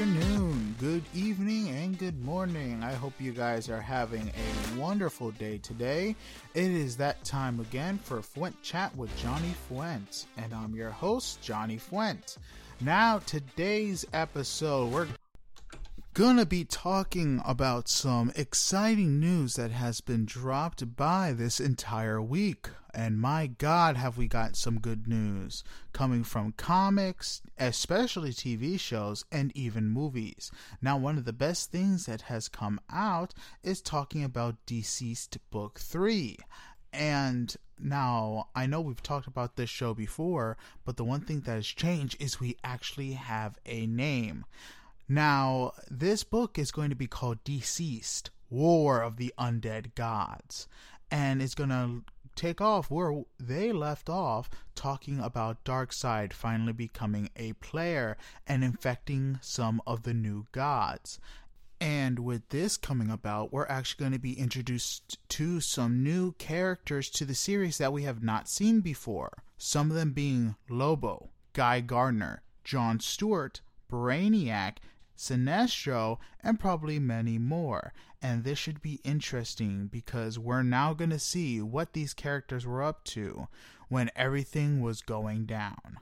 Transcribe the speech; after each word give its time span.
Good 0.00 0.08
afternoon, 0.08 0.76
good 0.80 1.04
evening, 1.14 1.68
and 1.68 1.98
good 1.98 2.24
morning. 2.24 2.82
I 2.82 2.94
hope 2.94 3.12
you 3.18 3.32
guys 3.32 3.68
are 3.68 3.82
having 3.82 4.30
a 4.30 4.80
wonderful 4.80 5.30
day 5.32 5.58
today. 5.58 6.16
It 6.54 6.70
is 6.70 6.96
that 6.96 7.22
time 7.22 7.60
again 7.60 7.98
for 7.98 8.20
Fuent 8.20 8.54
Chat 8.62 8.96
with 8.96 9.14
Johnny 9.18 9.54
Fuent, 9.68 10.24
and 10.38 10.54
I'm 10.54 10.74
your 10.74 10.88
host, 10.88 11.42
Johnny 11.42 11.76
Fuent. 11.76 12.38
Now, 12.80 13.18
today's 13.18 14.06
episode, 14.14 14.90
we're 14.90 15.06
gonna 16.14 16.46
be 16.46 16.64
talking 16.64 17.42
about 17.44 17.90
some 17.90 18.32
exciting 18.34 19.20
news 19.20 19.56
that 19.56 19.70
has 19.70 20.00
been 20.00 20.24
dropped 20.24 20.96
by 20.96 21.34
this 21.34 21.60
entire 21.60 22.22
week. 22.22 22.70
And 22.94 23.20
my 23.20 23.46
god, 23.46 23.96
have 23.96 24.16
we 24.16 24.26
got 24.26 24.56
some 24.56 24.80
good 24.80 25.06
news 25.06 25.62
coming 25.92 26.24
from 26.24 26.52
comics, 26.52 27.42
especially 27.58 28.30
TV 28.30 28.78
shows, 28.78 29.24
and 29.30 29.52
even 29.54 29.88
movies. 29.88 30.50
Now, 30.82 30.96
one 30.96 31.18
of 31.18 31.24
the 31.24 31.32
best 31.32 31.70
things 31.70 32.06
that 32.06 32.22
has 32.22 32.48
come 32.48 32.80
out 32.90 33.34
is 33.62 33.80
talking 33.80 34.24
about 34.24 34.64
Deceased 34.66 35.38
Book 35.50 35.78
3. 35.78 36.38
And 36.92 37.56
now, 37.78 38.48
I 38.54 38.66
know 38.66 38.80
we've 38.80 39.02
talked 39.02 39.26
about 39.26 39.56
this 39.56 39.70
show 39.70 39.94
before, 39.94 40.56
but 40.84 40.96
the 40.96 41.04
one 41.04 41.20
thing 41.20 41.40
that 41.40 41.54
has 41.54 41.66
changed 41.66 42.16
is 42.20 42.40
we 42.40 42.56
actually 42.64 43.12
have 43.12 43.58
a 43.64 43.86
name. 43.86 44.44
Now, 45.08 45.72
this 45.90 46.22
book 46.24 46.58
is 46.58 46.70
going 46.70 46.90
to 46.90 46.96
be 46.96 47.06
called 47.06 47.42
Deceased 47.42 48.30
War 48.48 49.00
of 49.00 49.16
the 49.16 49.32
Undead 49.38 49.94
Gods, 49.94 50.68
and 51.10 51.40
it's 51.42 51.54
going 51.54 51.70
to 51.70 52.04
take 52.34 52.60
off 52.60 52.90
where 52.90 53.22
they 53.38 53.72
left 53.72 54.08
off 54.08 54.48
talking 54.74 55.20
about 55.20 55.64
Darkseid 55.64 56.32
finally 56.32 56.72
becoming 56.72 57.30
a 57.36 57.52
player 57.54 58.16
and 58.46 58.64
infecting 58.64 59.38
some 59.42 59.82
of 59.86 60.02
the 60.02 60.14
new 60.14 60.46
gods. 60.52 61.20
And 61.80 62.18
with 62.18 62.48
this 62.50 62.76
coming 62.76 63.10
about, 63.10 63.52
we're 63.52 63.66
actually 63.66 64.02
going 64.02 64.12
to 64.12 64.18
be 64.18 64.38
introduced 64.38 65.18
to 65.30 65.60
some 65.60 66.02
new 66.02 66.32
characters 66.32 67.08
to 67.10 67.24
the 67.24 67.34
series 67.34 67.78
that 67.78 67.92
we 67.92 68.02
have 68.02 68.22
not 68.22 68.48
seen 68.48 68.80
before. 68.80 69.42
Some 69.56 69.90
of 69.90 69.96
them 69.96 70.12
being 70.12 70.56
Lobo, 70.68 71.30
Guy 71.54 71.80
Gardner, 71.80 72.42
John 72.64 73.00
Stewart, 73.00 73.62
Brainiac, 73.90 74.76
Sinestro, 75.20 76.16
and 76.42 76.58
probably 76.58 76.98
many 76.98 77.36
more. 77.36 77.92
And 78.22 78.42
this 78.42 78.58
should 78.58 78.80
be 78.80 79.00
interesting 79.04 79.86
because 79.86 80.38
we're 80.38 80.62
now 80.62 80.94
going 80.94 81.10
to 81.10 81.18
see 81.18 81.60
what 81.60 81.92
these 81.92 82.14
characters 82.14 82.66
were 82.66 82.82
up 82.82 83.04
to 83.04 83.48
when 83.88 84.10
everything 84.16 84.80
was 84.80 85.02
going 85.02 85.44
down. 85.44 85.98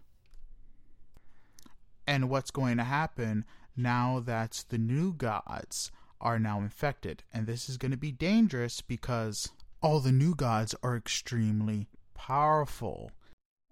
And 2.06 2.30
what's 2.30 2.52
going 2.52 2.76
to 2.76 2.84
happen 2.84 3.44
now 3.76 4.20
that 4.20 4.64
the 4.68 4.78
new 4.78 5.12
gods 5.12 5.90
are 6.20 6.38
now 6.38 6.60
infected. 6.60 7.24
And 7.32 7.46
this 7.46 7.68
is 7.68 7.76
going 7.76 7.90
to 7.90 7.96
be 7.96 8.12
dangerous 8.12 8.80
because 8.80 9.50
all 9.82 9.98
the 9.98 10.12
new 10.12 10.36
gods 10.36 10.76
are 10.82 10.96
extremely 10.96 11.88
powerful 12.14 13.10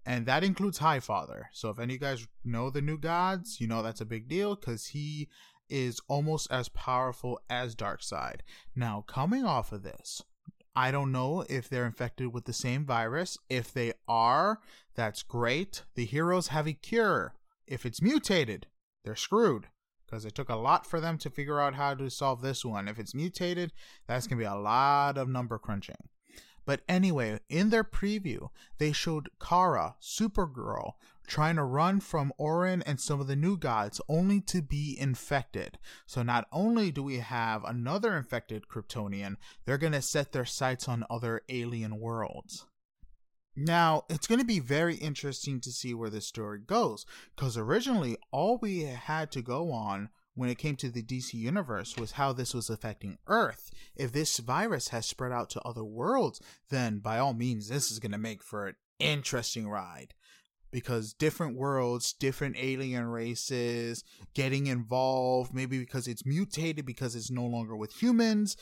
and 0.06 0.24
that 0.26 0.44
includes 0.44 0.78
Highfather. 0.78 1.44
So 1.52 1.68
if 1.68 1.80
any 1.80 1.96
of 1.96 2.00
you 2.00 2.06
guys 2.06 2.28
know 2.44 2.70
the 2.70 2.80
new 2.80 2.96
gods, 2.96 3.60
you 3.60 3.66
know 3.66 3.82
that's 3.82 4.00
a 4.00 4.06
big 4.06 4.28
deal 4.28 4.54
because 4.54 4.86
he 4.86 5.28
is 5.68 6.00
almost 6.06 6.46
as 6.50 6.68
powerful 6.68 7.40
as 7.50 7.74
Darkseid. 7.74 8.36
Now, 8.76 9.04
coming 9.08 9.44
off 9.44 9.72
of 9.72 9.82
this, 9.82 10.22
I 10.76 10.92
don't 10.92 11.10
know 11.10 11.44
if 11.48 11.68
they're 11.68 11.86
infected 11.86 12.32
with 12.32 12.44
the 12.44 12.52
same 12.52 12.86
virus. 12.86 13.36
If 13.50 13.74
they 13.74 13.94
are, 14.06 14.60
that's 14.94 15.24
great. 15.24 15.82
The 15.96 16.04
heroes 16.04 16.48
have 16.48 16.68
a 16.68 16.72
cure. 16.72 17.34
If 17.66 17.84
it's 17.84 18.00
mutated, 18.00 18.68
they're 19.04 19.16
screwed 19.16 19.66
because 20.06 20.24
it 20.24 20.36
took 20.36 20.48
a 20.48 20.54
lot 20.54 20.86
for 20.86 21.00
them 21.00 21.18
to 21.18 21.30
figure 21.30 21.60
out 21.60 21.74
how 21.74 21.94
to 21.94 22.08
solve 22.10 22.42
this 22.42 22.64
one. 22.64 22.86
If 22.86 23.00
it's 23.00 23.14
mutated, 23.14 23.72
that's 24.06 24.28
going 24.28 24.38
to 24.38 24.44
be 24.44 24.48
a 24.48 24.54
lot 24.54 25.18
of 25.18 25.28
number 25.28 25.58
crunching. 25.58 25.96
But 26.66 26.82
anyway, 26.88 27.38
in 27.48 27.70
their 27.70 27.84
preview, 27.84 28.50
they 28.78 28.92
showed 28.92 29.30
Kara, 29.40 29.94
Supergirl, 30.02 30.94
trying 31.26 31.56
to 31.56 31.64
run 31.64 32.00
from 32.00 32.32
Orin 32.38 32.82
and 32.82 33.00
some 33.00 33.20
of 33.20 33.28
the 33.28 33.36
new 33.36 33.56
gods 33.56 34.00
only 34.08 34.40
to 34.42 34.60
be 34.62 34.96
infected. 34.98 35.78
So 36.06 36.22
not 36.22 36.46
only 36.52 36.90
do 36.90 37.02
we 37.02 37.18
have 37.18 37.64
another 37.64 38.16
infected 38.16 38.68
Kryptonian, 38.68 39.36
they're 39.64 39.78
going 39.78 39.92
to 39.92 40.02
set 40.02 40.32
their 40.32 40.44
sights 40.44 40.88
on 40.88 41.04
other 41.08 41.42
alien 41.48 41.98
worlds. 41.98 42.66
Now, 43.58 44.04
it's 44.10 44.26
going 44.26 44.40
to 44.40 44.44
be 44.44 44.60
very 44.60 44.96
interesting 44.96 45.60
to 45.60 45.72
see 45.72 45.94
where 45.94 46.10
this 46.10 46.26
story 46.26 46.58
goes, 46.58 47.06
because 47.34 47.56
originally 47.56 48.18
all 48.30 48.58
we 48.58 48.82
had 48.82 49.32
to 49.32 49.40
go 49.40 49.72
on 49.72 50.10
when 50.36 50.50
it 50.50 50.58
came 50.58 50.76
to 50.76 50.90
the 50.90 51.02
DC 51.02 51.34
universe 51.34 51.96
was 51.96 52.12
how 52.12 52.32
this 52.32 52.54
was 52.54 52.70
affecting 52.70 53.18
Earth. 53.26 53.70
If 53.96 54.12
this 54.12 54.38
virus 54.38 54.88
has 54.88 55.06
spread 55.06 55.32
out 55.32 55.50
to 55.50 55.62
other 55.62 55.82
worlds, 55.82 56.40
then 56.68 56.98
by 56.98 57.18
all 57.18 57.32
means, 57.32 57.68
this 57.68 57.90
is 57.90 57.98
going 57.98 58.12
to 58.12 58.18
make 58.18 58.42
for 58.42 58.68
an 58.68 58.74
interesting 58.98 59.66
ride. 59.66 60.14
Because 60.70 61.14
different 61.14 61.56
worlds, 61.56 62.12
different 62.12 62.56
alien 62.58 63.06
races 63.06 64.04
getting 64.34 64.66
involved, 64.66 65.54
maybe 65.54 65.78
because 65.78 66.06
it's 66.06 66.26
mutated, 66.26 66.84
because 66.84 67.16
it's 67.16 67.30
no 67.30 67.46
longer 67.46 67.74
with 67.74 67.94
humans. 67.94 68.56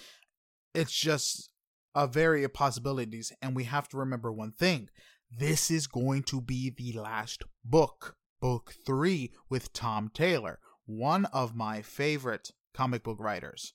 It's 0.75 0.93
just 0.93 1.51
a 1.95 2.07
variety 2.07 2.45
of 2.45 2.55
possibilities. 2.55 3.33
And 3.43 3.57
we 3.57 3.65
have 3.65 3.89
to 3.89 3.97
remember 3.97 4.33
one 4.33 4.53
thing 4.53 4.91
this 5.37 5.73
is 5.73 5.89
going 5.89 6.23
to 6.25 6.41
be 6.41 6.71
the 6.71 6.93
last 6.93 7.43
book, 7.65 8.15
book 8.41 8.75
three, 8.87 9.33
with 9.49 9.73
Tom 9.73 10.09
Taylor 10.15 10.61
one 10.87 11.25
of 11.27 11.55
my 11.55 11.83
favorite 11.83 12.53
comic 12.73 13.03
book 13.03 13.19
writers. 13.21 13.75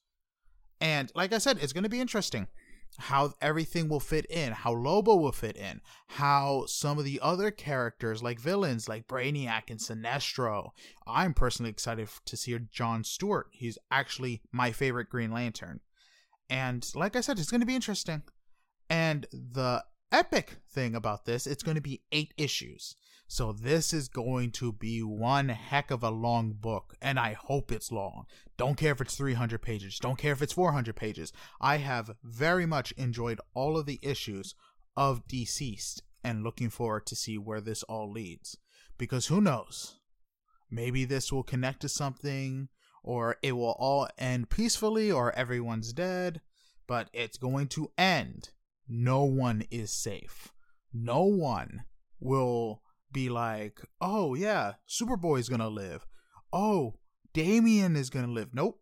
And 0.81 1.11
like 1.15 1.33
I 1.33 1.37
said, 1.37 1.57
it's 1.61 1.73
going 1.73 1.83
to 1.83 1.89
be 1.89 1.99
interesting 1.99 2.47
how 2.97 3.33
everything 3.41 3.87
will 3.87 3.99
fit 3.99 4.25
in, 4.29 4.51
how 4.51 4.73
Lobo 4.73 5.15
will 5.15 5.31
fit 5.31 5.55
in, 5.55 5.79
how 6.07 6.65
some 6.65 6.97
of 6.97 7.05
the 7.05 7.19
other 7.21 7.51
characters, 7.51 8.23
like 8.23 8.39
villains 8.39 8.89
like 8.89 9.07
Brainiac 9.07 9.69
and 9.69 9.79
Sinestro. 9.79 10.71
I'm 11.07 11.33
personally 11.33 11.69
excited 11.69 12.09
to 12.25 12.37
see 12.37 12.57
John 12.71 13.03
Stewart. 13.03 13.47
He's 13.51 13.77
actually 13.91 14.41
my 14.51 14.71
favorite 14.71 15.09
Green 15.09 15.31
Lantern. 15.31 15.79
And 16.49 16.89
like 16.95 17.15
I 17.15 17.21
said, 17.21 17.39
it's 17.39 17.51
going 17.51 17.61
to 17.61 17.67
be 17.67 17.75
interesting. 17.75 18.23
And 18.89 19.27
the 19.31 19.83
epic 20.11 20.57
thing 20.71 20.95
about 20.95 21.25
this, 21.25 21.45
it's 21.45 21.63
going 21.63 21.75
to 21.75 21.81
be 21.81 22.01
eight 22.11 22.33
issues. 22.37 22.95
So 23.31 23.53
this 23.53 23.93
is 23.93 24.07
going 24.07 24.49
to 24.53 24.73
be 24.73 25.03
one 25.03 25.49
heck 25.49 25.91
of 25.91 26.01
a 26.01 26.09
long 26.09 26.53
book, 26.53 26.95
and 26.99 27.19
I 27.19 27.33
hope 27.33 27.71
it's 27.71 27.91
long. 27.91 28.25
Don't 28.57 28.75
care 28.75 28.93
if 28.93 29.01
it's 29.01 29.15
300 29.15 29.61
pages, 29.61 29.99
don't 29.99 30.17
care 30.17 30.33
if 30.33 30.41
it's 30.41 30.53
400 30.53 30.95
pages. 30.95 31.31
I 31.61 31.77
have 31.77 32.15
very 32.23 32.65
much 32.65 32.91
enjoyed 32.93 33.39
all 33.53 33.77
of 33.77 33.85
the 33.85 33.99
issues 34.01 34.55
of 34.97 35.27
Deceased 35.27 36.01
and 36.23 36.43
looking 36.43 36.71
forward 36.71 37.05
to 37.05 37.15
see 37.15 37.37
where 37.37 37.61
this 37.61 37.83
all 37.83 38.11
leads. 38.11 38.57
Because 38.97 39.27
who 39.27 39.41
knows? 39.41 39.99
Maybe 40.71 41.05
this 41.05 41.31
will 41.31 41.43
connect 41.43 41.81
to 41.81 41.89
something, 41.89 42.69
or 43.03 43.37
it 43.43 43.51
will 43.51 43.75
all 43.77 44.07
end 44.17 44.49
peacefully, 44.49 45.11
or 45.11 45.35
everyone's 45.35 45.93
dead, 45.93 46.41
but 46.87 47.11
it's 47.13 47.37
going 47.37 47.67
to 47.67 47.91
end. 47.95 48.49
No 48.87 49.23
one 49.23 49.65
is 49.69 49.93
safe. 49.93 50.51
No 50.91 51.25
one 51.25 51.83
will 52.19 52.81
be 53.11 53.29
like, 53.29 53.81
oh 54.01 54.35
yeah, 54.35 54.73
Superboy's 54.87 55.49
gonna 55.49 55.69
live. 55.69 56.05
Oh, 56.51 56.95
Damian 57.33 57.95
is 57.95 58.09
gonna 58.09 58.27
live. 58.31 58.49
Nope. 58.53 58.79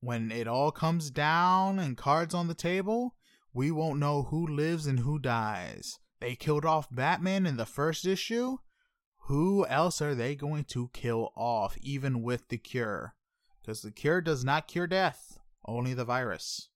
When 0.00 0.32
it 0.32 0.48
all 0.48 0.72
comes 0.72 1.10
down 1.10 1.78
and 1.78 1.96
cards 1.96 2.34
on 2.34 2.48
the 2.48 2.54
table, 2.54 3.14
we 3.54 3.70
won't 3.70 4.00
know 4.00 4.24
who 4.24 4.46
lives 4.46 4.86
and 4.86 5.00
who 5.00 5.18
dies. 5.18 5.98
They 6.20 6.34
killed 6.34 6.64
off 6.64 6.88
Batman 6.90 7.46
in 7.46 7.56
the 7.56 7.66
first 7.66 8.06
issue. 8.06 8.58
Who 9.26 9.64
else 9.66 10.02
are 10.02 10.14
they 10.14 10.34
going 10.34 10.64
to 10.70 10.90
kill 10.92 11.32
off, 11.36 11.76
even 11.80 12.22
with 12.22 12.48
the 12.48 12.58
cure? 12.58 13.14
Because 13.60 13.82
the 13.82 13.92
cure 13.92 14.20
does 14.20 14.44
not 14.44 14.66
cure 14.66 14.88
death, 14.88 15.38
only 15.64 15.94
the 15.94 16.04
virus. 16.04 16.68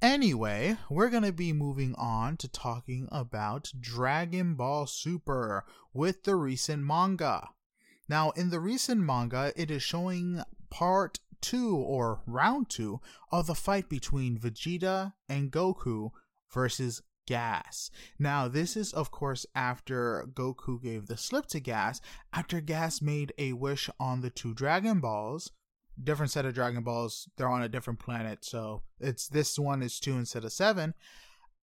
Anyway, 0.00 0.76
we're 0.88 1.10
going 1.10 1.24
to 1.24 1.32
be 1.32 1.52
moving 1.52 1.92
on 1.96 2.36
to 2.36 2.46
talking 2.46 3.08
about 3.10 3.72
Dragon 3.80 4.54
Ball 4.54 4.86
Super 4.86 5.64
with 5.92 6.22
the 6.22 6.36
recent 6.36 6.84
manga. 6.84 7.48
Now, 8.08 8.30
in 8.30 8.50
the 8.50 8.60
recent 8.60 9.00
manga, 9.00 9.52
it 9.56 9.72
is 9.72 9.82
showing 9.82 10.44
part 10.70 11.18
two 11.40 11.74
or 11.74 12.20
round 12.26 12.68
two 12.68 13.00
of 13.32 13.48
the 13.48 13.56
fight 13.56 13.88
between 13.88 14.38
Vegeta 14.38 15.14
and 15.28 15.50
Goku 15.50 16.10
versus 16.54 17.02
Gas. 17.26 17.90
Now, 18.20 18.46
this 18.46 18.76
is, 18.76 18.92
of 18.92 19.10
course, 19.10 19.46
after 19.52 20.28
Goku 20.32 20.80
gave 20.80 21.08
the 21.08 21.16
slip 21.16 21.46
to 21.46 21.58
Gas, 21.58 22.00
after 22.32 22.60
Gas 22.60 23.02
made 23.02 23.32
a 23.36 23.52
wish 23.52 23.90
on 23.98 24.20
the 24.20 24.30
two 24.30 24.54
Dragon 24.54 25.00
Balls 25.00 25.50
different 26.02 26.32
set 26.32 26.44
of 26.44 26.54
Dragon 26.54 26.82
Balls. 26.82 27.28
They're 27.36 27.48
on 27.48 27.62
a 27.62 27.68
different 27.68 27.98
planet, 27.98 28.44
so 28.44 28.82
it's 29.00 29.28
this 29.28 29.58
one 29.58 29.82
is 29.82 29.98
two 29.98 30.16
instead 30.16 30.44
of 30.44 30.52
seven, 30.52 30.94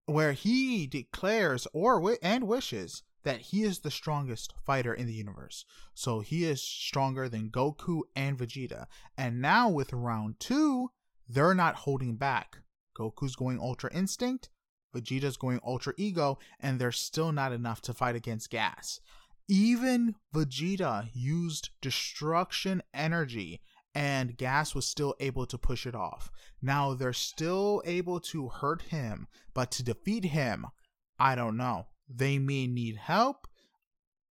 where 0.06 0.32
he 0.32 0.86
declares 0.86 1.66
or 1.72 2.16
and 2.22 2.46
wishes 2.46 3.02
that 3.24 3.40
he 3.40 3.64
is 3.64 3.80
the 3.80 3.90
strongest 3.90 4.54
fighter 4.64 4.94
in 4.94 5.06
the 5.06 5.12
universe. 5.12 5.64
So 5.94 6.20
he 6.20 6.44
is 6.44 6.62
stronger 6.62 7.28
than 7.28 7.50
Goku 7.50 8.02
and 8.14 8.38
Vegeta. 8.38 8.86
And 9.18 9.42
now 9.42 9.68
with 9.68 9.92
round 9.92 10.38
two, 10.38 10.90
they're 11.28 11.54
not 11.54 11.74
holding 11.74 12.14
back. 12.14 12.58
Goku's 12.96 13.34
going 13.34 13.58
Ultra 13.58 13.92
Instinct, 13.92 14.48
Vegeta's 14.94 15.36
going 15.36 15.58
Ultra 15.66 15.92
Ego, 15.96 16.38
and 16.60 16.78
they're 16.78 16.92
still 16.92 17.32
not 17.32 17.52
enough 17.52 17.80
to 17.82 17.92
fight 17.92 18.14
against 18.14 18.48
Gas. 18.48 19.00
Even 19.48 20.14
Vegeta 20.32 21.08
used 21.12 21.70
destruction 21.80 22.80
energy 22.94 23.60
and 23.96 24.36
Gas 24.36 24.74
was 24.74 24.86
still 24.86 25.14
able 25.20 25.46
to 25.46 25.56
push 25.56 25.86
it 25.86 25.94
off. 25.94 26.30
Now 26.60 26.92
they're 26.92 27.14
still 27.14 27.82
able 27.86 28.20
to 28.20 28.50
hurt 28.50 28.82
him, 28.82 29.26
but 29.54 29.70
to 29.70 29.82
defeat 29.82 30.26
him, 30.26 30.66
I 31.18 31.34
don't 31.34 31.56
know. 31.56 31.86
They 32.06 32.38
may 32.38 32.66
need 32.66 32.96
help. 32.96 33.46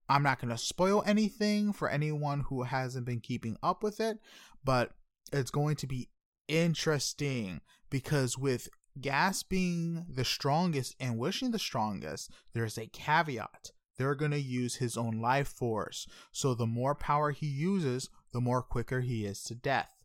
I'm 0.08 0.22
not 0.22 0.40
going 0.40 0.52
to 0.52 0.58
spoil 0.58 1.04
anything 1.08 1.74
for 1.74 1.90
anyone 1.90 2.42
who 2.42 2.62
hasn't 2.62 3.08
been 3.08 3.22
keeping 3.22 3.58
up 3.64 3.82
with 3.82 4.00
it, 4.00 4.20
but 4.64 4.92
it's 5.34 5.50
going 5.50 5.78
to 5.78 5.88
be 5.88 6.10
interesting 6.48 7.62
because 7.90 8.38
with 8.38 8.70
Gas 9.02 9.42
being 9.42 10.06
the 10.08 10.24
strongest 10.24 10.96
and 11.00 11.18
wishing 11.18 11.50
the 11.50 11.58
strongest, 11.58 12.30
there's 12.54 12.78
a 12.78 12.86
caveat. 12.86 13.72
They're 13.98 14.14
going 14.14 14.32
to 14.32 14.40
use 14.40 14.76
his 14.76 14.96
own 14.96 15.22
life 15.22 15.48
force. 15.48 16.08
So 16.32 16.54
the 16.54 16.68
more 16.68 16.94
power 16.94 17.32
he 17.32 17.48
uses, 17.48 18.10
the 18.36 18.42
more 18.42 18.62
quicker 18.62 19.00
he 19.00 19.24
is 19.24 19.42
to 19.46 19.56
death. 19.56 20.04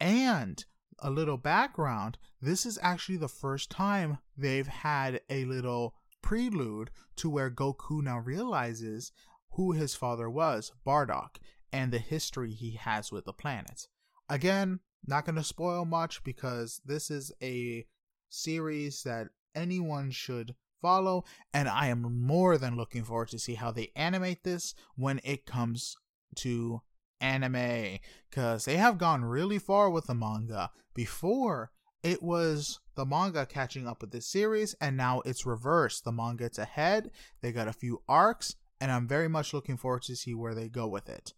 And 0.00 0.64
a 1.00 1.10
little 1.10 1.36
background 1.36 2.16
this 2.40 2.64
is 2.64 2.78
actually 2.80 3.18
the 3.18 3.28
first 3.28 3.70
time 3.70 4.16
they've 4.38 4.66
had 4.66 5.20
a 5.28 5.44
little 5.44 5.94
prelude 6.22 6.90
to 7.16 7.28
where 7.28 7.50
Goku 7.50 8.02
now 8.02 8.20
realizes 8.20 9.12
who 9.50 9.72
his 9.72 9.94
father 9.94 10.30
was, 10.30 10.72
Bardock, 10.86 11.36
and 11.70 11.92
the 11.92 11.98
history 11.98 12.52
he 12.52 12.70
has 12.76 13.12
with 13.12 13.26
the 13.26 13.34
planet. 13.34 13.86
Again, 14.30 14.80
not 15.06 15.26
going 15.26 15.36
to 15.36 15.44
spoil 15.44 15.84
much 15.84 16.24
because 16.24 16.80
this 16.86 17.10
is 17.10 17.32
a 17.42 17.84
series 18.30 19.02
that 19.02 19.28
anyone 19.54 20.10
should 20.10 20.54
follow 20.80 21.24
and 21.52 21.68
I 21.68 21.88
am 21.88 22.24
more 22.24 22.56
than 22.56 22.76
looking 22.76 23.04
forward 23.04 23.28
to 23.28 23.38
see 23.38 23.56
how 23.56 23.72
they 23.72 23.92
animate 23.94 24.42
this 24.42 24.74
when 24.96 25.20
it 25.22 25.44
comes 25.44 25.96
to 26.36 26.80
anime 27.20 27.98
cuz 28.30 28.64
they 28.64 28.76
have 28.76 28.98
gone 28.98 29.24
really 29.24 29.58
far 29.58 29.90
with 29.90 30.06
the 30.06 30.14
manga. 30.14 30.70
Before 30.94 31.70
it 32.02 32.22
was 32.22 32.80
the 32.94 33.04
manga 33.04 33.44
catching 33.44 33.86
up 33.86 34.00
with 34.00 34.12
the 34.12 34.20
series 34.20 34.74
and 34.80 34.96
now 34.96 35.20
it's 35.24 35.46
reversed. 35.46 36.04
The 36.04 36.12
manga 36.12 36.44
gets 36.44 36.58
ahead. 36.58 37.10
They 37.40 37.52
got 37.52 37.68
a 37.68 37.72
few 37.72 38.02
arcs 38.08 38.54
and 38.80 38.92
I'm 38.92 39.08
very 39.08 39.28
much 39.28 39.52
looking 39.52 39.76
forward 39.76 40.02
to 40.02 40.16
see 40.16 40.34
where 40.34 40.54
they 40.54 40.68
go 40.68 40.86
with 40.86 41.08
it. 41.08 41.32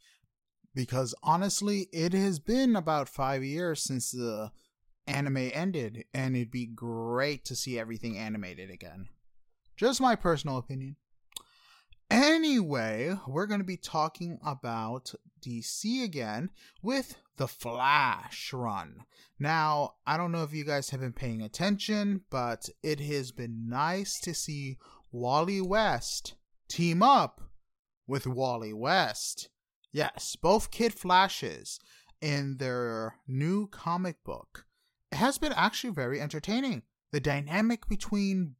Because 0.75 1.15
honestly, 1.23 1.88
it 1.93 2.12
has 2.12 2.38
been 2.38 2.77
about 2.77 3.09
5 3.09 3.43
years 3.43 3.82
since 3.82 4.11
the 4.11 4.53
anime 5.06 5.50
ended, 5.53 6.05
and 6.15 6.37
it'd 6.37 6.50
be 6.50 6.67
great 6.67 7.44
to 7.47 7.56
see 7.56 7.79
everything 7.79 8.17
animated 8.17 8.71
again. 8.71 9.09
Just 9.77 10.00
my 10.00 10.15
personal 10.15 10.59
opinion. 10.59 10.97
Anyway, 12.11 13.17
we're 13.27 13.47
going 13.47 13.61
to 13.61 13.65
be 13.65 13.77
talking 13.77 14.39
about 14.45 15.15
DC 15.41 16.03
again 16.03 16.51
with 16.83 17.17
the 17.37 17.47
Flash 17.47 18.53
run. 18.53 19.05
Now, 19.39 19.95
I 20.07 20.17
don't 20.17 20.33
know 20.33 20.43
if 20.43 20.53
you 20.53 20.65
guys 20.65 20.91
have 20.91 21.01
been 21.01 21.12
paying 21.12 21.41
attention, 21.41 22.23
but 22.31 22.69
it 22.83 23.01
has 23.01 23.31
been 23.31 23.69
nice 23.69 24.19
to 24.21 24.35
see 24.35 24.79
Wally 25.12 25.61
West 25.61 26.35
team 26.69 27.03
up 27.03 27.41
with 28.07 28.27
Wally 28.27 28.73
West. 28.73 29.49
Yes, 29.93 30.37
both 30.37 30.71
Kid 30.71 30.93
Flashes 30.93 31.79
in 32.21 32.56
their 32.59 33.15
new 33.27 33.69
comic 33.69 34.23
book 34.25 34.67
it 35.13 35.17
has 35.17 35.39
been 35.39 35.53
actually 35.53 35.93
very 35.93 36.21
entertaining. 36.21 36.83
The 37.13 37.21
dynamic 37.21 37.89
between 37.89 38.55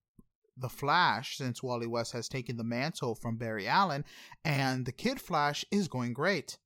the 0.60 0.68
Flash, 0.68 1.36
since 1.36 1.62
Wally 1.62 1.86
West 1.86 2.12
has 2.12 2.28
taken 2.28 2.56
the 2.56 2.64
mantle 2.64 3.14
from 3.14 3.36
Barry 3.36 3.66
Allen, 3.66 4.04
and 4.44 4.86
the 4.86 4.92
Kid 4.92 5.20
Flash 5.20 5.64
is 5.70 5.88
going 5.88 6.12
great. 6.12 6.58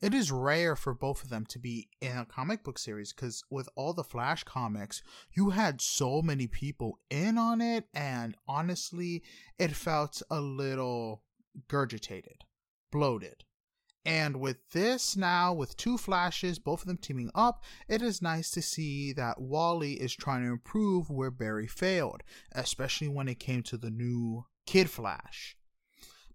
It 0.00 0.14
is 0.14 0.30
rare 0.30 0.76
for 0.76 0.94
both 0.94 1.24
of 1.24 1.28
them 1.28 1.44
to 1.46 1.58
be 1.58 1.88
in 2.00 2.16
a 2.16 2.24
comic 2.24 2.62
book 2.62 2.78
series 2.78 3.12
because 3.12 3.42
with 3.50 3.68
all 3.74 3.92
the 3.92 4.04
Flash 4.04 4.44
comics, 4.44 5.02
you 5.32 5.50
had 5.50 5.80
so 5.80 6.22
many 6.22 6.46
people 6.46 7.00
in 7.10 7.36
on 7.36 7.60
it, 7.60 7.88
and 7.92 8.36
honestly, 8.46 9.24
it 9.58 9.72
felt 9.72 10.22
a 10.30 10.40
little 10.40 11.24
gurgitated, 11.66 12.44
bloated. 12.92 13.44
And 14.08 14.40
with 14.40 14.70
this 14.70 15.18
now, 15.18 15.52
with 15.52 15.76
two 15.76 15.98
flashes, 15.98 16.58
both 16.58 16.80
of 16.80 16.86
them 16.86 16.96
teaming 16.96 17.30
up, 17.34 17.62
it 17.88 18.00
is 18.00 18.22
nice 18.22 18.50
to 18.52 18.62
see 18.62 19.12
that 19.12 19.38
Wally 19.38 20.00
is 20.00 20.14
trying 20.14 20.46
to 20.46 20.50
improve 20.50 21.10
where 21.10 21.30
Barry 21.30 21.66
failed, 21.66 22.22
especially 22.52 23.08
when 23.08 23.28
it 23.28 23.38
came 23.38 23.62
to 23.64 23.76
the 23.76 23.90
new 23.90 24.46
Kid 24.64 24.88
Flash. 24.88 25.58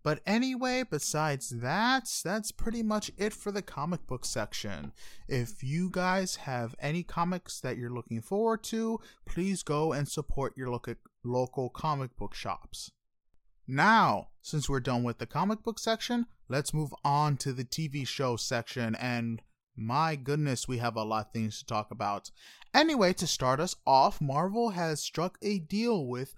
But 0.03 0.19
anyway, 0.27 0.83
besides 0.87 1.49
that, 1.49 2.07
that's 2.23 2.51
pretty 2.51 2.83
much 2.83 3.09
it 3.17 3.33
for 3.33 3.51
the 3.51 3.63
comic 3.63 4.05
book 4.05 4.23
section. 4.23 4.91
If 5.27 5.63
you 5.63 5.89
guys 5.89 6.35
have 6.35 6.75
any 6.79 7.01
comics 7.01 7.59
that 7.61 7.77
you're 7.77 7.89
looking 7.89 8.21
forward 8.21 8.61
to, 8.65 8.99
please 9.25 9.63
go 9.63 9.93
and 9.93 10.07
support 10.07 10.55
your 10.55 10.69
local 10.69 10.93
local 11.23 11.71
comic 11.71 12.15
book 12.17 12.35
shops. 12.35 12.91
Now, 13.67 14.29
since 14.41 14.67
we're 14.67 14.81
done 14.81 15.03
with 15.03 15.19
the 15.19 15.25
comic 15.25 15.63
book 15.63 15.79
section, 15.79 16.25
let's 16.49 16.73
move 16.73 16.93
on 17.05 17.37
to 17.37 17.53
the 17.53 17.63
TV 17.63 18.05
show 18.05 18.35
section. 18.35 18.93
And 18.95 19.41
my 19.75 20.17
goodness, 20.17 20.67
we 20.67 20.79
have 20.79 20.97
a 20.97 21.03
lot 21.03 21.27
of 21.27 21.31
things 21.31 21.59
to 21.59 21.65
talk 21.65 21.89
about. 21.89 22.29
Anyway, 22.73 23.13
to 23.13 23.25
start 23.25 23.61
us 23.61 23.75
off, 23.87 24.19
Marvel 24.19 24.71
has 24.71 25.01
struck 25.01 25.37
a 25.41 25.59
deal 25.59 26.05
with, 26.05 26.35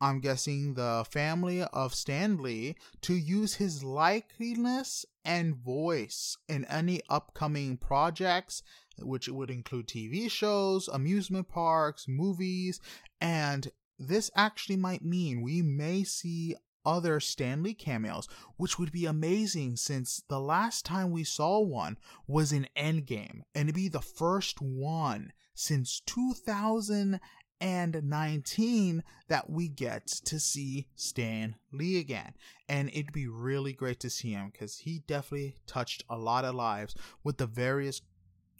I'm 0.00 0.20
guessing, 0.20 0.74
the 0.74 1.04
family 1.10 1.62
of 1.62 1.94
Stan 1.94 2.38
Lee 2.38 2.76
to 3.02 3.14
use 3.14 3.54
his 3.54 3.84
likeness 3.84 5.04
and 5.26 5.54
voice 5.54 6.38
in 6.48 6.64
any 6.64 7.02
upcoming 7.10 7.76
projects, 7.76 8.62
which 8.98 9.28
would 9.28 9.50
include 9.50 9.88
TV 9.88 10.30
shows, 10.30 10.88
amusement 10.88 11.48
parks, 11.48 12.08
movies, 12.08 12.80
and 13.20 13.70
this 13.98 14.30
actually 14.34 14.76
might 14.76 15.04
mean 15.04 15.42
we 15.42 15.62
may 15.62 16.04
see 16.04 16.56
other 16.84 17.20
Stan 17.20 17.62
Lee 17.62 17.74
cameos, 17.74 18.28
which 18.56 18.78
would 18.78 18.92
be 18.92 19.06
amazing 19.06 19.76
since 19.76 20.22
the 20.28 20.40
last 20.40 20.84
time 20.84 21.10
we 21.10 21.24
saw 21.24 21.60
one 21.60 21.96
was 22.26 22.52
in 22.52 22.68
Endgame, 22.76 23.42
and 23.54 23.68
it'd 23.68 23.74
be 23.74 23.88
the 23.88 24.00
first 24.00 24.60
one 24.60 25.32
since 25.54 26.00
2019 26.06 29.02
that 29.28 29.50
we 29.50 29.68
get 29.68 30.06
to 30.08 30.40
see 30.40 30.88
Stan 30.96 31.56
Lee 31.70 32.00
again. 32.00 32.32
And 32.68 32.88
it'd 32.88 33.12
be 33.12 33.28
really 33.28 33.72
great 33.72 34.00
to 34.00 34.10
see 34.10 34.32
him 34.32 34.50
because 34.50 34.78
he 34.78 35.04
definitely 35.06 35.56
touched 35.66 36.04
a 36.08 36.16
lot 36.16 36.44
of 36.44 36.54
lives 36.54 36.96
with 37.22 37.38
the 37.38 37.46
various 37.46 38.02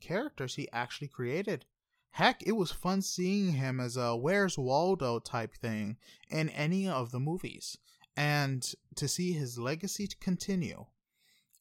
characters 0.00 0.54
he 0.54 0.68
actually 0.72 1.08
created. 1.08 1.64
Heck, 2.12 2.42
it 2.42 2.52
was 2.52 2.70
fun 2.70 3.00
seeing 3.00 3.52
him 3.54 3.80
as 3.80 3.96
a 3.96 4.14
Where's 4.14 4.58
Waldo 4.58 5.18
type 5.18 5.54
thing 5.54 5.96
in 6.28 6.50
any 6.50 6.86
of 6.86 7.10
the 7.10 7.20
movies. 7.20 7.78
And 8.16 8.70
to 8.96 9.08
see 9.08 9.32
his 9.32 9.58
legacy 9.58 10.08
continue 10.20 10.84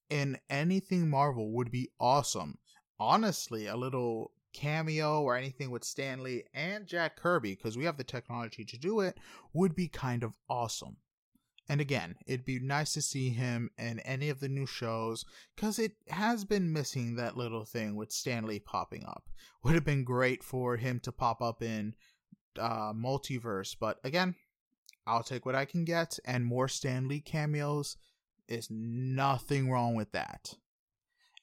in 0.09 0.37
anything 0.49 1.09
Marvel 1.09 1.51
would 1.53 1.71
be 1.71 1.89
awesome. 1.99 2.57
Honestly, 2.99 3.67
a 3.67 3.77
little 3.77 4.31
cameo 4.51 5.21
or 5.21 5.37
anything 5.37 5.71
with 5.71 5.85
Stan 5.85 6.21
Lee 6.21 6.43
and 6.53 6.85
Jack 6.85 7.15
Kirby, 7.15 7.55
because 7.55 7.77
we 7.77 7.85
have 7.85 7.95
the 7.95 8.03
technology 8.03 8.65
to 8.65 8.77
do 8.77 8.99
it, 8.99 9.17
would 9.53 9.73
be 9.73 9.87
kind 9.87 10.21
of 10.21 10.33
awesome. 10.49 10.97
And 11.69 11.79
again, 11.79 12.15
it'd 12.25 12.45
be 12.45 12.59
nice 12.59 12.93
to 12.93 13.01
see 13.01 13.29
him 13.29 13.69
in 13.77 13.99
any 13.99 14.29
of 14.29 14.39
the 14.39 14.49
new 14.49 14.65
shows 14.65 15.23
because 15.55 15.79
it 15.79 15.93
has 16.09 16.43
been 16.43 16.73
missing 16.73 17.15
that 17.15 17.37
little 17.37 17.65
thing 17.65 17.95
with 17.95 18.11
Stan 18.11 18.45
Lee 18.45 18.59
popping 18.59 19.05
up. 19.05 19.29
Would 19.63 19.75
have 19.75 19.85
been 19.85 20.03
great 20.03 20.43
for 20.43 20.77
him 20.77 20.99
to 21.01 21.11
pop 21.11 21.41
up 21.41 21.61
in 21.61 21.95
uh, 22.59 22.93
multiverse, 22.93 23.75
but 23.79 23.99
again, 24.03 24.35
I'll 25.07 25.23
take 25.23 25.45
what 25.45 25.55
I 25.55 25.65
can 25.65 25.85
get, 25.85 26.19
and 26.25 26.45
more 26.45 26.67
Stan 26.67 27.07
Lee 27.07 27.21
cameos 27.21 27.97
is 28.47 28.67
nothing 28.69 29.69
wrong 29.69 29.95
with 29.95 30.11
that. 30.11 30.55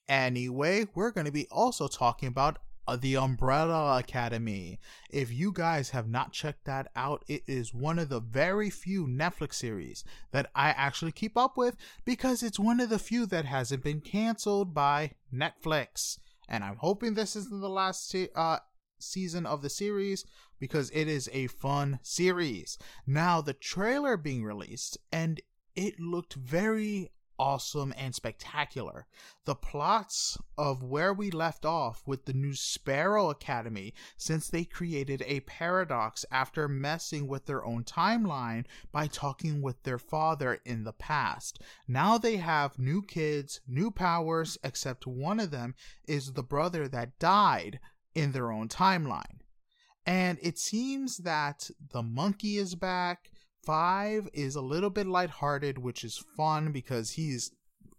Anyway, 0.08 0.86
we're 0.94 1.10
going 1.10 1.26
to 1.26 1.32
be 1.32 1.46
also 1.50 1.88
talking 1.88 2.28
about 2.28 2.58
uh, 2.88 2.96
the 2.96 3.16
Umbrella 3.16 3.98
Academy. 3.98 4.80
If 5.10 5.30
you 5.30 5.52
guys 5.52 5.90
have 5.90 6.08
not 6.08 6.32
checked 6.32 6.64
that 6.64 6.90
out, 6.96 7.22
it 7.28 7.42
is 7.46 7.74
one 7.74 7.98
of 7.98 8.08
the 8.08 8.20
very 8.20 8.70
few 8.70 9.06
Netflix 9.06 9.54
series 9.54 10.04
that 10.32 10.50
I 10.54 10.70
actually 10.70 11.12
keep 11.12 11.36
up 11.36 11.58
with 11.58 11.76
because 12.06 12.42
it's 12.42 12.58
one 12.58 12.80
of 12.80 12.88
the 12.88 12.98
few 12.98 13.26
that 13.26 13.44
hasn't 13.44 13.84
been 13.84 14.00
canceled 14.00 14.72
by 14.72 15.12
Netflix. 15.32 16.18
And 16.48 16.64
I'm 16.64 16.76
hoping 16.76 17.12
this 17.12 17.36
isn't 17.36 17.60
the 17.60 17.68
last 17.68 18.16
uh, 18.34 18.60
season 18.98 19.44
of 19.44 19.60
the 19.60 19.68
series 19.68 20.24
because 20.58 20.90
it 20.90 21.08
is 21.08 21.28
a 21.34 21.48
fun 21.48 22.00
series. 22.02 22.78
Now, 23.06 23.42
the 23.42 23.52
trailer 23.52 24.16
being 24.16 24.42
released, 24.44 24.96
and 25.12 25.42
it 25.76 26.00
looked 26.00 26.34
very 26.34 27.10
awesome 27.38 27.94
and 27.96 28.14
spectacular. 28.14 29.06
The 29.44 29.54
plots 29.54 30.38
of 30.56 30.82
where 30.82 31.12
we 31.12 31.30
left 31.30 31.64
off 31.64 32.02
with 32.06 32.24
the 32.24 32.32
new 32.32 32.54
Sparrow 32.54 33.30
Academy, 33.30 33.94
since 34.16 34.48
they 34.48 34.64
created 34.64 35.22
a 35.26 35.40
paradox 35.40 36.24
after 36.30 36.68
messing 36.68 37.26
with 37.26 37.46
their 37.46 37.64
own 37.64 37.84
timeline 37.84 38.64
by 38.92 39.06
talking 39.06 39.62
with 39.62 39.82
their 39.82 39.98
father 39.98 40.60
in 40.64 40.84
the 40.84 40.92
past. 40.92 41.62
Now 41.86 42.18
they 42.18 42.36
have 42.36 42.78
new 42.78 43.02
kids, 43.02 43.60
new 43.66 43.90
powers, 43.90 44.58
except 44.62 45.06
one 45.06 45.40
of 45.40 45.50
them 45.50 45.74
is 46.06 46.32
the 46.32 46.42
brother 46.42 46.88
that 46.88 47.18
died 47.18 47.80
in 48.14 48.32
their 48.32 48.50
own 48.50 48.68
timeline. 48.68 49.40
And 50.04 50.38
it 50.40 50.58
seems 50.58 51.18
that 51.18 51.70
the 51.92 52.02
monkey 52.02 52.56
is 52.56 52.74
back 52.74 53.30
Five 53.68 54.30
is 54.32 54.56
a 54.56 54.62
little 54.62 54.88
bit 54.88 55.06
lighthearted, 55.06 55.76
which 55.76 56.02
is 56.02 56.24
fun 56.38 56.72
because 56.72 57.10
he's 57.10 57.52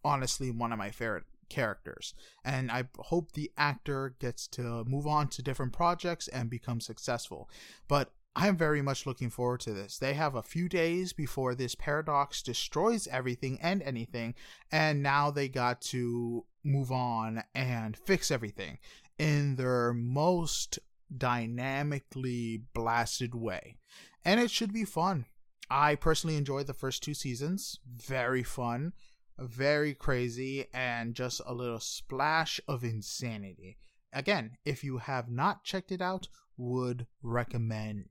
honestly 0.03 0.49
one 0.49 0.73
of 0.73 0.79
my 0.79 0.89
favorite 0.89 1.25
characters. 1.47 2.15
And 2.43 2.71
I 2.71 2.85
hope 2.97 3.33
the 3.33 3.51
actor 3.55 4.15
gets 4.17 4.47
to 4.47 4.83
move 4.85 5.05
on 5.05 5.27
to 5.27 5.43
different 5.43 5.73
projects 5.73 6.27
and 6.27 6.49
become 6.49 6.81
successful. 6.81 7.51
But 7.87 8.11
I'm 8.35 8.57
very 8.57 8.81
much 8.81 9.05
looking 9.05 9.29
forward 9.29 9.59
to 9.59 9.73
this. 9.73 9.99
They 9.99 10.15
have 10.15 10.33
a 10.33 10.41
few 10.41 10.69
days 10.69 11.13
before 11.13 11.53
this 11.53 11.75
paradox 11.75 12.41
destroys 12.41 13.05
everything 13.05 13.59
and 13.61 13.83
anything, 13.83 14.33
and 14.71 15.03
now 15.03 15.29
they 15.29 15.49
got 15.49 15.81
to 15.81 16.45
move 16.63 16.91
on 16.91 17.43
and 17.53 17.95
fix 17.95 18.31
everything 18.31 18.79
in 19.19 19.55
their 19.55 19.93
most 19.93 20.79
dynamically 21.15 22.63
blasted 22.73 23.35
way. 23.35 23.75
And 24.25 24.39
it 24.39 24.49
should 24.49 24.73
be 24.73 24.83
fun. 24.83 25.25
I 25.69 25.95
personally 25.95 26.35
enjoyed 26.35 26.67
the 26.67 26.73
first 26.73 27.03
two 27.03 27.13
seasons. 27.13 27.79
Very 27.85 28.43
fun, 28.43 28.93
very 29.37 29.93
crazy, 29.93 30.65
and 30.73 31.13
just 31.13 31.41
a 31.45 31.53
little 31.53 31.79
splash 31.79 32.59
of 32.67 32.83
insanity. 32.83 33.77
Again, 34.11 34.57
if 34.65 34.83
you 34.83 34.97
have 34.97 35.29
not 35.29 35.63
checked 35.63 35.91
it 35.91 36.01
out, 36.01 36.27
would 36.57 37.05
recommend. 37.21 38.09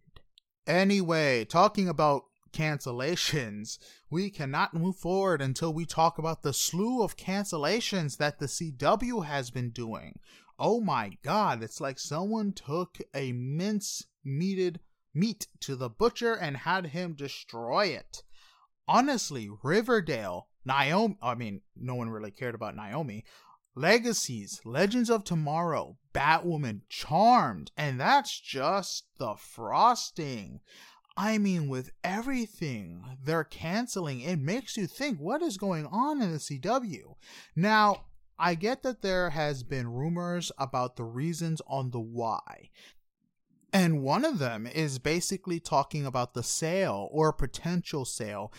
Anyway, 0.67 1.45
talking 1.45 1.88
about 1.88 2.25
cancellations, 2.53 3.79
we 4.11 4.31
cannot 4.31 4.75
move 4.75 4.97
forward 4.97 5.43
until 5.43 5.73
we 5.73 5.85
talk 5.85 6.19
about 6.19 6.43
the 6.43 6.53
slew 6.53 7.03
of 7.03 7.17
cancellations 7.17 8.17
that 8.19 8.38
the 8.38 8.47
CW 8.47 9.25
has 9.27 9.50
been 9.50 9.71
doing. 9.71 10.19
Oh 10.59 10.81
my 10.81 11.12
god, 11.23 11.62
it's 11.62 11.81
like 11.81 11.99
someone 11.99 12.53
took 12.53 12.99
a 13.15 13.33
mince 13.33 14.05
meated 14.25 14.81
meat 15.19 15.49
to 15.61 15.77
the 15.77 15.89
butcher 15.89 16.35
and 16.35 16.59
had 16.59 16.87
him 16.87 17.15
destroy 17.15 17.87
it. 17.87 18.23
Honestly, 18.87 19.51
Riverdale, 19.63 20.49
Naomi, 20.65 21.17
I 21.21 21.35
mean, 21.35 21.63
no 21.77 21.95
one 21.95 22.11
really 22.11 22.31
cared 22.31 22.55
about 22.55 22.77
Naomi. 22.77 23.25
Legacies, 23.75 24.61
Legends 24.65 25.09
of 25.09 25.25
Tomorrow, 25.25 25.99
Batwoman, 26.13 26.81
Charmed, 26.89 27.71
and 27.77 28.01
that's 28.01 28.41
just 28.41 29.07
the 29.19 29.35
frosting. 29.37 30.61
I 31.17 31.39
mean, 31.39 31.69
with 31.69 31.91
everything 32.03 33.05
they're 33.23 33.45
canceling, 33.45 34.21
it 34.21 34.39
makes 34.39 34.77
you 34.77 34.87
think 34.87 35.19
what 35.19 35.43
is 35.43 35.59
going 35.59 35.87
on 35.87 36.23
in 36.23 36.33
the 36.33 36.39
CW. 36.39 37.15
Now, 37.55 38.05
I 38.39 38.55
get 38.55 38.83
that 38.85 39.03
there 39.03 39.31
has 39.31 39.65
been 39.65 39.89
rumors 39.89 40.53
about 40.59 40.97
the 40.97 41.05
reasons 41.05 41.61
on 41.67 41.91
the 41.91 42.01
why. 42.01 42.71
And 43.73 44.03
one 44.03 44.25
of 44.25 44.39
them 44.39 44.67
is 44.67 44.99
basically 44.99 45.61
talking 45.61 46.07
about 46.07 46.35
the 46.35 46.43
sale 46.43 47.09
or 47.11 47.33
potential 47.33 48.05
sale 48.05 48.53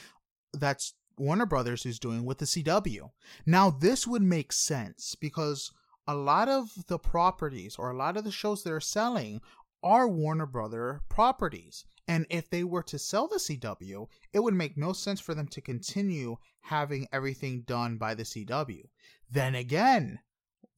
that's 0.53 0.93
Warner 1.17 1.45
Brothers 1.45 1.85
is 1.85 1.99
doing 1.99 2.25
with 2.25 2.37
the 2.37 2.45
CW. 2.45 3.09
Now, 3.45 3.69
this 3.69 4.07
would 4.07 4.21
make 4.21 4.53
sense 4.53 5.15
because 5.15 5.71
a 6.07 6.15
lot 6.15 6.47
of 6.47 6.87
the 6.87 6.97
properties 6.97 7.75
or 7.77 7.91
a 7.91 7.97
lot 7.97 8.17
of 8.17 8.23
the 8.23 8.31
shows 8.31 8.63
they're 8.63 8.79
selling 8.79 9.41
are 9.83 10.07
Warner 10.07 10.45
Brother 10.45 11.01
properties. 11.09 11.85
And 12.07 12.25
if 12.29 12.49
they 12.49 12.63
were 12.63 12.83
to 12.83 12.97
sell 12.97 13.27
the 13.27 13.35
CW, 13.35 14.07
it 14.33 14.39
would 14.39 14.55
make 14.55 14.77
no 14.77 14.93
sense 14.93 15.19
for 15.19 15.35
them 15.35 15.47
to 15.49 15.61
continue 15.61 16.37
having 16.61 17.07
everything 17.11 17.61
done 17.61 17.97
by 17.97 18.15
the 18.15 18.23
CW. 18.23 18.85
Then 19.29 19.53
again, 19.53 20.19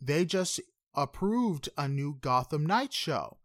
they 0.01 0.25
just 0.25 0.59
approved 0.93 1.69
a 1.77 1.87
new 1.87 2.17
Gotham 2.19 2.65
Knights 2.65 2.97
show. 2.97 3.37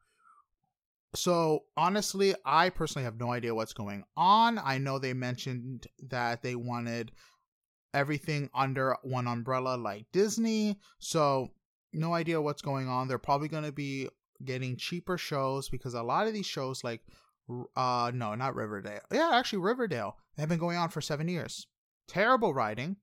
So 1.14 1.64
honestly, 1.76 2.34
I 2.44 2.70
personally 2.70 3.04
have 3.04 3.18
no 3.18 3.32
idea 3.32 3.54
what's 3.54 3.72
going 3.72 4.04
on. 4.16 4.58
I 4.58 4.78
know 4.78 4.98
they 4.98 5.14
mentioned 5.14 5.86
that 6.08 6.42
they 6.42 6.54
wanted 6.54 7.12
everything 7.94 8.50
under 8.54 8.96
one 9.02 9.26
umbrella 9.26 9.76
like 9.76 10.06
Disney. 10.12 10.78
So 10.98 11.48
no 11.92 12.12
idea 12.12 12.40
what's 12.40 12.62
going 12.62 12.88
on. 12.88 13.08
They're 13.08 13.18
probably 13.18 13.48
going 13.48 13.64
to 13.64 13.72
be 13.72 14.08
getting 14.44 14.76
cheaper 14.76 15.16
shows 15.16 15.68
because 15.68 15.94
a 15.94 16.02
lot 16.02 16.26
of 16.26 16.34
these 16.34 16.46
shows 16.46 16.84
like 16.84 17.00
uh 17.76 18.10
no, 18.12 18.34
not 18.34 18.54
Riverdale. 18.54 19.00
Yeah, 19.12 19.30
actually 19.32 19.60
Riverdale. 19.60 20.16
They've 20.36 20.48
been 20.48 20.58
going 20.58 20.76
on 20.76 20.90
for 20.90 21.00
7 21.00 21.28
years. 21.28 21.66
Terrible 22.08 22.52
writing, 22.52 22.96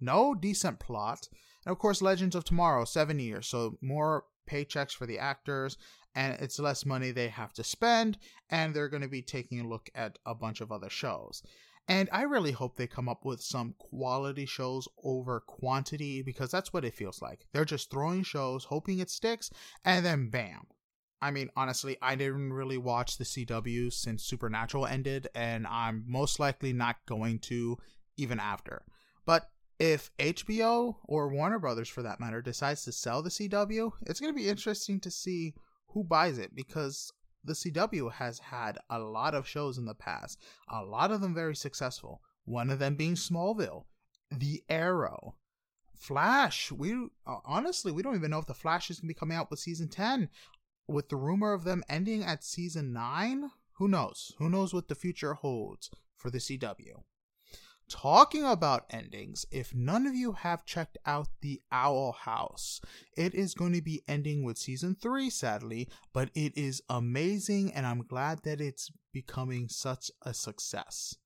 no 0.00 0.34
decent 0.34 0.80
plot. 0.80 1.28
And 1.64 1.72
of 1.72 1.78
course 1.78 2.02
Legends 2.02 2.34
of 2.34 2.44
Tomorrow, 2.44 2.84
7 2.84 3.18
years. 3.18 3.46
So 3.46 3.78
more 3.80 4.24
paychecks 4.50 4.92
for 4.92 5.06
the 5.06 5.18
actors 5.18 5.78
and 6.14 6.36
it's 6.40 6.58
less 6.58 6.86
money 6.86 7.10
they 7.10 7.28
have 7.28 7.52
to 7.54 7.64
spend 7.64 8.18
and 8.50 8.74
they're 8.74 8.88
going 8.88 9.02
to 9.02 9.08
be 9.08 9.22
taking 9.22 9.60
a 9.60 9.68
look 9.68 9.90
at 9.94 10.18
a 10.26 10.34
bunch 10.34 10.60
of 10.60 10.70
other 10.70 10.90
shows. 10.90 11.42
And 11.86 12.08
i 12.12 12.22
really 12.22 12.52
hope 12.52 12.76
they 12.76 12.86
come 12.86 13.08
up 13.08 13.24
with 13.24 13.42
some 13.42 13.74
quality 13.78 14.46
shows 14.46 14.88
over 15.02 15.40
quantity 15.40 16.22
because 16.22 16.50
that's 16.50 16.72
what 16.72 16.84
it 16.84 16.94
feels 16.94 17.20
like. 17.20 17.46
They're 17.52 17.64
just 17.64 17.90
throwing 17.90 18.22
shows 18.22 18.64
hoping 18.64 19.00
it 19.00 19.10
sticks 19.10 19.50
and 19.84 20.04
then 20.04 20.30
bam. 20.30 20.66
I 21.24 21.30
mean, 21.30 21.48
honestly, 21.56 21.96
I 22.02 22.16
didn't 22.16 22.52
really 22.52 22.76
watch 22.76 23.16
the 23.16 23.24
CW 23.24 23.90
since 23.90 24.24
Supernatural 24.24 24.86
ended, 24.86 25.26
and 25.34 25.66
I'm 25.66 26.04
most 26.06 26.38
likely 26.38 26.74
not 26.74 26.96
going 27.06 27.38
to 27.40 27.78
even 28.18 28.38
after. 28.38 28.82
But 29.24 29.48
if 29.78 30.10
HBO 30.18 30.96
or 31.04 31.28
Warner 31.28 31.58
Brothers, 31.58 31.88
for 31.88 32.02
that 32.02 32.20
matter, 32.20 32.42
decides 32.42 32.84
to 32.84 32.92
sell 32.92 33.22
the 33.22 33.30
CW, 33.30 33.92
it's 34.02 34.20
going 34.20 34.34
to 34.34 34.38
be 34.38 34.50
interesting 34.50 35.00
to 35.00 35.10
see 35.10 35.54
who 35.94 36.04
buys 36.04 36.38
it 36.38 36.54
because 36.54 37.12
the 37.44 37.52
CW 37.52 38.12
has 38.12 38.38
had 38.38 38.78
a 38.90 38.98
lot 38.98 39.34
of 39.34 39.46
shows 39.46 39.78
in 39.78 39.84
the 39.84 39.94
past, 39.94 40.40
a 40.68 40.84
lot 40.84 41.10
of 41.10 41.20
them 41.20 41.34
very 41.34 41.54
successful. 41.54 42.20
One 42.44 42.68
of 42.68 42.78
them 42.78 42.96
being 42.96 43.14
Smallville, 43.14 43.84
The 44.30 44.62
Arrow, 44.68 45.36
Flash. 45.94 46.72
We 46.72 46.92
uh, 47.26 47.38
honestly 47.44 47.92
we 47.92 48.02
don't 48.02 48.16
even 48.16 48.30
know 48.30 48.38
if 48.38 48.46
the 48.46 48.54
Flash 48.54 48.90
is 48.90 48.98
going 48.98 49.08
to 49.08 49.14
be 49.14 49.18
coming 49.18 49.36
out 49.36 49.50
with 49.50 49.60
season 49.60 49.88
10 49.88 50.28
with 50.86 51.08
the 51.08 51.16
rumor 51.16 51.52
of 51.52 51.64
them 51.64 51.82
ending 51.88 52.22
at 52.22 52.44
season 52.44 52.92
9. 52.92 53.50
Who 53.74 53.88
knows? 53.88 54.32
Who 54.38 54.50
knows 54.50 54.74
what 54.74 54.88
the 54.88 54.94
future 54.94 55.34
holds 55.34 55.90
for 56.16 56.30
the 56.30 56.38
CW? 56.38 57.02
Talking 57.88 58.44
about 58.44 58.86
endings, 58.90 59.44
if 59.50 59.74
none 59.74 60.06
of 60.06 60.14
you 60.14 60.32
have 60.32 60.64
checked 60.64 60.96
out 61.04 61.28
The 61.42 61.60
Owl 61.70 62.12
House, 62.12 62.80
it 63.16 63.34
is 63.34 63.54
going 63.54 63.74
to 63.74 63.82
be 63.82 64.02
ending 64.08 64.42
with 64.42 64.56
season 64.56 64.96
3, 65.00 65.28
sadly, 65.28 65.88
but 66.12 66.30
it 66.34 66.56
is 66.56 66.82
amazing 66.88 67.72
and 67.72 67.86
I'm 67.86 68.02
glad 68.02 68.42
that 68.44 68.60
it's 68.60 68.90
becoming 69.12 69.68
such 69.68 70.10
a 70.22 70.32
success. 70.32 71.16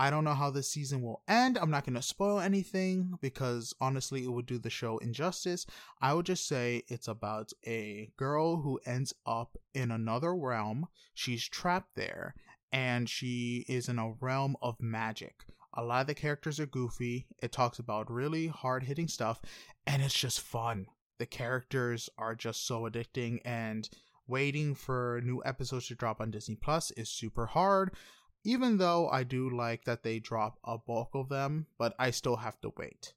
I 0.00 0.08
don't 0.08 0.24
know 0.24 0.34
how 0.34 0.50
this 0.50 0.72
season 0.72 1.02
will 1.02 1.22
end. 1.28 1.58
I'm 1.58 1.70
not 1.70 1.84
going 1.84 1.94
to 1.94 2.00
spoil 2.00 2.40
anything 2.40 3.18
because 3.20 3.74
honestly, 3.82 4.24
it 4.24 4.32
would 4.32 4.46
do 4.46 4.58
the 4.58 4.70
show 4.70 4.96
injustice. 4.96 5.66
I 6.00 6.14
would 6.14 6.24
just 6.24 6.48
say 6.48 6.84
it's 6.88 7.06
about 7.06 7.52
a 7.66 8.10
girl 8.16 8.62
who 8.62 8.80
ends 8.86 9.12
up 9.26 9.58
in 9.74 9.90
another 9.90 10.34
realm. 10.34 10.86
She's 11.12 11.46
trapped 11.46 11.96
there 11.96 12.34
and 12.72 13.08
she 13.08 13.64
is 13.68 13.88
in 13.88 13.98
a 13.98 14.12
realm 14.20 14.56
of 14.62 14.80
magic. 14.80 15.44
A 15.74 15.84
lot 15.84 16.02
of 16.02 16.06
the 16.08 16.14
characters 16.14 16.58
are 16.58 16.66
goofy. 16.66 17.26
It 17.42 17.52
talks 17.52 17.78
about 17.78 18.10
really 18.10 18.48
hard 18.48 18.82
hitting 18.84 19.08
stuff, 19.08 19.40
and 19.86 20.02
it's 20.02 20.18
just 20.18 20.40
fun. 20.40 20.86
The 21.18 21.26
characters 21.26 22.08
are 22.18 22.34
just 22.34 22.66
so 22.66 22.82
addicting, 22.82 23.40
and 23.44 23.88
waiting 24.26 24.74
for 24.74 25.20
new 25.24 25.42
episodes 25.44 25.88
to 25.88 25.94
drop 25.94 26.20
on 26.20 26.30
Disney 26.30 26.56
Plus 26.56 26.90
is 26.92 27.08
super 27.08 27.46
hard. 27.46 27.94
Even 28.42 28.78
though 28.78 29.08
I 29.08 29.22
do 29.24 29.50
like 29.50 29.84
that 29.84 30.02
they 30.02 30.18
drop 30.18 30.58
a 30.64 30.78
bulk 30.78 31.10
of 31.14 31.28
them, 31.28 31.66
but 31.78 31.94
I 31.98 32.10
still 32.10 32.36
have 32.36 32.60
to 32.62 32.72
wait. 32.76 33.12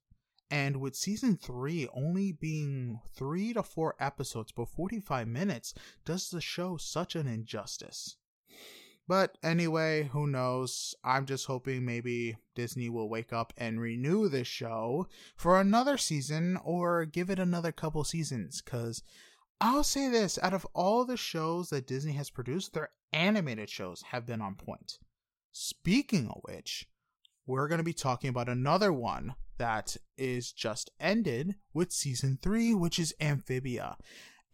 And 0.52 0.82
with 0.82 0.96
season 0.96 1.38
3 1.38 1.88
only 1.96 2.34
being 2.34 3.00
3 3.16 3.54
to 3.54 3.64
4 3.64 3.96
episodes 4.00 4.52
but 4.52 4.70
45 4.70 5.28
minutes, 5.28 5.74
does 6.06 6.30
the 6.30 6.42
show 6.42 6.78
such 6.78 7.16
an 7.16 7.28
injustice. 7.28 8.18
But 9.08 9.38
anyway, 9.44 10.10
who 10.14 10.28
knows? 10.28 10.96
I'm 11.04 11.26
just 11.26 11.46
hoping 11.46 11.84
maybe 11.84 12.38
Disney 12.56 12.90
will 12.90 13.10
wake 13.10 13.34
up 13.34 13.52
and 13.58 13.82
renew 13.82 14.30
this 14.30 14.48
show 14.48 15.08
for 15.36 15.60
another 15.60 15.98
season 15.98 16.58
or 16.64 17.06
give 17.06 17.30
it 17.30 17.40
another 17.40 17.72
couple 17.72 18.04
seasons. 18.06 18.62
Because 18.62 19.04
I'll 19.60 19.84
say 19.84 20.08
this 20.10 20.40
out 20.42 20.54
of 20.54 20.66
all 20.74 21.06
the 21.06 21.18
shows 21.18 21.70
that 21.70 21.88
Disney 21.88 22.14
has 22.14 22.30
produced, 22.30 22.74
their 22.74 22.90
animated 23.12 23.70
shows 23.70 24.04
have 24.12 24.26
been 24.26 24.42
on 24.42 24.56
point. 24.56 24.98
Speaking 25.52 26.28
of 26.30 26.42
which, 26.44 26.88
we're 27.46 27.68
going 27.68 27.80
to 27.80 27.84
be 27.84 27.94
talking 27.94 28.30
about 28.30 28.50
another 28.50 28.94
one 28.94 29.36
that 29.58 29.98
is 30.18 30.52
just 30.52 30.90
ended 31.00 31.56
with 31.74 31.92
season 31.92 32.40
three, 32.42 32.74
which 32.74 32.98
is 32.98 33.14
Amphibia. 33.20 33.98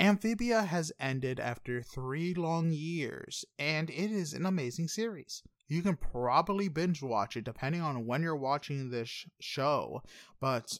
Amphibia 0.01 0.63
has 0.63 0.94
ended 0.98 1.41
after 1.41 1.82
three 1.82 2.34
long 2.34 2.72
years, 2.72 3.44
and 3.58 3.89
it 3.89 4.12
is 4.12 4.34
an 4.34 4.46
amazing 4.46 4.88
series. 4.88 5.44
You 5.68 5.82
can 5.82 5.98
probably 5.98 6.70
binge 6.70 7.01
watch 7.03 7.36
it 7.36 7.44
depending 7.44 7.82
on 7.82 8.06
when 8.06 8.24
you're 8.24 8.36
watching 8.36 8.89
this 8.89 9.25
show, 9.41 10.01
but 10.39 10.79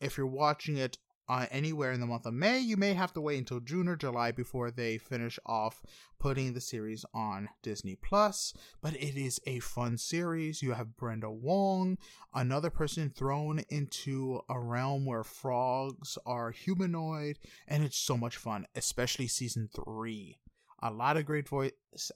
if 0.00 0.16
you're 0.16 0.26
watching 0.26 0.76
it 0.76 0.98
uh, 1.30 1.46
anywhere 1.52 1.92
in 1.92 2.00
the 2.00 2.06
month 2.06 2.26
of 2.26 2.34
May, 2.34 2.58
you 2.58 2.76
may 2.76 2.92
have 2.92 3.12
to 3.12 3.20
wait 3.20 3.38
until 3.38 3.60
June 3.60 3.86
or 3.86 3.94
July 3.94 4.32
before 4.32 4.72
they 4.72 4.98
finish 4.98 5.38
off 5.46 5.80
putting 6.18 6.52
the 6.52 6.60
series 6.60 7.04
on 7.14 7.48
Disney 7.62 7.94
Plus. 7.94 8.52
But 8.82 8.94
it 8.94 9.16
is 9.16 9.40
a 9.46 9.60
fun 9.60 9.96
series. 9.96 10.60
You 10.60 10.72
have 10.72 10.96
Brenda 10.96 11.28
Song, 11.28 11.98
another 12.34 12.68
person 12.68 13.10
thrown 13.10 13.60
into 13.68 14.40
a 14.48 14.58
realm 14.58 15.06
where 15.06 15.22
frogs 15.22 16.18
are 16.26 16.50
humanoid, 16.50 17.38
and 17.68 17.84
it's 17.84 17.96
so 17.96 18.16
much 18.16 18.36
fun, 18.36 18.66
especially 18.74 19.28
season 19.28 19.68
three. 19.72 20.40
A 20.82 20.90
lot 20.90 21.16
of 21.16 21.26
great 21.26 21.48
voice 21.48 21.70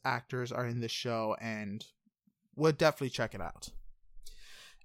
actors 0.04 0.50
are 0.50 0.66
in 0.66 0.80
this 0.80 0.90
show, 0.90 1.36
and 1.40 1.86
would 2.56 2.78
definitely 2.78 3.10
check 3.10 3.32
it 3.32 3.40
out. 3.40 3.70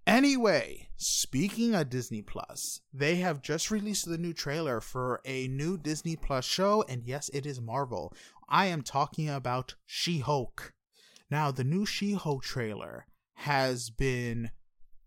Anyway, 0.07 0.89
speaking 0.97 1.75
of 1.75 1.89
Disney 1.89 2.21
Plus, 2.21 2.81
they 2.93 3.17
have 3.17 3.41
just 3.41 3.69
released 3.69 4.05
the 4.05 4.17
new 4.17 4.33
trailer 4.33 4.81
for 4.81 5.21
a 5.23 5.47
new 5.47 5.77
Disney 5.77 6.15
Plus 6.15 6.45
show, 6.45 6.83
and 6.89 7.03
yes, 7.05 7.29
it 7.29 7.45
is 7.45 7.61
Marvel. 7.61 8.13
I 8.47 8.65
am 8.65 8.81
talking 8.81 9.29
about 9.29 9.75
She 9.85 10.19
Hulk. 10.19 10.73
Now, 11.29 11.51
the 11.51 11.63
new 11.63 11.85
She 11.85 12.13
Hulk 12.13 12.43
trailer 12.43 13.05
has 13.35 13.89
been 13.89 14.51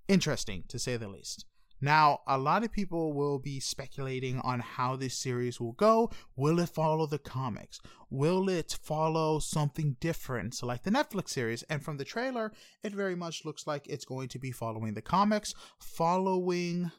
interesting 0.09 0.65
to 0.69 0.79
say 0.79 0.97
the 0.97 1.09
least. 1.09 1.47
Now, 1.85 2.21
a 2.29 2.39
lot 2.39 2.63
of 2.63 2.71
people 2.71 3.13
will 3.13 3.41
be 3.41 3.59
speculating 3.59 4.39
on 4.39 4.61
how 4.61 4.95
this 4.95 5.19
series 5.19 5.61
will 5.61 5.73
go. 5.73 6.13
Will 6.37 6.61
it 6.61 6.69
follow 6.69 7.07
the 7.07 7.19
comics? 7.19 7.81
Will 8.09 8.49
it 8.49 8.79
follow 8.81 9.41
something 9.41 9.97
different, 9.99 10.63
like 10.63 10.85
the 10.85 10.93
Netflix 10.93 11.31
series? 11.31 11.65
And 11.65 11.83
from 11.83 11.97
the 11.97 12.05
trailer, 12.05 12.53
it 12.85 12.95
very 12.95 13.17
much 13.17 13.45
looks 13.45 13.67
like 13.67 13.89
it's 13.89 14.05
going 14.05 14.29
to 14.29 14.39
be 14.39 14.53
following 14.53 14.95
the 14.95 15.03
comics, 15.03 15.57
following 15.81 16.93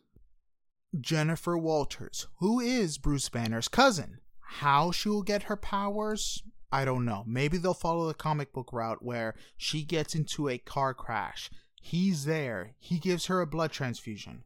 Jennifer 0.99 1.57
Walters, 1.57 2.27
who 2.39 2.59
is 2.59 2.97
Bruce 2.97 3.29
Banner's 3.29 3.69
cousin. 3.69 4.17
How 4.41 4.91
she 4.91 5.07
will 5.07 5.23
get 5.23 5.43
her 5.43 5.55
powers, 5.55 6.43
I 6.73 6.83
don't 6.83 7.05
know. 7.05 7.23
Maybe 7.25 7.57
they'll 7.57 7.73
follow 7.73 8.09
the 8.09 8.13
comic 8.13 8.51
book 8.51 8.73
route 8.73 9.01
where 9.01 9.35
she 9.55 9.85
gets 9.85 10.13
into 10.13 10.49
a 10.49 10.57
car 10.57 10.93
crash. 10.93 11.49
He's 11.81 12.25
there. 12.25 12.71
He 12.79 12.99
gives 12.99 13.27
her 13.27 13.39
a 13.39 13.47
blood 13.47 13.71
transfusion 13.71 14.43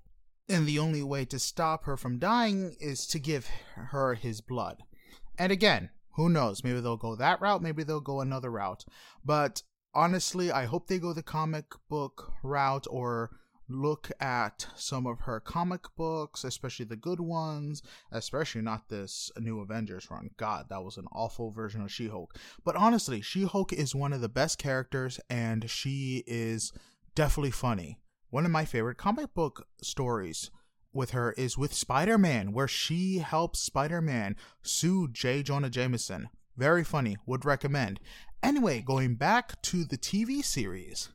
and 0.49 0.65
the 0.65 0.79
only 0.79 1.03
way 1.03 1.25
to 1.25 1.39
stop 1.39 1.85
her 1.85 1.97
from 1.97 2.19
dying 2.19 2.75
is 2.79 3.05
to 3.07 3.19
give 3.19 3.47
her 3.75 4.13
his 4.13 4.41
blood. 4.41 4.83
And 5.37 5.51
again, 5.51 5.89
who 6.15 6.29
knows? 6.29 6.63
Maybe 6.63 6.79
they'll 6.79 6.97
go 6.97 7.15
that 7.15 7.41
route, 7.41 7.61
maybe 7.61 7.83
they'll 7.83 7.99
go 7.99 8.21
another 8.21 8.49
route. 8.49 8.85
But 9.23 9.63
honestly, 9.93 10.51
I 10.51 10.65
hope 10.65 10.87
they 10.87 10.99
go 10.99 11.13
the 11.13 11.23
comic 11.23 11.65
book 11.89 12.33
route 12.43 12.87
or 12.89 13.31
look 13.69 14.09
at 14.19 14.67
some 14.75 15.05
of 15.05 15.21
her 15.21 15.39
comic 15.39 15.83
books, 15.95 16.43
especially 16.43 16.85
the 16.85 16.95
good 16.95 17.19
ones, 17.19 17.81
especially 18.11 18.61
not 18.61 18.89
this 18.89 19.29
new 19.37 19.59
Avengers 19.59 20.09
run. 20.09 20.29
God, 20.37 20.67
that 20.69 20.83
was 20.83 20.97
an 20.97 21.07
awful 21.11 21.51
version 21.51 21.81
of 21.81 21.91
She 21.91 22.07
Hulk. 22.07 22.35
But 22.63 22.75
honestly, 22.75 23.21
She 23.21 23.43
Hulk 23.43 23.73
is 23.73 23.93
one 23.93 24.13
of 24.13 24.21
the 24.21 24.29
best 24.29 24.57
characters 24.57 25.19
and 25.29 25.69
she 25.69 26.23
is 26.25 26.71
definitely 27.13 27.51
funny. 27.51 27.99
One 28.29 28.45
of 28.45 28.51
my 28.51 28.65
favorite 28.65 28.97
comic 28.97 29.33
book 29.33 29.67
stories 29.81 30.51
with 30.91 31.11
her 31.11 31.31
is 31.33 31.57
with 31.57 31.73
Spider 31.73 32.17
Man, 32.17 32.51
where 32.51 32.67
she 32.67 33.19
helps 33.19 33.59
Spider 33.59 34.01
Man 34.01 34.35
sue 34.61 35.07
J. 35.07 35.43
Jonah 35.43 35.69
Jameson. 35.69 36.29
Very 36.57 36.83
funny, 36.83 37.17
would 37.25 37.45
recommend. 37.45 37.99
Anyway, 38.43 38.81
going 38.81 39.15
back 39.15 39.61
to 39.61 39.85
the 39.85 39.97
TV 39.97 40.43
series, 40.43 41.09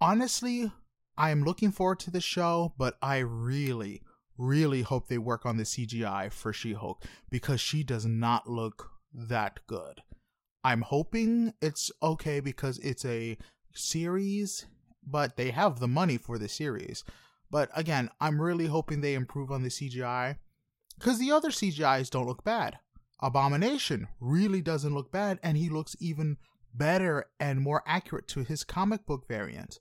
honestly, 0.00 0.70
I 1.16 1.30
am 1.30 1.42
looking 1.44 1.70
forward 1.70 2.00
to 2.00 2.10
the 2.10 2.20
show, 2.20 2.74
but 2.76 2.96
I 3.00 3.18
really, 3.18 4.02
really 4.36 4.82
hope 4.82 5.08
they 5.08 5.18
work 5.18 5.46
on 5.46 5.56
the 5.56 5.64
CGI 5.64 6.30
for 6.30 6.52
She 6.52 6.74
Hulk 6.74 7.04
because 7.30 7.60
she 7.60 7.82
does 7.82 8.04
not 8.04 8.50
look 8.50 8.90
that 9.14 9.60
good. 9.66 10.02
I'm 10.64 10.82
hoping 10.82 11.54
it's 11.62 11.90
okay 12.02 12.40
because 12.40 12.78
it's 12.78 13.04
a 13.04 13.38
series 13.74 14.66
but 15.04 15.36
they 15.36 15.50
have 15.50 15.78
the 15.78 15.88
money 15.88 16.16
for 16.16 16.38
the 16.38 16.48
series. 16.48 17.04
But 17.50 17.70
again, 17.74 18.10
I'm 18.20 18.40
really 18.40 18.66
hoping 18.66 19.00
they 19.00 19.14
improve 19.14 19.50
on 19.50 19.62
the 19.62 19.68
CGI 19.68 20.36
because 20.98 21.18
the 21.18 21.32
other 21.32 21.50
CGIs 21.50 22.10
don't 22.10 22.26
look 22.26 22.44
bad. 22.44 22.78
Abomination 23.20 24.08
really 24.20 24.60
doesn't 24.60 24.94
look 24.94 25.12
bad, 25.12 25.38
and 25.42 25.56
he 25.56 25.68
looks 25.68 25.94
even 26.00 26.38
better 26.74 27.26
and 27.38 27.60
more 27.60 27.82
accurate 27.86 28.26
to 28.28 28.42
his 28.42 28.64
comic 28.64 29.06
book 29.06 29.28
variant. 29.28 29.78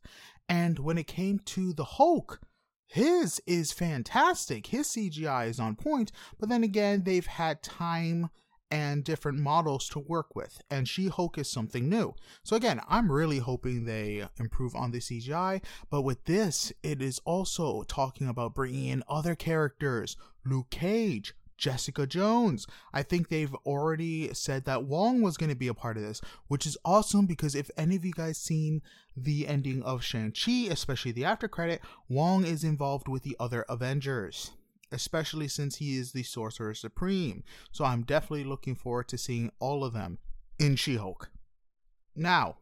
And 0.47 0.79
when 0.79 0.97
it 0.97 1.07
came 1.07 1.39
to 1.45 1.73
the 1.73 1.85
Hulk, 1.85 2.41
his 2.87 3.41
is 3.47 3.71
fantastic. 3.71 4.67
His 4.67 4.89
CGI 4.89 5.47
is 5.47 5.59
on 5.59 5.75
point, 5.75 6.11
but 6.39 6.49
then 6.49 6.63
again, 6.63 7.03
they've 7.03 7.25
had 7.25 7.63
time 7.63 8.29
and 8.71 9.03
different 9.03 9.37
models 9.37 9.89
to 9.89 9.99
work 9.99 10.35
with, 10.35 10.61
and 10.71 10.87
She 10.87 11.07
Hulk 11.07 11.37
is 11.37 11.49
something 11.49 11.89
new. 11.89 12.15
So, 12.43 12.55
again, 12.55 12.79
I'm 12.87 13.11
really 13.11 13.39
hoping 13.39 13.83
they 13.83 14.25
improve 14.39 14.73
on 14.75 14.91
the 14.91 14.99
CGI, 14.99 15.61
but 15.89 16.03
with 16.03 16.23
this, 16.23 16.71
it 16.81 17.01
is 17.01 17.19
also 17.25 17.83
talking 17.83 18.27
about 18.27 18.55
bringing 18.55 18.85
in 18.85 19.03
other 19.09 19.35
characters 19.35 20.15
Luke 20.45 20.69
Cage, 20.69 21.35
Jessica 21.57 22.07
Jones. 22.07 22.65
I 22.93 23.03
think 23.03 23.27
they've 23.27 23.53
already 23.65 24.33
said 24.33 24.65
that 24.65 24.85
Wong 24.85 25.21
was 25.21 25.37
going 25.37 25.51
to 25.51 25.55
be 25.55 25.67
a 25.67 25.75
part 25.75 25.97
of 25.97 26.03
this, 26.03 26.21
which 26.47 26.65
is 26.65 26.77
awesome 26.83 27.27
because 27.27 27.53
if 27.53 27.69
any 27.77 27.97
of 27.97 28.05
you 28.05 28.13
guys 28.13 28.37
seen 28.37 28.81
the 29.15 29.47
ending 29.47 29.83
of 29.83 30.03
Shang-Chi, 30.03 30.67
especially 30.71 31.11
the 31.11 31.25
after 31.25 31.47
credit, 31.47 31.81
Wong 32.09 32.45
is 32.45 32.63
involved 32.63 33.07
with 33.07 33.21
the 33.23 33.35
other 33.39 33.63
Avengers 33.69 34.51
especially 34.91 35.47
since 35.47 35.77
he 35.77 35.97
is 35.97 36.11
the 36.11 36.23
Sorcerer 36.23 36.73
Supreme. 36.73 37.43
So 37.71 37.85
I'm 37.85 38.03
definitely 38.03 38.43
looking 38.43 38.75
forward 38.75 39.07
to 39.09 39.17
seeing 39.17 39.51
all 39.59 39.83
of 39.83 39.93
them 39.93 40.17
in 40.59 40.75
She 40.75 40.95
Hulk. 40.95 41.31
Now, 42.15 42.57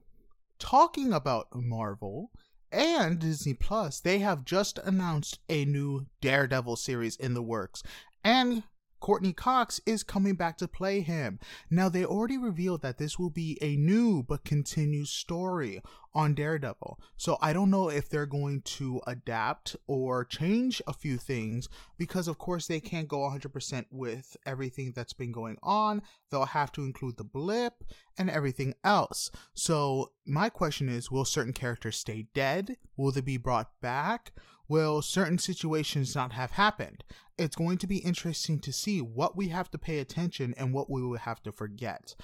talking 0.60 1.12
about 1.13 1.48
Marvel 1.54 2.32
and 2.72 3.20
Disney 3.20 3.54
Plus, 3.54 4.00
they 4.00 4.20
have 4.20 4.46
just 4.46 4.78
announced 4.80 5.39
a 5.50 5.65
new 5.65 6.06
Daredevil 6.22 6.76
series 6.76 7.15
in 7.15 7.34
the 7.34 7.42
works. 7.42 7.82
And 8.24 8.63
Courteney 9.00 9.34
Cox 9.34 9.80
is 9.86 10.04
coming 10.04 10.36
back 10.36 10.58
to 10.58 10.68
play 10.68 11.02
him. 11.02 11.40
Now, 11.70 11.90
they 11.90 12.06
already 12.06 12.38
revealed 12.38 12.82
that 12.82 12.98
this 12.98 13.18
will 13.18 13.30
be 13.30 13.58
a 13.62 13.76
new 13.76 14.24
but 14.24 14.44
continued 14.44 15.08
story 15.08 15.82
on 16.14 16.34
Daredevil. 16.34 17.00
So, 17.18 17.38
I 17.42 17.54
don't 17.54 17.70
know 17.70 17.90
if 17.90 18.10
they're 18.10 18.26
going 18.26 18.62
to 18.62 19.02
adapt 19.08 19.76
or 19.88 20.26
change 20.26 20.82
a 20.88 20.94
few 20.94 21.18
things 21.18 21.70
because, 21.98 22.28
of 22.28 22.38
course, 22.38 22.68
they 22.68 22.80
can't 22.80 23.08
go 23.08 23.20
100% 23.20 23.86
with 23.92 24.36
everything 24.46 24.94
that's 24.96 25.14
been 25.14 25.32
going 25.32 25.58
on. 25.64 26.02
They'll 26.30 26.46
have 26.46 26.72
to 26.74 26.84
include 26.84 27.18
the 27.18 27.24
blip 27.24 27.84
and 28.18 28.30
everything 28.30 28.74
else. 28.84 29.32
So, 29.54 30.12
my 30.26 30.50
question 30.50 30.90
is 30.90 31.12
will 31.12 31.26
certain 31.26 31.54
characters 31.54 31.98
stay 31.98 32.28
dead? 32.34 32.78
Will 32.98 33.12
they 33.12 33.22
be 33.22 33.38
brought 33.38 33.72
back? 33.82 34.32
Will 34.69 35.01
certain 35.01 35.38
situations 35.38 36.15
not 36.15 36.32
have 36.32 36.51
happened? 36.51 37.03
It's 37.38 37.55
going 37.55 37.77
to 37.79 37.88
be 37.88 37.97
interesting 37.97 38.60
to 38.60 38.71
see 38.71 39.01
what 39.01 39.36
we 39.36 39.49
have 39.49 39.69
to 39.71 39.77
pay 39.77 39.99
attention 39.99 40.53
and 40.58 40.73
what 40.73 40.89
we 40.89 41.01
will 41.01 41.17
have 41.17 41.41
to 41.43 41.51
forget. 41.51 42.15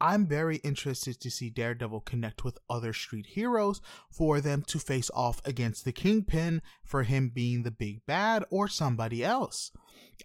I'm 0.00 0.26
very 0.26 0.56
interested 0.58 1.18
to 1.20 1.30
see 1.30 1.50
Daredevil 1.50 2.02
connect 2.02 2.44
with 2.44 2.58
other 2.70 2.92
street 2.92 3.26
heroes 3.26 3.80
for 4.10 4.40
them 4.40 4.62
to 4.68 4.78
face 4.78 5.10
off 5.12 5.42
against 5.44 5.84
the 5.84 5.92
Kingpin 5.92 6.62
for 6.84 7.02
him 7.02 7.30
being 7.30 7.64
the 7.64 7.72
big 7.72 8.06
bad 8.06 8.44
or 8.48 8.68
somebody 8.68 9.24
else. 9.24 9.72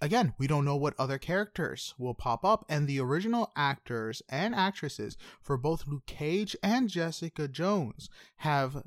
Again, 0.01 0.33
we 0.37 0.45
don't 0.45 0.65
know 0.65 0.75
what 0.75 0.93
other 0.99 1.17
characters 1.17 1.95
will 1.97 2.13
pop 2.13 2.45
up, 2.45 2.65
and 2.69 2.87
the 2.87 2.99
original 2.99 3.51
actors 3.55 4.21
and 4.29 4.53
actresses 4.53 5.17
for 5.41 5.57
both 5.57 5.87
Luke 5.87 6.05
Cage 6.05 6.55
and 6.61 6.87
Jessica 6.89 7.47
Jones 7.47 8.09
have 8.37 8.83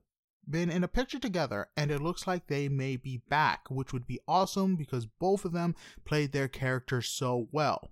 been 0.49 0.71
in 0.71 0.85
a 0.85 0.89
picture 0.89 1.19
together, 1.19 1.69
and 1.77 1.91
it 1.91 2.03
looks 2.03 2.27
like 2.27 2.47
they 2.47 2.69
may 2.69 2.97
be 2.97 3.23
back, 3.29 3.71
which 3.71 3.93
would 3.93 4.07
be 4.07 4.21
awesome 4.27 4.77
because 4.77 5.07
both 5.07 5.45
of 5.45 5.53
them 5.53 5.75
played 6.05 6.33
their 6.33 6.49
characters 6.49 7.09
so 7.09 7.49
well. 7.53 7.91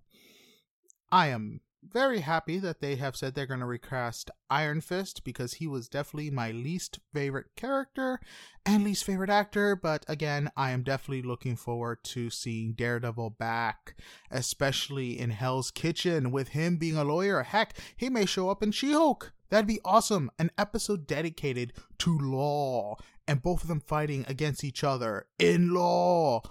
I 1.10 1.28
am 1.28 1.60
very 1.92 2.20
happy 2.20 2.58
that 2.58 2.80
they 2.80 2.96
have 2.96 3.16
said 3.16 3.34
they're 3.34 3.46
going 3.46 3.60
to 3.60 3.66
recast 3.66 4.30
Iron 4.50 4.80
Fist 4.80 5.24
because 5.24 5.54
he 5.54 5.66
was 5.66 5.88
definitely 5.88 6.30
my 6.30 6.50
least 6.50 6.98
favorite 7.12 7.48
character 7.56 8.20
and 8.64 8.84
least 8.84 9.04
favorite 9.04 9.30
actor. 9.30 9.76
But 9.76 10.04
again, 10.08 10.50
I 10.56 10.70
am 10.70 10.82
definitely 10.82 11.22
looking 11.22 11.56
forward 11.56 11.98
to 12.04 12.30
seeing 12.30 12.72
Daredevil 12.72 13.30
back, 13.30 13.96
especially 14.30 15.18
in 15.18 15.30
Hell's 15.30 15.70
Kitchen 15.70 16.30
with 16.30 16.48
him 16.48 16.76
being 16.76 16.96
a 16.96 17.04
lawyer. 17.04 17.42
Heck, 17.42 17.76
he 17.96 18.08
may 18.08 18.26
show 18.26 18.48
up 18.48 18.62
in 18.62 18.72
She 18.72 18.92
Hulk. 18.92 19.32
That'd 19.54 19.68
be 19.68 19.78
awesome. 19.84 20.32
An 20.36 20.50
episode 20.58 21.06
dedicated 21.06 21.74
to 21.98 22.18
law 22.18 22.96
and 23.28 23.40
both 23.40 23.62
of 23.62 23.68
them 23.68 23.78
fighting 23.78 24.24
against 24.26 24.64
each 24.64 24.82
other 24.82 25.28
in 25.38 25.72
law. 25.72 26.42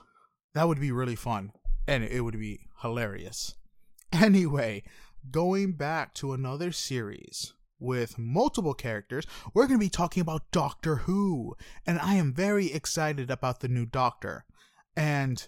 That 0.54 0.70
would 0.70 0.80
be 0.80 0.94
really 0.94 1.18
fun 1.18 1.52
and 1.86 2.06
it 2.06 2.22
would 2.22 2.40
be 2.40 2.70
hilarious. 2.82 3.56
Anyway, 4.14 4.84
going 5.30 5.74
back 5.74 6.14
to 6.14 6.32
another 6.32 6.72
series 6.72 7.54
with 7.78 8.18
multiple 8.18 8.74
characters, 8.74 9.26
we're 9.54 9.68
going 9.68 9.80
to 9.82 9.86
be 9.86 9.90
talking 9.90 10.22
about 10.22 10.50
Doctor 10.52 10.98
Who. 10.98 11.58
And 11.86 12.00
I 12.00 12.14
am 12.14 12.34
very 12.34 12.72
excited 12.72 13.30
about 13.30 13.60
the 13.60 13.68
new 13.68 13.86
Doctor. 13.86 14.46
And 14.96 15.46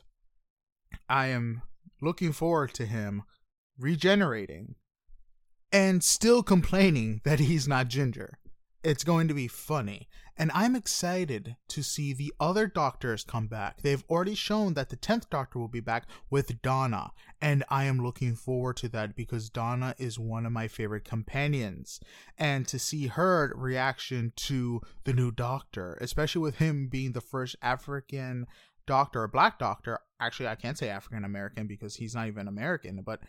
I 1.08 1.28
am 1.28 1.62
looking 2.02 2.34
forward 2.34 2.74
to 2.74 2.86
him 2.86 3.24
regenerating 3.80 4.76
and 5.71 6.04
still 6.04 6.43
complaining 6.43 7.21
that 7.25 7.39
he's 7.39 7.67
not 7.67 7.88
ginger. 7.88 8.39
It's 8.84 9.04
going 9.04 9.28
to 9.28 9.34
be 9.34 9.47
funny. 9.47 10.08
And 10.38 10.51
I'm 10.54 10.75
excited 10.75 11.56
to 11.69 11.82
see 11.82 12.12
the 12.12 12.34
other 12.41 12.67
doctors 12.67 13.23
come 13.23 13.47
back. 13.47 13.82
They've 13.82 14.04
already 14.10 14.36
shown 14.36 14.73
that 14.73 14.89
the 14.89 14.97
10th 14.97 15.30
doctor 15.30 15.60
will 15.60 15.69
be 15.69 15.80
back 15.80 16.08
with 16.30 16.62
Donna. 16.62 17.12
And 17.39 17.63
I 17.69 17.86
am 17.86 18.04
looking 18.04 18.36
forward 18.36 18.75
to 18.78 18.89
that 18.89 19.15
because 19.15 19.49
Donna 19.49 19.95
is 19.97 20.19
one 20.19 20.45
of 20.45 20.51
my 20.51 20.67
favorite 20.67 21.06
companions. 21.06 22.01
And 22.38 22.67
to 22.67 22.78
see 22.78 23.08
her 23.08 23.54
reaction 23.56 24.34
to 24.36 24.82
the 25.06 25.13
new 25.13 25.32
doctor, 25.32 25.97
especially 26.01 26.41
with 26.41 26.58
him 26.58 26.89
being 26.89 27.13
the 27.13 27.21
first 27.21 27.56
African 27.62 28.45
doctor, 28.86 29.23
a 29.23 29.30
black 29.30 29.58
doctor. 29.58 29.99
Actually, 30.19 30.47
I 30.47 30.56
can't 30.56 30.78
say 30.78 30.89
African 30.89 31.25
American 31.25 31.67
because 31.67 31.95
he's 31.95 32.15
not 32.15 32.28
even 32.28 32.47
American, 32.47 33.01
but 33.06 33.21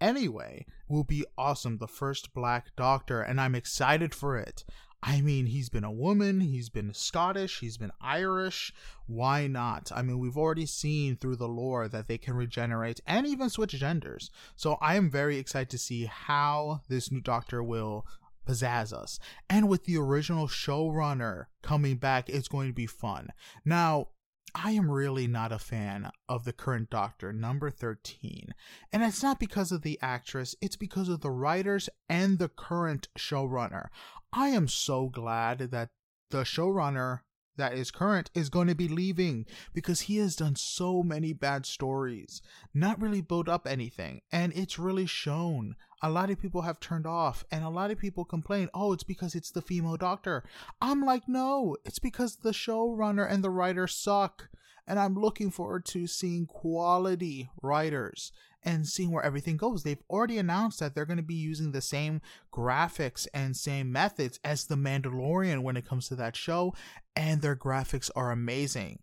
anyway, 0.00 0.66
will 0.88 1.04
be 1.04 1.24
awesome. 1.36 1.78
The 1.78 1.88
first 1.88 2.34
black 2.34 2.74
doctor, 2.76 3.20
and 3.20 3.40
I'm 3.40 3.54
excited 3.54 4.14
for 4.14 4.36
it. 4.36 4.64
I 5.06 5.20
mean, 5.20 5.46
he's 5.46 5.68
been 5.68 5.84
a 5.84 5.92
woman, 5.92 6.40
he's 6.40 6.70
been 6.70 6.94
Scottish, 6.94 7.60
he's 7.60 7.76
been 7.76 7.90
Irish. 8.00 8.72
Why 9.06 9.46
not? 9.46 9.92
I 9.94 10.00
mean, 10.00 10.18
we've 10.18 10.38
already 10.38 10.64
seen 10.64 11.16
through 11.16 11.36
the 11.36 11.46
lore 11.46 11.88
that 11.88 12.08
they 12.08 12.16
can 12.16 12.32
regenerate 12.32 13.00
and 13.06 13.26
even 13.26 13.50
switch 13.50 13.72
genders. 13.72 14.30
So 14.56 14.78
I 14.80 14.96
am 14.96 15.10
very 15.10 15.36
excited 15.36 15.68
to 15.70 15.78
see 15.78 16.06
how 16.06 16.80
this 16.88 17.12
new 17.12 17.20
Doctor 17.20 17.62
will 17.62 18.06
pizzazz 18.48 18.94
us. 18.94 19.18
And 19.50 19.68
with 19.68 19.84
the 19.84 19.98
original 19.98 20.48
showrunner 20.48 21.46
coming 21.62 21.96
back, 21.96 22.30
it's 22.30 22.48
going 22.48 22.68
to 22.68 22.74
be 22.74 22.86
fun. 22.86 23.28
Now, 23.62 24.08
I 24.54 24.70
am 24.70 24.90
really 24.90 25.26
not 25.26 25.50
a 25.52 25.58
fan 25.58 26.10
of 26.28 26.44
the 26.44 26.52
current 26.52 26.88
Doctor, 26.88 27.32
number 27.32 27.70
13. 27.70 28.54
And 28.92 29.02
it's 29.02 29.22
not 29.22 29.40
because 29.40 29.72
of 29.72 29.82
the 29.82 29.98
actress, 30.00 30.54
it's 30.60 30.76
because 30.76 31.08
of 31.08 31.20
the 31.20 31.30
writers 31.30 31.88
and 32.08 32.38
the 32.38 32.48
current 32.48 33.08
showrunner. 33.18 33.88
I 34.32 34.48
am 34.48 34.68
so 34.68 35.08
glad 35.08 35.58
that 35.58 35.90
the 36.30 36.42
showrunner 36.42 37.20
that 37.56 37.74
is 37.74 37.90
current 37.90 38.30
is 38.34 38.48
going 38.48 38.66
to 38.68 38.74
be 38.74 38.88
leaving 38.88 39.46
because 39.72 40.02
he 40.02 40.16
has 40.16 40.36
done 40.36 40.56
so 40.56 41.02
many 41.02 41.32
bad 41.32 41.66
stories, 41.66 42.42
not 42.72 43.00
really 43.00 43.20
built 43.20 43.48
up 43.48 43.66
anything, 43.66 44.22
and 44.32 44.52
it's 44.54 44.78
really 44.78 45.06
shown. 45.06 45.76
A 46.04 46.10
lot 46.10 46.28
of 46.28 46.38
people 46.38 46.60
have 46.60 46.80
turned 46.80 47.06
off, 47.06 47.46
and 47.50 47.64
a 47.64 47.70
lot 47.70 47.90
of 47.90 47.96
people 47.98 48.26
complain, 48.26 48.68
oh, 48.74 48.92
it's 48.92 49.02
because 49.02 49.34
it's 49.34 49.50
the 49.50 49.62
female 49.62 49.96
doctor. 49.96 50.44
I'm 50.78 51.00
like, 51.00 51.26
no, 51.26 51.78
it's 51.86 51.98
because 51.98 52.36
the 52.36 52.50
showrunner 52.50 53.26
and 53.26 53.42
the 53.42 53.48
writer 53.48 53.86
suck. 53.86 54.50
And 54.86 54.98
I'm 54.98 55.14
looking 55.14 55.50
forward 55.50 55.86
to 55.86 56.06
seeing 56.06 56.44
quality 56.44 57.48
writers 57.62 58.32
and 58.62 58.86
seeing 58.86 59.12
where 59.12 59.24
everything 59.24 59.56
goes. 59.56 59.82
They've 59.82 60.02
already 60.10 60.36
announced 60.36 60.78
that 60.80 60.94
they're 60.94 61.06
going 61.06 61.16
to 61.16 61.22
be 61.22 61.32
using 61.32 61.72
the 61.72 61.80
same 61.80 62.20
graphics 62.52 63.26
and 63.32 63.56
same 63.56 63.90
methods 63.90 64.38
as 64.44 64.66
The 64.66 64.76
Mandalorian 64.76 65.62
when 65.62 65.78
it 65.78 65.88
comes 65.88 66.08
to 66.08 66.16
that 66.16 66.36
show, 66.36 66.74
and 67.16 67.40
their 67.40 67.56
graphics 67.56 68.10
are 68.14 68.30
amazing. 68.30 68.98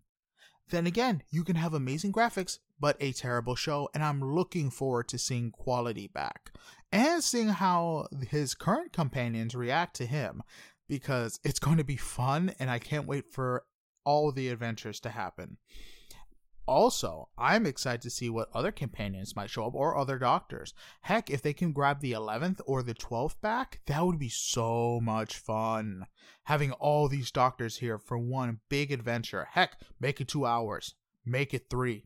Then 0.72 0.88
again, 0.88 1.22
you 1.30 1.44
can 1.44 1.58
have 1.58 1.74
amazing 1.74 2.14
graphics, 2.14 2.60
but 2.80 2.96
a 3.02 3.12
terrible 3.12 3.56
show, 3.56 3.90
and 3.94 4.02
I'm 4.02 4.24
looking 4.24 4.70
forward 4.70 5.10
to 5.10 5.18
seeing 5.18 5.52
quality 5.52 6.08
back 6.08 6.52
and 6.94 7.22
seeing 7.22 7.50
how 7.50 8.08
his 8.30 8.56
current 8.56 8.94
companions 8.94 9.54
react 9.54 9.98
to 9.98 10.06
him 10.06 10.44
because 10.88 11.42
it's 11.44 11.60
going 11.66 11.78
to 11.78 11.84
be 11.84 11.98
fun, 11.98 12.56
and 12.58 12.72
I 12.72 12.80
can't 12.80 13.06
wait 13.06 13.26
for 13.34 13.66
all 14.06 14.32
the 14.32 14.48
adventures 14.48 15.02
to 15.02 15.10
happen. 15.10 15.58
Also, 16.67 17.30
I'm 17.38 17.65
excited 17.65 18.02
to 18.02 18.10
see 18.10 18.30
what 18.30 18.50
other 18.54 18.71
companions 18.71 19.36
might 19.36 19.50
show 19.50 19.65
up 19.65 19.74
or 19.74 19.97
other 19.97 20.19
doctors. 20.19 20.74
Heck, 21.02 21.30
if 21.30 21.41
they 21.41 21.54
can 21.54 21.74
grab 21.74 22.00
the 22.00 22.12
11th 22.12 22.62
or 22.65 22.84
the 22.84 22.93
12th 22.93 23.41
back, 23.41 23.82
that 23.88 24.06
would 24.06 24.19
be 24.19 24.30
so 24.30 25.00
much 25.02 25.38
fun. 25.38 26.06
Having 26.43 26.74
all 26.74 27.08
these 27.08 27.32
doctors 27.32 27.78
here 27.78 27.97
for 27.97 28.17
one 28.17 28.60
big 28.69 28.91
adventure. 28.91 29.47
Heck, 29.52 29.78
make 30.00 30.21
it 30.21 30.28
two 30.28 30.45
hours, 30.45 30.95
make 31.26 31.54
it 31.54 31.69
three. 31.69 32.06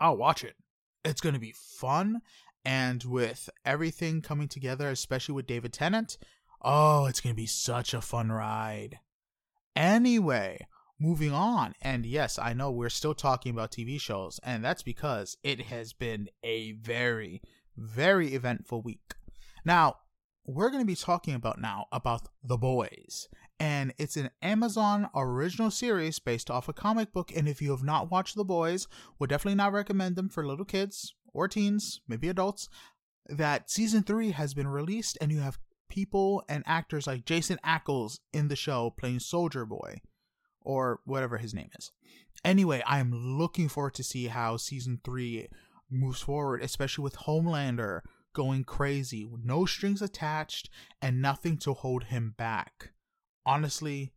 I'll 0.00 0.16
watch 0.16 0.42
it. 0.42 0.56
It's 1.04 1.20
going 1.20 1.34
to 1.34 1.40
be 1.40 1.54
fun. 1.54 2.22
And 2.64 3.04
with 3.04 3.50
everything 3.64 4.22
coming 4.22 4.48
together, 4.48 4.88
especially 4.88 5.34
with 5.34 5.46
David 5.46 5.74
Tennant, 5.74 6.16
oh, 6.62 7.04
it's 7.06 7.20
going 7.20 7.34
to 7.34 7.40
be 7.40 7.46
such 7.46 7.92
a 7.92 8.00
fun 8.00 8.32
ride. 8.32 9.00
Anyway, 9.76 10.66
moving 10.98 11.32
on. 11.32 11.74
And 11.82 12.06
yes, 12.06 12.38
I 12.38 12.52
know 12.52 12.70
we're 12.70 12.90
still 12.90 13.14
talking 13.14 13.52
about 13.52 13.72
TV 13.72 14.00
shows, 14.00 14.40
and 14.42 14.64
that's 14.64 14.82
because 14.82 15.36
it 15.42 15.62
has 15.62 15.92
been 15.92 16.28
a 16.42 16.72
very, 16.72 17.42
very 17.76 18.34
eventful 18.34 18.82
week. 18.82 19.14
Now, 19.64 19.96
we're 20.46 20.70
going 20.70 20.82
to 20.82 20.86
be 20.86 20.96
talking 20.96 21.34
about 21.34 21.60
now 21.60 21.86
about 21.90 22.28
The 22.42 22.58
Boys. 22.58 23.28
And 23.58 23.94
it's 23.98 24.16
an 24.16 24.30
Amazon 24.42 25.08
original 25.14 25.70
series 25.70 26.18
based 26.18 26.50
off 26.50 26.68
a 26.68 26.72
comic 26.72 27.12
book. 27.12 27.32
And 27.34 27.48
if 27.48 27.62
you 27.62 27.70
have 27.70 27.82
not 27.82 28.10
watched 28.10 28.36
The 28.36 28.44
Boys, 28.44 28.86
would 29.18 29.30
definitely 29.30 29.56
not 29.56 29.72
recommend 29.72 30.16
them 30.16 30.28
for 30.28 30.46
little 30.46 30.64
kids 30.64 31.14
or 31.32 31.48
teens, 31.48 32.00
maybe 32.06 32.28
adults. 32.28 32.68
That 33.26 33.70
season 33.70 34.02
three 34.02 34.32
has 34.32 34.52
been 34.52 34.68
released, 34.68 35.16
and 35.20 35.32
you 35.32 35.40
have 35.40 35.58
people 35.88 36.42
and 36.48 36.62
actors 36.66 37.06
like 37.06 37.24
Jensen 37.24 37.58
Ackles 37.64 38.18
in 38.32 38.48
the 38.48 38.56
show 38.56 38.90
playing 38.98 39.20
Soldier 39.20 39.64
Boy 39.64 40.00
or 40.64 41.00
whatever 41.04 41.38
his 41.38 41.54
name 41.54 41.70
is. 41.78 41.92
Anyway, 42.44 42.82
I 42.86 42.98
am 42.98 43.12
looking 43.12 43.68
forward 43.68 43.94
to 43.94 44.02
see 44.02 44.26
how 44.26 44.56
season 44.56 45.00
three 45.04 45.48
moves 45.90 46.20
forward, 46.20 46.62
especially 46.62 47.04
with 47.04 47.16
Homelander 47.16 48.00
going 48.34 48.64
crazy, 48.64 49.30
no 49.42 49.64
strings 49.64 50.02
attached 50.02 50.68
and 51.00 51.22
nothing 51.22 51.56
to 51.58 51.72
hold 51.72 52.04
him 52.04 52.34
back. 52.36 52.90
Honestly, 53.46 54.12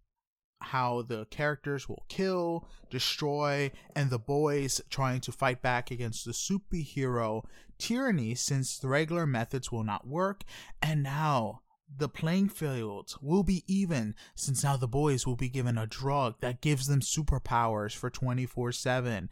how 0.60 1.04
the 1.04 1.26
characters 1.26 1.88
will 1.88 2.04
kill, 2.10 2.68
destroy, 2.90 3.72
and 3.96 4.10
the 4.10 4.20
boys 4.20 4.82
trying 4.90 5.22
to 5.22 5.32
fight 5.32 5.62
back 5.62 5.92
against 5.92 6.26
the 6.26 6.32
superhero 6.32 7.44
tyranny 7.78 8.34
since 8.34 8.80
the 8.80 8.88
regular 8.88 9.28
methods 9.28 9.72
will 9.72 9.84
not 9.84 10.08
work, 10.08 10.44
and 10.82 11.04
now 11.04 11.62
the 11.96 12.10
playing 12.10 12.50
fields 12.50 13.18
will 13.22 13.44
be 13.44 13.64
even 13.68 14.16
since 14.36 14.64
now 14.64 14.78
the 14.78 14.88
boys 14.88 15.26
will 15.26 15.36
be 15.36 15.50
given 15.50 15.78
a 15.78 15.88
drug 15.88 16.36
that 16.42 16.62
gives 16.62 16.88
them 16.88 17.00
superpowers 17.00 17.96
for 17.96 18.10
24 18.10 18.72
7. 18.72 19.30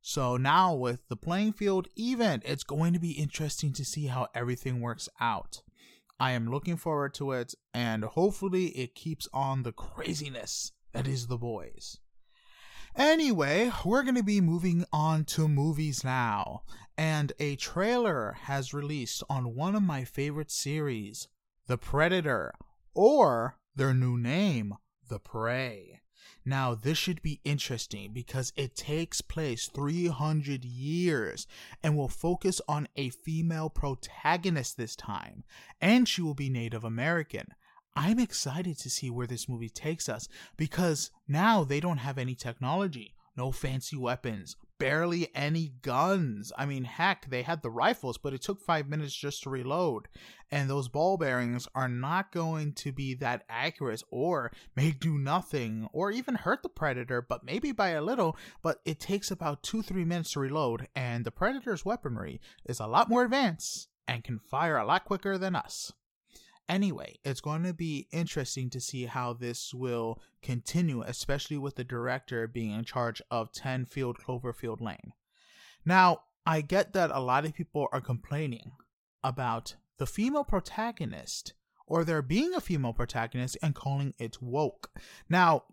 So 0.00 0.36
now 0.36 0.74
with 0.74 1.06
the 1.08 1.16
playing 1.16 1.52
field 1.52 1.88
even, 1.94 2.42
it's 2.44 2.64
going 2.64 2.92
to 2.92 2.98
be 2.98 3.12
interesting 3.12 3.72
to 3.74 3.84
see 3.84 4.06
how 4.06 4.28
everything 4.34 4.80
works 4.80 5.08
out. 5.20 5.62
I 6.18 6.32
am 6.32 6.50
looking 6.50 6.76
forward 6.76 7.14
to 7.14 7.32
it 7.32 7.54
and 7.72 8.04
hopefully 8.04 8.66
it 8.68 8.94
keeps 8.94 9.28
on 9.32 9.62
the 9.62 9.72
craziness 9.72 10.72
that 10.92 11.06
is 11.06 11.26
the 11.26 11.38
boys. 11.38 11.98
Anyway, 12.96 13.72
we're 13.84 14.02
going 14.02 14.16
to 14.16 14.22
be 14.22 14.40
moving 14.40 14.84
on 14.92 15.24
to 15.24 15.48
movies 15.48 16.04
now. 16.04 16.62
And 16.98 17.32
a 17.38 17.56
trailer 17.56 18.36
has 18.42 18.74
released 18.74 19.22
on 19.30 19.54
one 19.54 19.74
of 19.74 19.82
my 19.82 20.04
favorite 20.04 20.50
series, 20.50 21.28
the 21.66 21.78
Predator, 21.78 22.52
or 22.94 23.58
their 23.74 23.94
new 23.94 24.18
name, 24.18 24.74
The 25.08 25.18
Prey. 25.18 26.00
Now, 26.44 26.74
this 26.74 26.98
should 26.98 27.22
be 27.22 27.40
interesting 27.44 28.12
because 28.12 28.52
it 28.56 28.74
takes 28.74 29.20
place 29.20 29.70
300 29.72 30.64
years 30.64 31.46
and 31.82 31.96
will 31.96 32.08
focus 32.08 32.60
on 32.66 32.88
a 32.96 33.10
female 33.10 33.70
protagonist 33.70 34.76
this 34.76 34.96
time, 34.96 35.44
and 35.80 36.08
she 36.08 36.20
will 36.20 36.34
be 36.34 36.50
Native 36.50 36.82
American. 36.82 37.46
I'm 37.94 38.18
excited 38.18 38.78
to 38.78 38.90
see 38.90 39.10
where 39.10 39.26
this 39.26 39.48
movie 39.48 39.68
takes 39.68 40.08
us 40.08 40.26
because 40.56 41.10
now 41.28 41.62
they 41.62 41.78
don't 41.78 41.98
have 41.98 42.18
any 42.18 42.34
technology, 42.34 43.14
no 43.36 43.52
fancy 43.52 43.96
weapons, 43.96 44.56
barely 44.82 45.28
any 45.32 45.74
guns. 45.82 46.52
I 46.58 46.66
mean, 46.66 46.82
heck, 46.82 47.30
they 47.30 47.42
had 47.42 47.62
the 47.62 47.70
rifles, 47.70 48.18
but 48.18 48.34
it 48.34 48.42
took 48.42 48.60
five 48.60 48.88
minutes 48.88 49.14
just 49.14 49.44
to 49.44 49.50
reload. 49.50 50.08
And 50.50 50.68
those 50.68 50.88
ball 50.88 51.16
bearings 51.16 51.68
are 51.72 51.86
not 51.88 52.32
going 52.32 52.72
to 52.72 52.90
be 52.90 53.14
that 53.14 53.44
accurate 53.48 54.02
or 54.10 54.50
may 54.74 54.90
do 54.90 55.18
nothing 55.18 55.88
or 55.92 56.10
even 56.10 56.34
hurt 56.34 56.64
the 56.64 56.68
predator, 56.68 57.22
but 57.22 57.44
maybe 57.44 57.70
by 57.70 57.90
a 57.90 58.02
little. 58.02 58.36
But 58.60 58.80
it 58.84 58.98
takes 58.98 59.30
about 59.30 59.62
two, 59.62 59.82
three 59.82 60.04
minutes 60.04 60.32
to 60.32 60.40
reload, 60.40 60.88
and 60.96 61.24
the 61.24 61.30
predator's 61.30 61.84
weaponry 61.84 62.40
is 62.66 62.80
a 62.80 62.88
lot 62.88 63.08
more 63.08 63.22
advanced 63.22 63.86
and 64.08 64.24
can 64.24 64.40
fire 64.40 64.78
a 64.78 64.84
lot 64.84 65.04
quicker 65.04 65.38
than 65.38 65.54
us. 65.54 65.92
Anyway, 66.72 67.18
it's 67.22 67.42
going 67.42 67.62
to 67.64 67.74
be 67.74 68.08
interesting 68.12 68.70
to 68.70 68.80
see 68.80 69.04
how 69.04 69.34
this 69.34 69.74
will 69.74 70.20
continue, 70.42 71.02
especially 71.02 71.58
with 71.58 71.76
the 71.76 71.84
director 71.84 72.48
being 72.48 72.70
in 72.70 72.82
charge 72.82 73.20
of 73.30 73.52
10 73.52 73.84
Field 73.84 74.16
Cloverfield 74.18 74.80
Lane. 74.80 75.12
Now, 75.84 76.22
I 76.46 76.62
get 76.62 76.94
that 76.94 77.10
a 77.10 77.20
lot 77.20 77.44
of 77.44 77.52
people 77.52 77.88
are 77.92 78.00
complaining 78.00 78.72
about 79.22 79.76
the 79.98 80.06
female 80.06 80.44
protagonist 80.44 81.52
or 81.86 82.04
there 82.04 82.22
being 82.22 82.54
a 82.54 82.60
female 82.60 82.94
protagonist 82.94 83.58
and 83.62 83.74
calling 83.74 84.14
it 84.18 84.40
woke. 84.40 84.90
Now, 85.28 85.64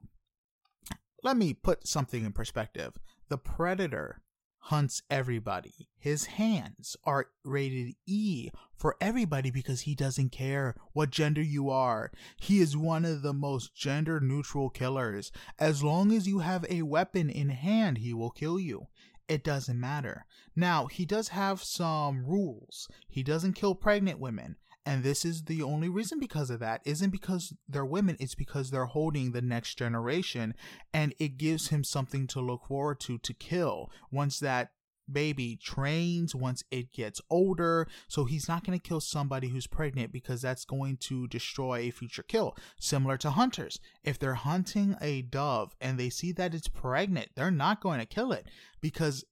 let 1.24 1.38
me 1.38 1.54
put 1.54 1.88
something 1.88 2.26
in 2.26 2.34
perspective. 2.34 2.94
The 3.30 3.38
Predator 3.38 4.22
hunts 4.60 5.02
everybody. 5.10 5.90
His 5.98 6.26
hands 6.26 6.96
are 7.04 7.28
rated 7.44 7.96
E 8.06 8.50
for 8.76 8.96
everybody 9.02 9.52
because 9.52 9.82
he 9.82 9.96
doesn't 9.96 10.32
care 10.32 10.76
what 10.94 11.10
gender 11.10 11.42
you 11.42 11.70
are. 11.70 12.12
He 12.38 12.60
is 12.60 12.78
one 12.78 13.06
of 13.06 13.22
the 13.22 13.34
most 13.34 13.76
gender 13.76 14.20
neutral 14.20 14.70
killers. 14.70 15.32
As 15.58 15.84
long 15.84 16.12
as 16.12 16.28
you 16.28 16.40
have 16.40 16.66
a 16.70 16.84
weapon 16.84 17.30
in 17.30 17.50
hand, 17.50 17.98
he 17.98 18.14
will 18.14 18.32
kill 18.32 18.60
you. 18.60 18.88
It 19.28 19.44
doesn't 19.44 19.80
matter. 19.80 20.26
Now, 20.56 20.88
he 20.88 21.06
does 21.06 21.30
have 21.30 21.62
some 21.62 22.26
rules. 22.26 22.88
He 23.08 23.22
doesn't 23.22 23.54
kill 23.54 23.76
pregnant 23.76 24.20
women. 24.20 24.56
And 24.90 25.04
this 25.04 25.24
is 25.24 25.44
the 25.44 25.62
only 25.62 25.88
reason 25.88 26.20
because 26.20 26.50
of 26.50 26.60
that 26.62 26.82
isn't 26.84 27.12
because 27.12 27.54
they're 27.68 27.86
women, 27.86 28.18
it's 28.20 28.34
because 28.34 28.72
they're 28.72 28.86
holding 28.86 29.34
the 29.34 29.42
next 29.42 29.76
generation 29.76 30.56
and 30.92 31.14
it 31.20 31.38
gives 31.38 31.68
him 31.68 31.84
something 31.84 32.26
to 32.26 32.42
look 32.42 32.66
forward 32.66 33.00
to 33.02 33.20
to 33.20 33.34
kill 33.36 33.92
once 34.12 34.40
that 34.40 34.72
baby 35.12 35.60
trains 35.62 36.34
once 36.34 36.64
it 36.72 36.92
gets 36.92 37.22
older. 37.30 37.88
So 38.08 38.26
he's 38.26 38.48
not 38.48 38.64
going 38.64 38.80
to 38.80 38.88
kill 38.88 39.00
somebody 39.00 39.50
who's 39.50 39.68
pregnant 39.68 40.12
because 40.12 40.42
that's 40.42 40.66
going 40.66 40.98
to 41.02 41.28
destroy 41.28 41.82
a 41.82 41.92
future 41.92 42.24
kill. 42.24 42.58
Similar 42.80 43.18
to 43.18 43.30
hunters. 43.30 43.80
If 44.04 44.18
they're 44.18 44.34
hunting 44.34 44.96
a 45.00 45.22
dove 45.22 45.76
and 45.80 46.00
they 46.00 46.10
see 46.10 46.32
that 46.32 46.56
it's 46.56 46.68
pregnant, 46.68 47.30
they're 47.36 47.52
not 47.52 47.80
going 47.80 48.00
to 48.00 48.08
kill 48.08 48.32
it 48.32 48.48
because 48.82 49.24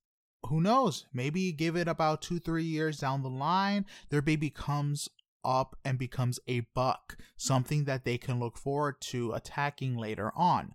who 0.50 0.62
knows? 0.62 1.08
Maybe 1.12 1.52
give 1.52 1.76
it 1.76 1.88
about 1.88 2.22
two, 2.22 2.39
three 2.39 2.63
years 2.63 3.00
down 3.00 3.24
the 3.24 3.30
line, 3.30 3.86
their 4.10 4.22
baby 4.22 4.52
comes 4.52 5.10
up 5.48 5.78
and 5.86 5.98
becomes 5.98 6.40
a 6.48 6.60
buck, 6.76 7.18
something 7.38 7.86
that 7.86 8.04
they 8.04 8.18
can 8.18 8.40
look 8.40 8.58
forward 8.58 9.00
to 9.00 9.32
attacking 9.32 9.98
later 9.98 10.32
on. 10.36 10.74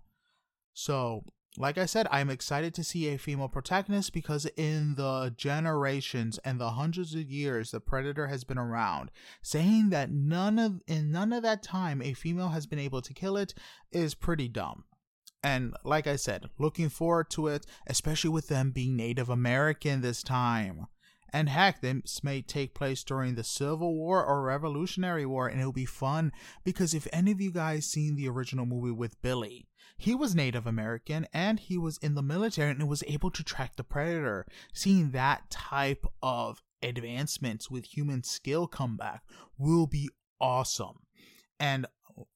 So, 0.73 1.23
like 1.55 1.77
I 1.77 1.85
said, 1.85 2.07
I'm 2.09 2.31
excited 2.31 2.73
to 2.73 2.83
see 2.83 3.09
a 3.09 3.19
female 3.19 3.47
protagonist 3.47 4.11
because 4.11 4.47
in 4.57 4.95
the 4.95 5.33
generations 5.37 6.39
and 6.43 6.59
the 6.59 6.71
hundreds 6.71 7.13
of 7.13 7.29
years 7.29 7.69
the 7.69 7.79
Predator 7.79 8.27
has 8.27 8.43
been 8.43 8.57
around, 8.57 9.11
saying 9.43 9.91
that 9.91 10.11
none 10.11 10.57
of 10.57 10.81
in 10.87 11.11
none 11.11 11.31
of 11.31 11.43
that 11.43 11.61
time 11.61 12.01
a 12.01 12.13
female 12.13 12.49
has 12.49 12.65
been 12.65 12.79
able 12.79 13.03
to 13.03 13.13
kill 13.13 13.37
it 13.37 13.53
is 13.91 14.15
pretty 14.15 14.47
dumb. 14.47 14.85
And 15.43 15.75
like 15.83 16.07
I 16.07 16.15
said, 16.15 16.49
looking 16.57 16.89
forward 16.89 17.29
to 17.31 17.47
it, 17.47 17.65
especially 17.85 18.29
with 18.31 18.47
them 18.47 18.71
being 18.71 18.95
Native 18.95 19.29
American 19.29 20.01
this 20.01 20.23
time. 20.23 20.87
And 21.33 21.49
heck, 21.49 21.81
this 21.81 22.23
may 22.23 22.43
take 22.43 22.75
place 22.75 23.03
during 23.03 23.33
the 23.33 23.43
Civil 23.43 23.95
War 23.95 24.23
or 24.23 24.43
Revolutionary 24.43 25.25
War, 25.25 25.47
and 25.47 25.59
it'll 25.59 25.73
be 25.73 25.83
fun 25.85 26.31
because 26.63 26.93
if 26.93 27.07
any 27.11 27.31
of 27.31 27.41
you 27.41 27.51
guys 27.51 27.87
seen 27.87 28.15
the 28.15 28.29
original 28.29 28.67
movie 28.67 28.91
with 28.91 29.19
Billy, 29.23 29.65
he 29.97 30.13
was 30.13 30.35
Native 30.35 30.67
American 30.67 31.25
and 31.33 31.59
he 31.59 31.77
was 31.77 31.97
in 31.97 32.13
the 32.13 32.21
military 32.21 32.69
and 32.69 32.87
was 32.87 33.03
able 33.07 33.31
to 33.31 33.43
track 33.43 33.75
the 33.75 33.83
predator. 33.83 34.45
Seeing 34.73 35.09
that 35.11 35.49
type 35.49 36.05
of 36.21 36.61
advancements 36.83 37.71
with 37.71 37.85
human 37.85 38.23
skill 38.23 38.67
come 38.67 38.95
back 38.95 39.23
will 39.57 39.87
be 39.87 40.09
awesome. 40.39 40.99
And 41.59 41.87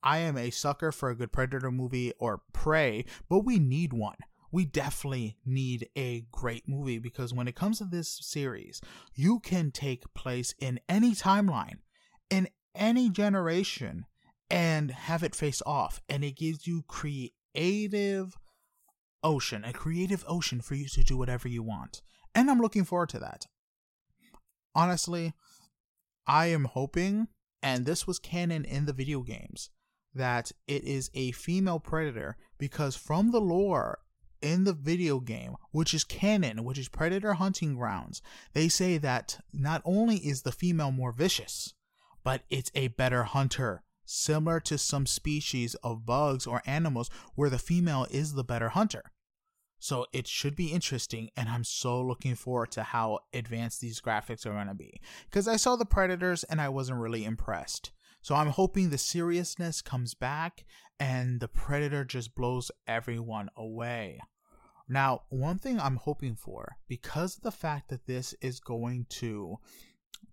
I 0.02 0.20
am 0.20 0.38
a 0.38 0.50
sucker 0.50 0.92
for 0.92 1.12
a 1.12 1.16
good 1.16 1.32
predator 1.32 1.72
movie 1.72 2.14
or 2.20 2.42
prey, 2.52 3.06
but 3.30 3.40
we 3.40 3.60
need 3.60 3.94
one 3.94 4.18
we 4.52 4.66
definitely 4.66 5.38
need 5.46 5.90
a 5.96 6.26
great 6.32 6.68
movie 6.68 7.00
because 7.00 7.34
when 7.34 7.48
it 7.48 7.56
comes 7.56 7.80
to 7.80 7.86
this 7.86 8.18
series, 8.22 8.82
you 9.14 9.40
can 9.40 9.72
take 9.72 10.14
place 10.14 10.54
in 10.60 10.80
any 10.88 11.12
timeline, 11.12 11.80
in 12.30 12.48
any 12.76 13.10
generation, 13.10 14.06
and 14.50 14.92
have 14.92 15.24
it 15.24 15.36
face 15.36 15.62
off. 15.66 16.02
And 16.08 16.24
it 16.24 16.38
gives 16.38 16.68
you 16.68 16.84
creative 16.88 18.36
ocean, 19.24 19.66
a 19.66 19.74
creative 19.74 20.24
ocean 20.28 20.62
for 20.62 20.76
you 20.76 20.88
to 20.88 21.04
do 21.04 21.18
whatever 21.18 21.48
you 21.48 21.64
want. 21.64 22.02
And 22.34 22.50
I'm 22.50 22.62
looking 22.62 22.84
forward 22.84 23.10
to 23.10 23.20
that. 23.20 23.46
Honestly, 24.76 25.34
I 26.28 26.48
am 26.48 26.66
hoping, 26.66 27.28
and 27.64 27.86
this 27.86 28.06
was 28.06 28.20
canon 28.20 28.64
in 28.64 28.86
the 28.86 28.94
video 28.94 29.22
games, 29.22 29.70
that 30.14 30.52
it 30.68 30.84
is 30.84 31.10
a 31.14 31.32
female 31.32 31.80
predator 31.80 32.38
because 32.58 32.96
from 32.96 33.32
the 33.32 33.42
lore 33.42 34.00
in 34.42 34.64
the 34.64 34.74
video 34.74 35.20
game, 35.20 35.56
which 35.72 35.94
is 35.94 36.04
canon, 36.04 36.64
which 36.64 36.78
is 36.78 36.88
Predator 36.88 37.34
Hunting 37.34 37.76
Grounds, 37.76 38.22
they 38.54 38.68
say 38.68 38.98
that 38.98 39.40
not 39.54 39.82
only 39.86 40.18
is 40.18 40.42
the 40.42 40.52
female 40.52 40.92
more 40.92 41.12
vicious, 41.12 41.74
but 42.24 42.44
it's 42.50 42.72
a 42.76 42.90
better 42.90 43.24
hunter, 43.24 43.84
similar 44.06 44.60
to 44.62 44.78
some 44.78 45.06
species 45.06 45.76
of 45.76 46.06
bugs 46.06 46.46
or 46.46 46.62
animals 46.66 47.10
where 47.36 47.50
the 47.50 47.60
female 47.60 48.08
is 48.10 48.34
the 48.34 48.44
better 48.44 48.70
hunter. 48.70 49.12
So 49.80 50.08
it 50.12 50.28
should 50.28 50.56
be 50.56 50.72
interesting, 50.72 51.30
and 51.38 51.48
I'm 51.48 51.64
so 51.64 52.02
looking 52.02 52.36
forward 52.36 52.72
to 52.72 52.84
how 52.84 53.20
advanced 53.34 53.80
these 53.80 54.02
graphics 54.02 54.46
are 54.46 54.54
going 54.54 54.68
to 54.68 54.74
be. 54.74 55.00
Because 55.26 55.48
I 55.48 55.56
saw 55.56 55.76
the 55.76 55.86
Predators 55.86 56.44
and 56.44 56.60
I 56.60 56.70
wasn't 56.70 57.00
really 57.00 57.26
impressed. 57.26 57.92
So 58.28 58.36
I'm 58.36 58.50
hoping 58.50 58.90
the 58.90 58.98
seriousness 58.98 59.82
comes 59.82 60.14
back 60.14 60.66
and 61.00 61.40
the 61.40 61.48
predator 61.48 62.04
just 62.04 62.36
blows 62.36 62.70
everyone 62.86 63.48
away. 63.56 64.20
Now, 64.90 65.22
one 65.30 65.60
thing 65.60 65.80
I'm 65.80 65.96
hoping 65.96 66.36
for, 66.36 66.76
because 66.90 67.38
of 67.38 67.44
the 67.44 67.54
fact 67.54 67.88
that 67.88 68.06
this 68.06 68.36
is 68.42 68.60
going 68.60 69.06
to 69.12 69.60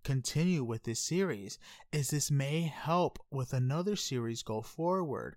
continue 0.03 0.65
with 0.65 0.83
this 0.83 0.99
series, 0.99 1.61
is 1.93 2.11
this 2.11 2.33
may 2.33 2.63
help 2.63 3.21
with 3.31 3.53
another 3.53 3.95
series 3.95 4.43
go 4.43 4.61
forward. 4.61 5.37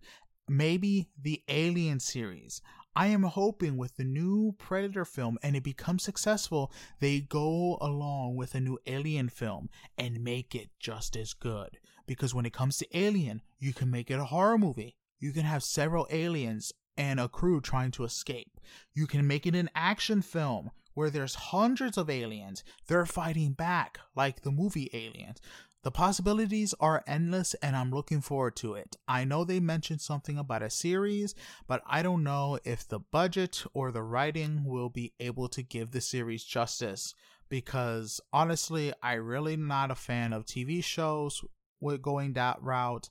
Maybe 0.49 1.09
the 1.21 1.43
Alien 1.49 1.99
series. 1.99 2.63
I 2.95 3.05
am 3.09 3.21
hoping 3.21 3.77
with 3.77 3.97
the 3.97 4.03
new 4.03 4.55
Predator 4.57 5.05
film 5.05 5.37
and 5.43 5.55
it 5.55 5.63
becomes 5.63 6.01
successful, 6.01 6.73
they 7.01 7.19
go 7.19 7.77
along 7.79 8.35
with 8.35 8.55
a 8.55 8.59
new 8.59 8.79
Alien 8.87 9.29
film 9.29 9.69
and 9.95 10.23
make 10.23 10.55
it 10.55 10.71
just 10.79 11.15
as 11.15 11.35
good. 11.35 11.77
Because 12.07 12.33
when 12.33 12.45
it 12.45 12.53
comes 12.53 12.77
to 12.77 12.97
Alien, 12.97 13.41
you 13.59 13.73
can 13.73 13.91
make 13.91 14.09
it 14.09 14.19
a 14.19 14.25
horror 14.25 14.57
movie 14.57 14.95
you 15.19 15.31
can 15.31 15.43
have 15.43 15.63
several 15.63 16.07
aliens 16.09 16.73
and 16.95 17.19
a 17.19 17.27
crew 17.27 17.61
trying 17.61 17.91
to 17.91 18.03
escape. 18.03 18.59
You 18.93 19.07
can 19.07 19.27
make 19.27 19.45
it 19.45 19.55
an 19.55 19.69
action 19.75 20.21
film 20.21 20.71
where 20.93 21.09
there's 21.09 21.35
hundreds 21.35 21.97
of 21.97 22.09
aliens. 22.09 22.63
They're 22.87 23.05
fighting 23.05 23.53
back 23.53 23.99
like 24.15 24.41
the 24.41 24.51
movie 24.51 24.89
Aliens. 24.93 25.39
The 25.83 25.91
possibilities 25.91 26.73
are 26.79 27.03
endless 27.07 27.53
and 27.55 27.75
I'm 27.75 27.91
looking 27.91 28.19
forward 28.21 28.55
to 28.57 28.73
it. 28.73 28.95
I 29.07 29.23
know 29.23 29.43
they 29.43 29.59
mentioned 29.59 30.01
something 30.01 30.37
about 30.37 30.63
a 30.63 30.69
series, 30.71 31.35
but 31.67 31.81
I 31.85 32.01
don't 32.01 32.23
know 32.23 32.59
if 32.63 32.87
the 32.87 32.99
budget 32.99 33.63
or 33.73 33.91
the 33.91 34.01
writing 34.01 34.63
will 34.65 34.89
be 34.89 35.13
able 35.19 35.47
to 35.49 35.61
give 35.61 35.91
the 35.91 36.01
series 36.01 36.43
justice 36.43 37.13
because 37.47 38.19
honestly, 38.33 38.91
I 39.01 39.13
really 39.13 39.55
not 39.55 39.91
a 39.91 39.95
fan 39.95 40.33
of 40.33 40.45
TV 40.45 40.83
shows 40.83 41.43
with 41.79 42.01
going 42.01 42.33
that 42.33 42.61
route 42.61 43.09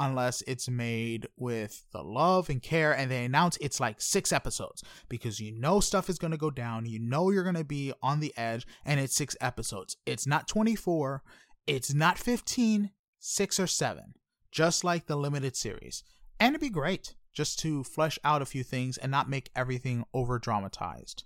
unless 0.00 0.42
it's 0.42 0.68
made 0.68 1.26
with 1.36 1.84
the 1.92 2.02
love 2.02 2.48
and 2.48 2.62
care 2.62 2.96
and 2.96 3.10
they 3.10 3.24
announce 3.24 3.58
it's 3.60 3.80
like 3.80 4.00
six 4.00 4.32
episodes. 4.32 4.84
Because 5.08 5.40
you 5.40 5.52
know 5.52 5.80
stuff 5.80 6.08
is 6.08 6.18
going 6.18 6.30
to 6.30 6.36
go 6.36 6.50
down 6.50 6.86
you 6.86 6.98
know 6.98 7.30
you're 7.30 7.42
going 7.42 7.54
to 7.56 7.64
be 7.64 7.92
on 8.02 8.20
the 8.20 8.32
edge 8.36 8.66
and 8.84 9.00
it's 9.00 9.14
six 9.14 9.36
episodes. 9.40 9.96
It's 10.06 10.26
not 10.26 10.48
24 10.48 11.22
it's 11.66 11.92
not 11.92 12.18
15 12.18 12.90
six 13.18 13.60
or 13.60 13.66
seven. 13.66 14.14
Just 14.50 14.84
like 14.84 15.06
the 15.06 15.16
limited 15.16 15.56
series. 15.56 16.02
And 16.40 16.54
it'd 16.54 16.60
be 16.60 16.70
great 16.70 17.14
just 17.32 17.58
to 17.60 17.84
flesh 17.84 18.18
out 18.24 18.42
a 18.42 18.46
few 18.46 18.62
things 18.62 18.96
and 18.96 19.12
not 19.12 19.28
make 19.28 19.50
everything 19.54 20.04
over 20.14 20.38
dramatized 20.38 21.24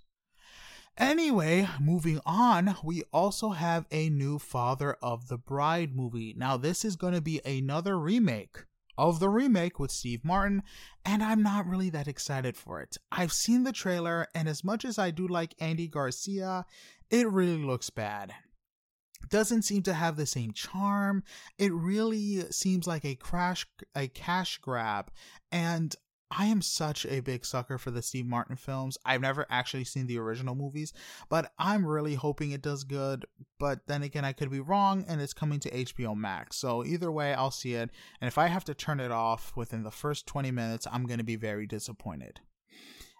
Anyway, 0.98 1.66
moving 1.80 2.20
on, 2.26 2.76
we 2.84 3.02
also 3.12 3.50
have 3.50 3.86
a 3.90 4.10
new 4.10 4.38
Father 4.38 4.96
of 5.02 5.28
the 5.28 5.38
Bride 5.38 5.96
movie. 5.96 6.34
Now, 6.36 6.58
this 6.58 6.84
is 6.84 6.96
going 6.96 7.14
to 7.14 7.20
be 7.22 7.40
another 7.44 7.98
remake 7.98 8.64
of 8.98 9.18
the 9.18 9.30
remake 9.30 9.78
with 9.78 9.90
Steve 9.90 10.22
Martin, 10.22 10.62
and 11.04 11.22
I'm 11.22 11.42
not 11.42 11.66
really 11.66 11.88
that 11.90 12.08
excited 12.08 12.58
for 12.58 12.80
it. 12.82 12.98
I've 13.10 13.32
seen 13.32 13.64
the 13.64 13.72
trailer, 13.72 14.28
and 14.34 14.48
as 14.48 14.62
much 14.62 14.84
as 14.84 14.98
I 14.98 15.10
do 15.10 15.26
like 15.26 15.54
Andy 15.58 15.88
Garcia, 15.88 16.66
it 17.10 17.26
really 17.28 17.62
looks 17.64 17.88
bad. 17.88 18.34
Doesn't 19.30 19.62
seem 19.62 19.82
to 19.84 19.94
have 19.94 20.16
the 20.16 20.26
same 20.26 20.52
charm. 20.52 21.22
It 21.56 21.72
really 21.72 22.42
seems 22.50 22.86
like 22.86 23.04
a 23.04 23.14
crash 23.14 23.66
a 23.96 24.08
cash 24.08 24.58
grab, 24.58 25.10
and 25.50 25.96
I 26.34 26.46
am 26.46 26.62
such 26.62 27.04
a 27.04 27.20
big 27.20 27.44
sucker 27.44 27.76
for 27.76 27.90
the 27.90 28.00
Steve 28.00 28.26
Martin 28.26 28.56
films. 28.56 28.96
I've 29.04 29.20
never 29.20 29.44
actually 29.50 29.84
seen 29.84 30.06
the 30.06 30.18
original 30.18 30.54
movies, 30.54 30.94
but 31.28 31.52
I'm 31.58 31.84
really 31.84 32.14
hoping 32.14 32.52
it 32.52 32.62
does 32.62 32.84
good. 32.84 33.26
But 33.58 33.86
then 33.86 34.02
again, 34.02 34.24
I 34.24 34.32
could 34.32 34.50
be 34.50 34.60
wrong, 34.60 35.04
and 35.06 35.20
it's 35.20 35.34
coming 35.34 35.60
to 35.60 35.70
HBO 35.70 36.16
Max. 36.16 36.56
So 36.56 36.84
either 36.86 37.12
way, 37.12 37.34
I'll 37.34 37.50
see 37.50 37.74
it. 37.74 37.90
And 38.20 38.28
if 38.28 38.38
I 38.38 38.46
have 38.46 38.64
to 38.64 38.74
turn 38.74 38.98
it 38.98 39.10
off 39.10 39.52
within 39.56 39.82
the 39.82 39.90
first 39.90 40.26
20 40.26 40.50
minutes, 40.50 40.86
I'm 40.90 41.04
going 41.04 41.18
to 41.18 41.24
be 41.24 41.36
very 41.36 41.66
disappointed. 41.66 42.40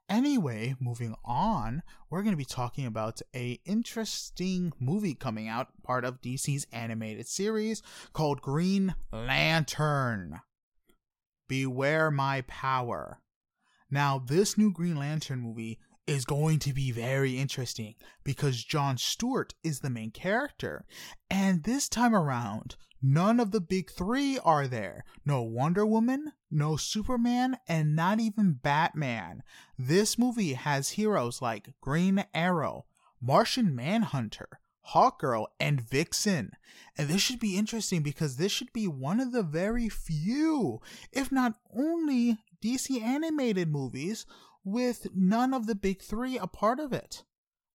Anyway, 0.09 0.75
moving 0.81 1.15
on, 1.23 1.83
we're 2.09 2.23
going 2.23 2.33
to 2.33 2.37
be 2.39 2.45
talking 2.47 2.87
about 2.87 3.21
a 3.35 3.61
interesting 3.67 4.73
movie 4.81 5.15
coming 5.15 5.49
out, 5.49 5.69
part 5.83 6.07
of 6.07 6.23
DC's 6.23 6.67
animated 6.73 7.29
series 7.29 7.83
called 8.15 8.41
Green 8.41 8.95
Lantern. 9.13 10.41
Beware 11.53 12.11
My 12.11 12.41
Power. 12.47 13.21
Now, 13.91 14.19
this 14.19 14.57
new 14.57 14.73
Green 14.73 14.97
Lantern 14.97 15.41
movie 15.41 15.79
is 16.07 16.25
going 16.25 16.59
to 16.61 16.73
be 16.73 16.91
very 16.91 17.37
interesting 17.39 17.95
because 18.25 18.65
John 18.65 18.97
Stewart 18.97 19.53
is 19.63 19.81
the 19.81 19.91
main 19.91 20.13
character. 20.13 20.87
And 21.29 21.65
this 21.65 21.91
time 21.91 22.15
around, 22.15 22.77
none 23.03 23.39
of 23.39 23.51
the 23.51 23.61
big 23.61 23.91
three 23.91 24.39
are 24.39 24.67
there. 24.67 25.05
No 25.27 25.43
Wonder 25.43 25.85
Woman, 25.85 26.33
no 26.51 26.77
Superman, 26.77 27.59
and 27.69 27.95
not 27.95 28.19
even 28.19 28.55
Batman. 28.55 29.43
This 29.79 30.19
movie 30.19 30.55
has 30.55 30.93
heroes 30.93 31.43
like 31.43 31.75
Green 31.83 32.25
Arrow, 32.33 32.87
Martian 33.21 33.77
Manhunter, 33.77 34.49
Hawkgirl, 34.91 35.47
and 35.61 35.81
Vixen. 35.81 36.53
And 36.97 37.09
this 37.09 37.21
should 37.21 37.41
be 37.41 37.57
interesting 37.57 38.03
because 38.03 38.37
this 38.37 38.53
should 38.53 38.73
be 38.73 38.87
one 38.87 39.21
of 39.21 39.33
the 39.33 39.43
very 39.43 39.89
few, 39.89 40.81
if 41.13 41.33
not 41.33 41.55
only, 41.75 42.39
DC 42.63 43.01
animated 43.01 43.69
movies 43.69 44.27
with 44.65 45.09
none 45.15 45.55
of 45.55 45.67
the 45.67 45.75
big 45.75 46.01
three 46.01 46.39
a 46.39 46.47
part 46.47 46.79
of 46.79 46.93
it. 46.93 47.25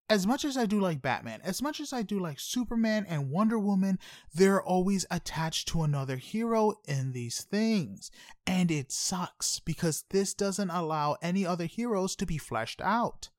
As 0.08 0.24
much 0.24 0.44
as 0.44 0.56
I 0.56 0.66
do 0.66 0.78
like 0.78 1.02
Batman, 1.02 1.40
as 1.42 1.60
much 1.60 1.80
as 1.80 1.92
I 1.92 2.02
do 2.02 2.20
like 2.20 2.38
Superman 2.38 3.06
and 3.08 3.28
Wonder 3.28 3.58
Woman, 3.58 3.98
they're 4.32 4.62
always 4.62 5.04
attached 5.10 5.66
to 5.68 5.82
another 5.82 6.16
hero 6.16 6.74
in 6.84 7.10
these 7.10 7.42
things. 7.42 8.12
And 8.46 8.70
it 8.70 8.92
sucks 8.92 9.58
because 9.58 10.04
this 10.10 10.32
doesn't 10.32 10.70
allow 10.70 11.16
any 11.20 11.44
other 11.44 11.64
heroes 11.64 12.14
to 12.16 12.26
be 12.26 12.38
fleshed 12.38 12.80
out. 12.80 13.30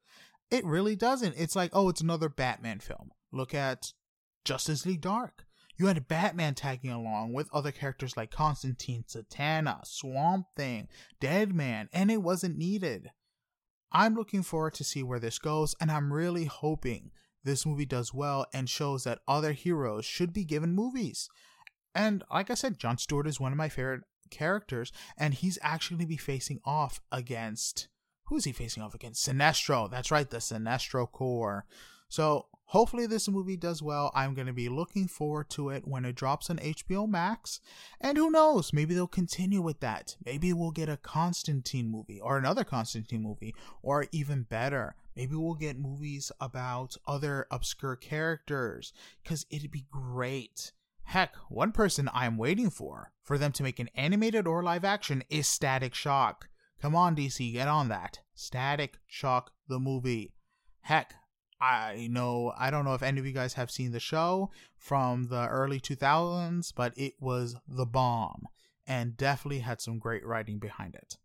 It 0.52 0.66
really 0.66 0.98
doesn't. 0.98 1.36
It's 1.38 1.56
like, 1.56 1.72
oh, 1.72 1.88
it's 1.88 2.02
another 2.02 2.28
Batman 2.28 2.80
film. 2.80 3.12
Look 3.38 3.54
at 3.54 3.94
Justice 4.46 4.86
League 4.86 5.02
Dark. 5.02 5.46
You 5.78 5.86
had 5.86 6.08
Batman 6.08 6.56
tagging 6.56 6.90
along 6.90 7.34
with 7.34 7.54
other 7.54 7.72
characters 7.72 8.18
like 8.18 8.32
Constantine, 8.32 9.04
Zatanna, 9.08 9.86
Swamp 9.86 10.48
Thing, 10.56 10.88
Deadman, 11.20 11.88
and 11.94 12.10
it 12.10 12.24
wasn't 12.24 12.58
needed. 12.58 13.12
I'm 13.92 14.16
looking 14.16 14.42
forward 14.42 14.74
to 14.74 14.84
see 14.84 15.04
where 15.04 15.20
this 15.20 15.38
goes, 15.38 15.76
and 15.80 15.92
I'm 15.92 16.12
really 16.12 16.46
hoping 16.46 17.12
this 17.44 17.64
movie 17.64 17.86
does 17.86 18.12
well 18.12 18.48
and 18.54 18.68
shows 18.68 19.04
that 19.04 19.20
other 19.28 19.54
heroes 19.54 20.04
should 20.04 20.34
be 20.34 20.44
given 20.44 20.74
movies. 20.74 21.30
And 21.94 22.24
like 22.34 22.50
I 22.50 22.56
said, 22.56 22.80
John 22.80 22.98
Stewart 22.98 23.28
is 23.28 23.40
one 23.40 23.52
of 23.52 23.58
my 23.58 23.70
favorite 23.70 24.02
characters, 24.32 24.92
and 25.16 25.36
he's 25.36 25.60
actually 25.62 25.98
going 25.98 26.08
to 26.08 26.10
be 26.10 26.18
facing 26.18 26.60
off 26.66 27.00
against 27.12 27.88
who's 28.26 28.46
he 28.46 28.52
facing 28.52 28.84
off 28.84 28.96
against? 28.96 29.28
Sinestro. 29.28 29.90
That's 29.90 30.12
right, 30.12 30.30
the 30.30 30.38
Sinestro 30.38 31.10
Corps. 31.10 31.66
So 32.10 32.48
hopefully 32.68 33.08
this 33.08 33.28
movie 33.28 33.58
does 33.58 33.82
well. 33.82 34.12
I'm 34.14 34.34
going 34.34 34.48
to 34.48 34.54
be 34.54 34.70
looking 34.70 35.08
forward 35.08 35.50
to 35.52 35.70
it 35.70 35.88
when 35.88 36.06
it 36.06 36.16
drops 36.16 36.50
on 36.50 36.58
HBO 36.58 37.08
Max. 37.08 37.60
And 38.00 38.18
who 38.18 38.30
knows, 38.30 38.72
maybe 38.74 38.94
they'll 38.94 39.08
continue 39.08 39.62
with 39.62 39.80
that. 39.80 40.16
Maybe 40.26 40.54
we'll 40.54 40.72
get 40.72 40.90
a 40.90 40.98
Constantine 40.98 41.90
movie 41.90 42.20
or 42.20 42.38
another 42.38 42.64
Constantine 42.64 43.24
movie 43.24 43.56
or 43.82 44.06
even 44.12 44.44
better. 44.44 44.96
Maybe 45.16 45.36
we'll 45.36 45.56
get 45.56 45.80
movies 45.80 46.32
about 46.40 46.96
other 47.08 47.48
obscure 47.50 47.96
characters 47.96 48.94
cuz 49.26 49.46
it'd 49.50 49.72
be 49.72 49.88
great. 49.90 50.74
Heck, 51.04 51.36
one 51.48 51.72
person 51.72 52.10
I'm 52.14 52.38
waiting 52.38 52.70
for 52.70 53.14
for 53.24 53.38
them 53.38 53.54
to 53.54 53.64
make 53.64 53.80
an 53.80 53.90
animated 53.96 54.46
or 54.46 54.62
live 54.62 54.84
action 54.84 55.24
is 55.30 55.48
Static 55.48 55.96
Shock. 55.96 56.50
Come 56.82 56.96
on 56.96 57.16
DC, 57.16 57.54
get 57.54 57.68
on 57.68 57.88
that. 57.88 58.20
Static 58.36 59.00
Shock 59.08 59.52
the 59.68 59.80
movie. 59.80 60.34
Heck, 60.82 61.16
I 61.60 62.08
know 62.12 62.54
I 62.58 62.70
don't 62.70 62.86
know 62.86 62.94
if 62.94 63.04
any 63.04 63.20
of 63.20 63.26
you 63.26 63.34
guys 63.34 63.54
have 63.54 63.72
seen 63.72 63.92
the 63.92 64.00
show 64.00 64.52
from 64.78 65.28
the 65.30 65.48
early 65.48 65.80
2000s, 65.80 66.74
but 66.76 66.94
it 66.96 67.16
was 67.20 67.56
the 67.68 67.86
bomb 67.86 68.48
and 68.86 69.18
definitely 69.18 69.60
had 69.60 69.82
some 69.82 70.00
great 70.00 70.26
writing 70.26 70.60
behind 70.60 70.96
it. 70.96 71.18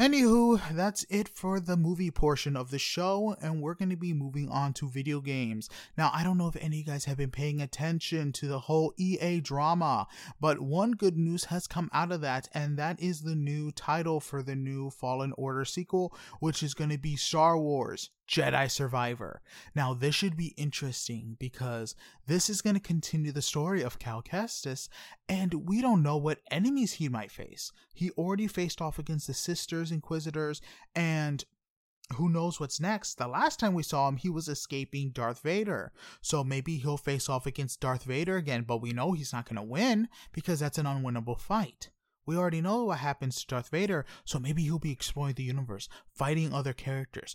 Anywho, 0.00 0.58
that's 0.72 1.04
it 1.10 1.28
for 1.28 1.60
the 1.60 1.76
movie 1.76 2.10
portion 2.10 2.56
of 2.56 2.70
the 2.70 2.78
show, 2.78 3.36
and 3.42 3.60
we're 3.60 3.74
going 3.74 3.90
to 3.90 3.96
be 3.96 4.14
moving 4.14 4.48
on 4.48 4.72
to 4.72 4.88
video 4.88 5.20
games. 5.20 5.68
Now, 5.94 6.10
I 6.14 6.24
don't 6.24 6.38
know 6.38 6.48
if 6.48 6.56
any 6.56 6.66
of 6.66 6.74
you 6.74 6.84
guys 6.84 7.04
have 7.04 7.18
been 7.18 7.30
paying 7.30 7.60
attention 7.60 8.32
to 8.32 8.48
the 8.48 8.60
whole 8.60 8.94
EA 8.96 9.40
drama, 9.40 10.06
but 10.40 10.60
one 10.60 10.92
good 10.92 11.18
news 11.18 11.44
has 11.46 11.66
come 11.66 11.90
out 11.92 12.12
of 12.12 12.22
that, 12.22 12.48
and 12.54 12.78
that 12.78 12.98
is 12.98 13.20
the 13.20 13.34
new 13.34 13.72
title 13.72 14.20
for 14.20 14.42
the 14.42 14.56
new 14.56 14.88
Fallen 14.88 15.34
Order 15.36 15.66
sequel, 15.66 16.16
which 16.38 16.62
is 16.62 16.72
going 16.72 16.90
to 16.90 16.98
be 16.98 17.16
Star 17.16 17.58
Wars 17.58 18.08
Jedi 18.30 18.70
Survivor. 18.70 19.42
Now, 19.74 19.92
this 19.92 20.14
should 20.14 20.36
be 20.36 20.54
interesting 20.56 21.36
because 21.40 21.96
this 22.28 22.48
is 22.48 22.62
going 22.62 22.74
to 22.74 22.80
continue 22.80 23.32
the 23.32 23.42
story 23.42 23.82
of 23.82 23.98
Cal 23.98 24.22
Kestis, 24.22 24.88
and 25.28 25.68
we 25.68 25.82
don't 25.82 26.02
know 26.02 26.16
what 26.16 26.38
enemies 26.50 26.94
he 26.94 27.08
might 27.08 27.32
face. 27.32 27.72
He 27.92 28.10
already 28.12 28.46
faced 28.46 28.80
off 28.80 29.00
against 29.00 29.26
the 29.26 29.34
Sisters 29.34 29.90
Inquisitors, 29.90 30.62
and 30.94 31.44
who 32.14 32.28
knows 32.28 32.60
what's 32.60 32.80
next? 32.80 33.18
The 33.18 33.26
last 33.26 33.58
time 33.58 33.74
we 33.74 33.82
saw 33.82 34.08
him, 34.08 34.16
he 34.16 34.30
was 34.30 34.48
escaping 34.48 35.10
Darth 35.10 35.40
Vader. 35.42 35.92
So 36.20 36.44
maybe 36.44 36.76
he'll 36.76 36.96
face 36.96 37.28
off 37.28 37.46
against 37.46 37.80
Darth 37.80 38.04
Vader 38.04 38.36
again, 38.36 38.62
but 38.62 38.80
we 38.80 38.92
know 38.92 39.12
he's 39.12 39.32
not 39.32 39.48
going 39.48 39.56
to 39.56 39.62
win 39.62 40.08
because 40.32 40.60
that's 40.60 40.78
an 40.78 40.86
unwinnable 40.86 41.38
fight. 41.38 41.90
We 42.26 42.36
already 42.36 42.60
know 42.60 42.84
what 42.84 42.98
happens 42.98 43.40
to 43.40 43.46
Darth 43.46 43.70
Vader, 43.70 44.04
so 44.24 44.38
maybe 44.38 44.62
he'll 44.62 44.78
be 44.78 44.92
exploring 44.92 45.34
the 45.34 45.42
universe, 45.42 45.88
fighting 46.14 46.52
other 46.52 46.72
characters, 46.72 47.34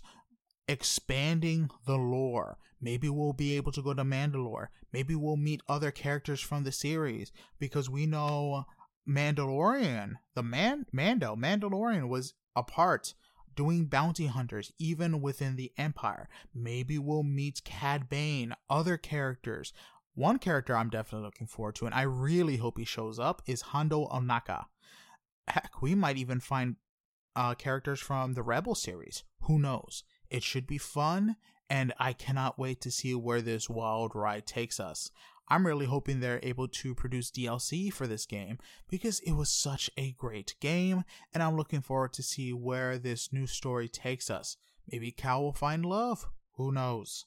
expanding 0.68 1.70
the 1.86 1.96
lore. 1.96 2.58
Maybe 2.80 3.08
we'll 3.08 3.32
be 3.32 3.56
able 3.56 3.72
to 3.72 3.82
go 3.82 3.94
to 3.94 4.04
Mandalore. 4.04 4.68
Maybe 4.92 5.14
we'll 5.14 5.36
meet 5.36 5.62
other 5.68 5.90
characters 5.90 6.40
from 6.40 6.64
the 6.64 6.72
series 6.72 7.32
because 7.58 7.88
we 7.88 8.06
know 8.06 8.66
Mandalorian, 9.08 10.14
the 10.34 10.42
man 10.42 10.86
Mando, 10.92 11.36
Mandalorian 11.36 12.08
was 12.08 12.34
a 12.54 12.62
part 12.62 13.14
doing 13.54 13.86
bounty 13.86 14.26
hunters 14.26 14.72
even 14.78 15.22
within 15.22 15.56
the 15.56 15.72
Empire. 15.78 16.28
Maybe 16.54 16.98
we'll 16.98 17.22
meet 17.22 17.64
Cad 17.64 18.08
Bane, 18.08 18.54
other 18.68 18.96
characters. 18.96 19.72
One 20.14 20.38
character 20.38 20.76
I'm 20.76 20.90
definitely 20.90 21.24
looking 21.26 21.46
forward 21.46 21.74
to, 21.76 21.86
and 21.86 21.94
I 21.94 22.02
really 22.02 22.56
hope 22.56 22.78
he 22.78 22.84
shows 22.84 23.18
up, 23.18 23.42
is 23.46 23.60
Hondo 23.62 24.06
Ohnaka. 24.06 24.64
Heck, 25.48 25.80
we 25.80 25.94
might 25.94 26.18
even 26.18 26.40
find 26.40 26.76
uh, 27.34 27.54
characters 27.54 28.00
from 28.00 28.34
the 28.34 28.42
Rebel 28.42 28.74
series. 28.74 29.24
Who 29.42 29.58
knows? 29.58 30.04
It 30.30 30.42
should 30.42 30.66
be 30.66 30.78
fun, 30.78 31.36
and 31.68 31.92
I 31.98 32.12
cannot 32.12 32.58
wait 32.58 32.80
to 32.82 32.90
see 32.90 33.14
where 33.14 33.42
this 33.42 33.68
wild 33.68 34.14
ride 34.14 34.46
takes 34.46 34.80
us. 34.80 35.10
I'm 35.48 35.66
really 35.66 35.86
hoping 35.86 36.18
they're 36.18 36.40
able 36.42 36.66
to 36.66 36.94
produce 36.94 37.30
DLC 37.30 37.92
for 37.92 38.06
this 38.06 38.26
game 38.26 38.58
because 38.88 39.20
it 39.20 39.32
was 39.32 39.48
such 39.48 39.90
a 39.96 40.12
great 40.12 40.56
game, 40.60 41.04
and 41.32 41.42
I'm 41.42 41.56
looking 41.56 41.80
forward 41.80 42.12
to 42.14 42.22
see 42.22 42.52
where 42.52 42.98
this 42.98 43.32
new 43.32 43.46
story 43.46 43.88
takes 43.88 44.28
us. 44.28 44.56
Maybe 44.90 45.12
Cal 45.12 45.42
will 45.42 45.52
find 45.52 45.84
love. 45.84 46.26
Who 46.54 46.72
knows? 46.72 47.26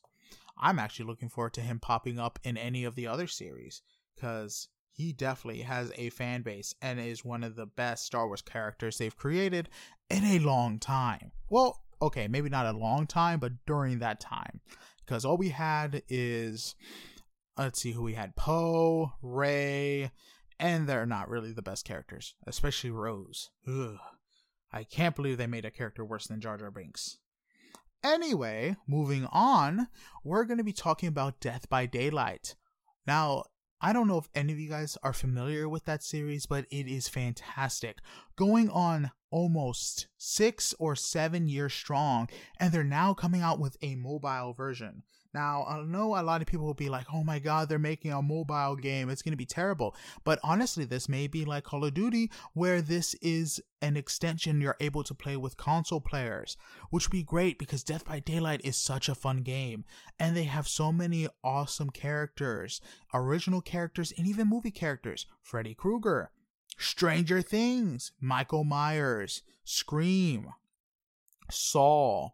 I'm 0.57 0.79
actually 0.79 1.05
looking 1.05 1.29
forward 1.29 1.53
to 1.53 1.61
him 1.61 1.79
popping 1.79 2.19
up 2.19 2.39
in 2.43 2.57
any 2.57 2.83
of 2.83 2.95
the 2.95 3.07
other 3.07 3.27
series 3.27 3.81
because 4.15 4.67
he 4.91 5.13
definitely 5.13 5.61
has 5.61 5.93
a 5.95 6.09
fan 6.09 6.41
base 6.41 6.75
and 6.81 6.99
is 6.99 7.23
one 7.23 7.43
of 7.43 7.55
the 7.55 7.65
best 7.65 8.05
Star 8.05 8.27
Wars 8.27 8.41
characters 8.41 8.97
they've 8.97 9.15
created 9.15 9.69
in 10.09 10.25
a 10.25 10.39
long 10.39 10.77
time. 10.77 11.31
Well, 11.49 11.81
okay, 12.01 12.27
maybe 12.27 12.49
not 12.49 12.65
a 12.65 12.77
long 12.77 13.07
time, 13.07 13.39
but 13.39 13.65
during 13.65 13.99
that 13.99 14.19
time. 14.19 14.61
Because 15.05 15.25
all 15.25 15.37
we 15.37 15.49
had 15.49 16.03
is, 16.07 16.75
let's 17.57 17.81
see 17.81 17.91
who 17.91 18.03
we 18.03 18.13
had 18.13 18.35
Poe, 18.35 19.13
Rey, 19.21 20.11
and 20.59 20.87
they're 20.87 21.05
not 21.05 21.29
really 21.29 21.51
the 21.51 21.61
best 21.61 21.85
characters, 21.85 22.35
especially 22.45 22.91
Rose. 22.91 23.49
Ugh. 23.67 23.97
I 24.71 24.83
can't 24.83 25.15
believe 25.15 25.37
they 25.37 25.47
made 25.47 25.65
a 25.65 25.71
character 25.71 26.05
worse 26.05 26.27
than 26.27 26.41
Jar 26.41 26.57
Jar 26.57 26.69
Binks. 26.69 27.17
Anyway, 28.03 28.75
moving 28.87 29.25
on, 29.31 29.87
we're 30.23 30.45
going 30.45 30.59
to 30.59 30.63
be 30.63 30.73
talking 30.73 31.09
about 31.09 31.41
Death 31.41 31.67
by 31.69 31.85
Daylight. 31.85 32.55
Now, 33.05 33.45
I 33.81 33.93
don't 33.93 34.07
know 34.07 34.17
if 34.17 34.29
any 34.35 34.51
of 34.51 34.59
you 34.59 34.69
guys 34.69 34.97
are 35.03 35.13
familiar 35.13 35.69
with 35.69 35.85
that 35.85 36.03
series, 36.03 36.45
but 36.45 36.65
it 36.69 36.87
is 36.87 37.07
fantastic. 37.07 37.99
Going 38.35 38.69
on 38.69 39.11
almost 39.31 40.07
six 40.17 40.73
or 40.79 40.95
seven 40.95 41.47
years 41.47 41.73
strong, 41.73 42.27
and 42.59 42.73
they're 42.73 42.83
now 42.83 43.13
coming 43.13 43.41
out 43.41 43.59
with 43.59 43.77
a 43.81 43.95
mobile 43.95 44.53
version. 44.53 45.03
Now, 45.33 45.63
I 45.67 45.81
know 45.83 46.15
a 46.15 46.23
lot 46.23 46.41
of 46.41 46.47
people 46.47 46.65
will 46.65 46.73
be 46.73 46.89
like, 46.89 47.05
oh 47.13 47.23
my 47.23 47.37
god, 47.37 47.69
they're 47.69 47.77
making 47.77 48.11
a 48.11 48.21
mobile 48.21 48.75
game. 48.75 49.09
It's 49.09 49.21
going 49.21 49.33
to 49.33 49.37
be 49.37 49.45
terrible. 49.45 49.95
But 50.23 50.39
honestly, 50.43 50.85
this 50.85 51.07
may 51.07 51.27
be 51.27 51.45
like 51.45 51.65
Call 51.65 51.85
of 51.85 51.93
Duty, 51.93 52.31
where 52.53 52.81
this 52.81 53.13
is 53.15 53.61
an 53.81 53.95
extension 53.95 54.59
you're 54.59 54.75
able 54.79 55.03
to 55.03 55.13
play 55.13 55.37
with 55.37 55.55
console 55.55 56.01
players, 56.01 56.57
which 56.89 57.07
would 57.07 57.11
be 57.11 57.23
great 57.23 57.59
because 57.59 57.83
Death 57.83 58.05
by 58.05 58.19
Daylight 58.19 58.61
is 58.63 58.75
such 58.75 59.07
a 59.07 59.15
fun 59.15 59.43
game. 59.43 59.85
And 60.19 60.35
they 60.35 60.45
have 60.45 60.67
so 60.67 60.91
many 60.91 61.27
awesome 61.43 61.91
characters, 61.91 62.81
original 63.13 63.61
characters, 63.61 64.11
and 64.17 64.27
even 64.27 64.49
movie 64.49 64.71
characters. 64.71 65.27
Freddy 65.41 65.75
Krueger, 65.75 66.31
Stranger 66.77 67.41
Things, 67.41 68.13
Michael 68.19 68.63
Myers, 68.63 69.43
Scream, 69.63 70.47
Saw, 71.51 72.29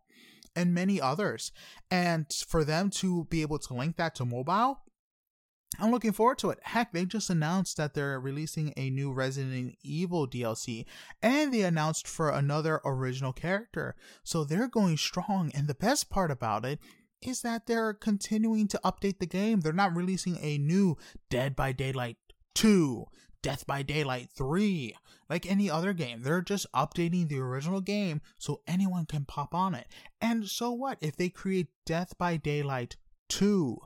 and 0.56 0.74
many 0.74 1.00
others. 1.02 1.52
And 1.92 2.26
for 2.48 2.64
them 2.64 2.90
to 2.92 3.26
be 3.26 3.42
able 3.42 3.60
to 3.60 3.74
link 3.74 3.98
that 3.98 4.16
to 4.16 4.26
mobile, 4.26 4.82
I'm 5.80 5.92
looking 5.92 6.14
forward 6.14 6.38
to 6.40 6.52
it. 6.52 6.60
Heck, 6.64 6.94
they 6.94 7.06
just 7.06 7.30
announced 7.30 7.78
that 7.78 7.94
they're 7.94 8.20
releasing 8.20 8.74
a 8.78 8.90
new 8.90 9.12
Resident 9.12 9.76
Evil 9.84 10.28
DLC 10.28 10.86
and 11.22 11.54
they 11.54 11.62
announced 11.62 12.08
for 12.08 12.30
another 12.30 12.82
original 12.86 13.34
character. 13.34 13.96
So 14.24 14.44
they're 14.44 14.70
going 14.70 14.98
strong. 14.98 15.52
And 15.54 15.68
the 15.68 15.76
best 15.76 16.10
part 16.10 16.32
about 16.32 16.66
it 16.66 16.80
is 17.22 17.42
that 17.42 17.66
they're 17.66 17.94
continuing 17.94 18.68
to 18.70 18.80
update 18.86 19.20
the 19.20 19.26
game. 19.26 19.62
They're 19.62 19.74
not 19.74 19.96
releasing 19.96 20.38
a 20.42 20.58
new 20.58 20.98
Dead 21.30 21.56
by 21.56 21.72
Daylight 21.72 22.18
2, 22.56 23.06
Death 23.46 23.68
by 23.68 23.84
Daylight 23.84 24.30
3, 24.36 24.96
like 25.30 25.46
any 25.46 25.70
other 25.70 25.94
game. 25.94 26.24
They're 26.24 26.42
just 26.42 26.66
updating 26.74 27.30
the 27.30 27.38
original 27.38 27.80
game 27.80 28.22
so 28.40 28.62
anyone 28.66 29.06
can 29.06 29.24
pop 29.24 29.54
on 29.54 29.76
it. 29.76 29.86
And 30.20 30.48
so 30.50 30.72
what? 30.72 30.98
If 31.00 31.16
they 31.16 31.30
create 31.30 31.68
Death 31.86 32.18
by 32.18 32.38
Daylight 32.38 32.96
2, 33.30 33.78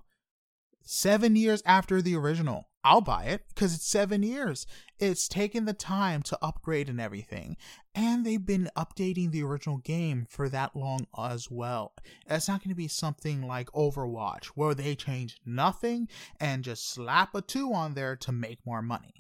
seven 0.82 1.36
years 1.36 1.62
after 1.66 2.02
the 2.02 2.16
original, 2.16 2.70
I'll 2.86 3.02
buy 3.02 3.26
it 3.26 3.42
because 3.50 3.76
it's 3.76 3.86
seven 3.86 4.24
years. 4.24 4.66
It's 4.98 5.28
taken 5.28 5.66
the 5.66 5.74
time 5.74 6.22
to 6.22 6.40
upgrade 6.42 6.88
and 6.88 7.02
everything. 7.02 7.58
And 7.94 8.26
they've 8.26 8.46
been 8.46 8.70
updating 8.78 9.32
the 9.32 9.44
original 9.44 9.80
game 9.80 10.26
for 10.30 10.48
that 10.48 10.74
long 10.74 11.06
as 11.18 11.52
well. 11.52 11.96
It's 12.30 12.48
not 12.48 12.64
going 12.64 12.70
to 12.70 12.76
be 12.76 12.88
something 12.88 13.42
like 13.42 13.68
Overwatch 13.74 14.46
where 14.56 14.74
they 14.74 14.96
change 14.96 15.42
nothing 15.46 16.08
and 16.40 16.64
just 16.64 16.90
slap 16.90 17.36
a 17.36 17.42
2 17.42 17.74
on 17.74 17.96
there 17.96 18.16
to 18.16 18.32
make 18.32 18.66
more 18.66 18.82
money. 18.82 19.20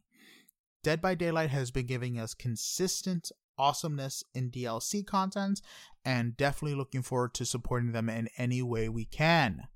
Dead 0.81 1.01
by 1.01 1.13
Daylight 1.13 1.49
has 1.49 1.71
been 1.71 1.85
giving 1.85 2.17
us 2.17 2.33
consistent 2.33 3.31
awesomeness 3.57 4.23
in 4.33 4.49
DLC 4.49 5.05
content 5.05 5.61
and 6.05 6.37
definitely 6.37 6.75
looking 6.75 7.01
forward 7.01 7.33
to 7.33 7.45
supporting 7.45 7.91
them 7.91 8.09
in 8.09 8.29
any 8.37 8.61
way 8.61 8.87
we 8.87 9.03
can. 9.03 9.67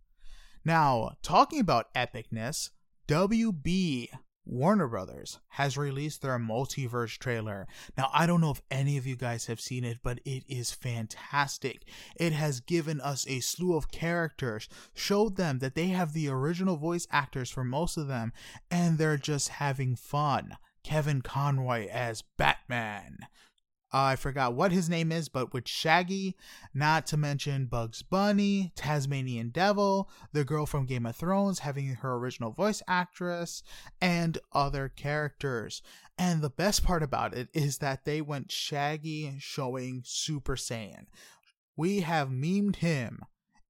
Now, 0.64 1.18
talking 1.22 1.60
about 1.60 1.94
epicness, 1.94 2.70
WB 3.10 4.08
Warner 4.46 4.88
Brothers 4.88 5.40
has 5.50 5.78
released 5.78 6.22
their 6.22 6.40
multiverse 6.40 7.18
trailer. 7.18 7.68
Now, 7.98 8.10
I 8.14 8.26
don't 8.26 8.40
know 8.40 8.52
if 8.52 8.62
any 8.72 8.98
of 8.98 9.06
you 9.06 9.18
guys 9.18 9.48
have 9.48 9.60
seen 9.60 9.84
it, 9.84 10.00
but 10.04 10.20
it 10.24 10.44
is 10.48 10.72
fantastic. 10.72 11.84
It 12.16 12.32
has 12.32 12.62
given 12.62 13.02
us 13.02 13.26
a 13.28 13.42
slew 13.42 13.76
of 13.76 13.92
characters, 13.92 14.70
showed 14.94 15.36
them 15.36 15.60
that 15.60 15.76
they 15.76 15.88
have 15.88 16.14
the 16.14 16.30
original 16.30 16.78
voice 16.78 17.08
actors 17.12 17.50
for 17.50 17.66
most 17.66 17.98
of 17.98 18.08
them, 18.08 18.32
and 18.72 18.98
they're 18.98 19.18
just 19.18 19.50
having 19.50 19.98
fun. 19.98 20.56
Kevin 20.84 21.22
Conroy 21.22 21.88
as 21.88 22.24
Batman. 22.38 23.18
Uh, 23.94 24.02
I 24.02 24.16
forgot 24.16 24.56
what 24.56 24.72
his 24.72 24.90
name 24.90 25.12
is, 25.12 25.30
but 25.30 25.54
with 25.54 25.68
Shaggy, 25.68 26.36
not 26.74 27.06
to 27.08 27.18
mention 27.18 27.68
Bugs 27.68 28.02
Bunny, 28.02 28.72
Tasmanian 28.76 29.50
Devil, 29.50 30.10
the 30.32 30.44
girl 30.44 30.66
from 30.66 30.88
Game 30.88 31.06
of 31.06 31.16
Thrones 31.16 31.60
having 31.60 31.90
her 31.90 32.16
original 32.16 32.52
voice 32.52 32.82
actress, 32.88 33.62
and 34.02 34.40
other 34.52 34.90
characters. 34.90 35.84
And 36.18 36.42
the 36.42 36.50
best 36.50 36.84
part 36.84 37.04
about 37.04 37.36
it 37.36 37.50
is 37.54 37.78
that 37.78 38.04
they 38.04 38.20
went 38.20 38.52
Shaggy 38.52 39.36
showing 39.40 40.02
Super 40.04 40.56
Saiyan. 40.56 41.06
We 41.78 42.02
have 42.02 42.30
memed 42.30 42.78
him 42.78 43.20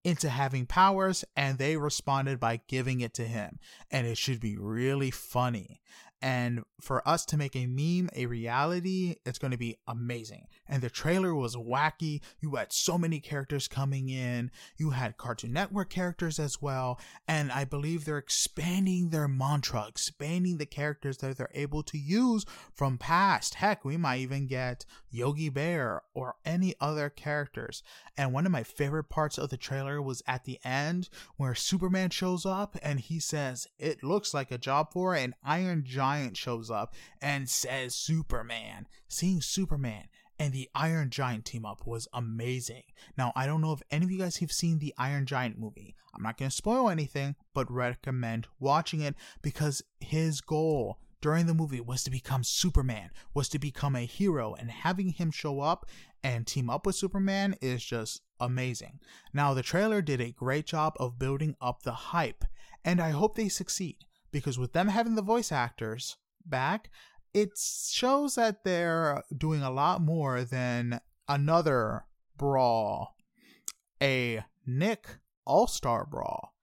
into 0.06 0.30
having 0.30 0.66
powers, 0.66 1.26
and 1.36 1.58
they 1.58 1.76
responded 1.78 2.40
by 2.40 2.62
giving 2.68 3.02
it 3.02 3.14
to 3.16 3.24
him. 3.26 3.60
And 3.92 4.08
it 4.08 4.18
should 4.18 4.40
be 4.40 4.58
really 4.58 5.12
funny. 5.12 5.82
And 6.24 6.64
for 6.80 7.06
us 7.06 7.26
to 7.26 7.38
make 7.38 7.54
a 7.54 7.68
meme 7.68 8.10
a 8.16 8.28
reality, 8.28 9.18
it's 9.26 9.38
going 9.38 9.52
to 9.52 9.58
be 9.58 9.80
amazing. 9.90 10.48
And 10.66 10.82
the 10.82 10.90
trailer 10.90 11.36
was 11.36 11.58
wacky. 11.58 12.22
You 12.40 12.56
had 12.56 12.72
so 12.72 12.98
many 12.98 13.20
characters 13.20 13.68
coming 13.68 14.08
in. 14.08 14.50
You 14.78 14.92
had 14.92 15.18
Cartoon 15.18 15.52
Network 15.52 15.90
characters 15.90 16.40
as 16.40 16.62
well. 16.62 16.98
And 17.28 17.52
I 17.52 17.66
believe 17.66 18.06
they're 18.06 18.18
expanding 18.18 19.10
their 19.10 19.28
mantra, 19.28 19.86
expanding 19.90 20.60
the 20.60 20.66
characters 20.66 21.18
that 21.18 21.38
they're 21.38 21.50
able 21.54 21.84
to 21.84 21.98
use 21.98 22.46
from 22.74 22.98
past. 22.98 23.56
Heck, 23.56 23.84
we 23.84 23.98
might 23.98 24.22
even 24.22 24.48
get 24.48 24.86
Yogi 25.12 25.50
Bear 25.50 26.04
or 26.14 26.36
any 26.46 26.74
other 26.80 27.10
characters. 27.10 27.84
And 28.16 28.32
one 28.32 28.46
of 28.46 28.52
my 28.54 28.64
favorite 28.64 29.10
parts 29.10 29.38
of 29.38 29.50
the 29.50 29.58
trailer 29.58 30.02
was 30.02 30.24
at 30.26 30.46
the 30.46 30.60
end 30.64 31.10
where 31.36 31.54
Superman 31.54 32.12
shows 32.12 32.46
up 32.46 32.78
and 32.82 33.02
he 33.02 33.20
says, 33.20 33.68
It 33.78 34.04
looks 34.04 34.34
like 34.34 34.52
a 34.52 34.58
job 34.58 34.94
for 34.94 35.16
an 35.16 35.36
Iron 35.44 35.84
Giant 35.86 36.13
shows 36.34 36.70
up 36.70 36.94
and 37.22 37.50
says 37.50 37.96
Superman. 37.96 38.88
Seeing 39.08 39.42
Superman 39.42 40.06
and 40.40 40.54
the 40.54 40.70
Iron 40.74 41.10
Giant 41.10 41.46
team 41.46 41.66
up 41.66 41.86
was 41.86 42.08
amazing. 42.14 42.84
Now, 43.18 43.32
I 43.36 43.46
don't 43.46 43.62
know 43.62 43.74
if 43.74 43.84
any 43.92 44.06
of 44.06 44.12
you 44.12 44.18
guys 44.18 44.38
have 44.38 44.52
seen 44.52 44.80
the 44.80 44.94
Iron 44.98 45.26
Giant 45.26 45.60
movie. 45.60 45.96
I'm 46.14 46.24
not 46.24 46.38
going 46.38 46.50
to 46.50 46.56
spoil 46.56 46.90
anything, 46.90 47.36
but 47.54 47.72
recommend 47.72 48.48
watching 48.60 49.02
it 49.02 49.16
because 49.42 49.84
his 50.00 50.42
goal 50.42 51.00
during 51.22 51.46
the 51.46 51.54
movie 51.54 51.80
was 51.80 52.04
to 52.04 52.12
become 52.12 52.44
Superman, 52.44 53.10
was 53.34 53.48
to 53.50 53.60
become 53.60 53.96
a 53.96 54.06
hero, 54.06 54.54
and 54.54 54.70
having 54.70 55.10
him 55.10 55.32
show 55.32 55.62
up 55.62 55.86
and 56.24 56.46
team 56.46 56.70
up 56.70 56.86
with 56.86 56.96
Superman 56.96 57.56
is 57.62 57.84
just 57.84 58.22
amazing. 58.40 59.00
Now, 59.34 59.54
the 59.54 59.64
trailer 59.64 60.02
did 60.02 60.20
a 60.20 60.32
great 60.32 60.66
job 60.66 60.96
of 61.00 61.18
building 61.18 61.56
up 61.62 61.84
the 61.84 61.94
hype, 61.94 62.44
and 62.84 63.00
I 63.00 63.12
hope 63.12 63.36
they 63.36 63.48
succeed 63.48 63.98
because 64.34 64.60
with 64.60 64.74
them 64.74 64.90
having 64.90 65.16
the 65.16 65.22
voice 65.22 65.54
actors 65.54 66.18
back, 66.46 66.90
it 67.34 67.52
shows 67.58 68.36
that 68.36 68.66
they're 68.66 69.24
doing 69.36 69.62
a 69.62 69.72
lot 69.72 70.02
more 70.02 70.44
than 70.44 71.00
another 71.30 72.04
brawl, 72.38 73.16
a 74.02 74.44
Nick 74.66 75.08
All 75.46 75.68
Star 75.68 76.06
brawl 76.06 76.54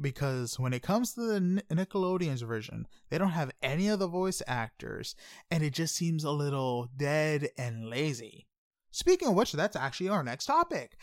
because 0.00 0.58
when 0.58 0.72
it 0.72 0.82
comes 0.82 1.14
to 1.14 1.20
the 1.20 1.62
Nickelodeon's 1.70 2.42
version, 2.42 2.86
they 3.08 3.18
don't 3.18 3.30
have 3.30 3.50
any 3.62 3.88
of 3.88 3.98
the 3.98 4.08
voice 4.08 4.42
actors, 4.46 5.14
and 5.50 5.62
it 5.62 5.72
just 5.72 5.94
seems 5.94 6.24
a 6.24 6.30
little 6.30 6.88
dead 6.96 7.48
and 7.56 7.88
lazy. 7.88 8.46
Speaking 8.90 9.28
of 9.28 9.34
which, 9.34 9.52
that's 9.52 9.76
actually 9.76 10.08
our 10.08 10.22
next 10.22 10.46
topic. 10.46 10.96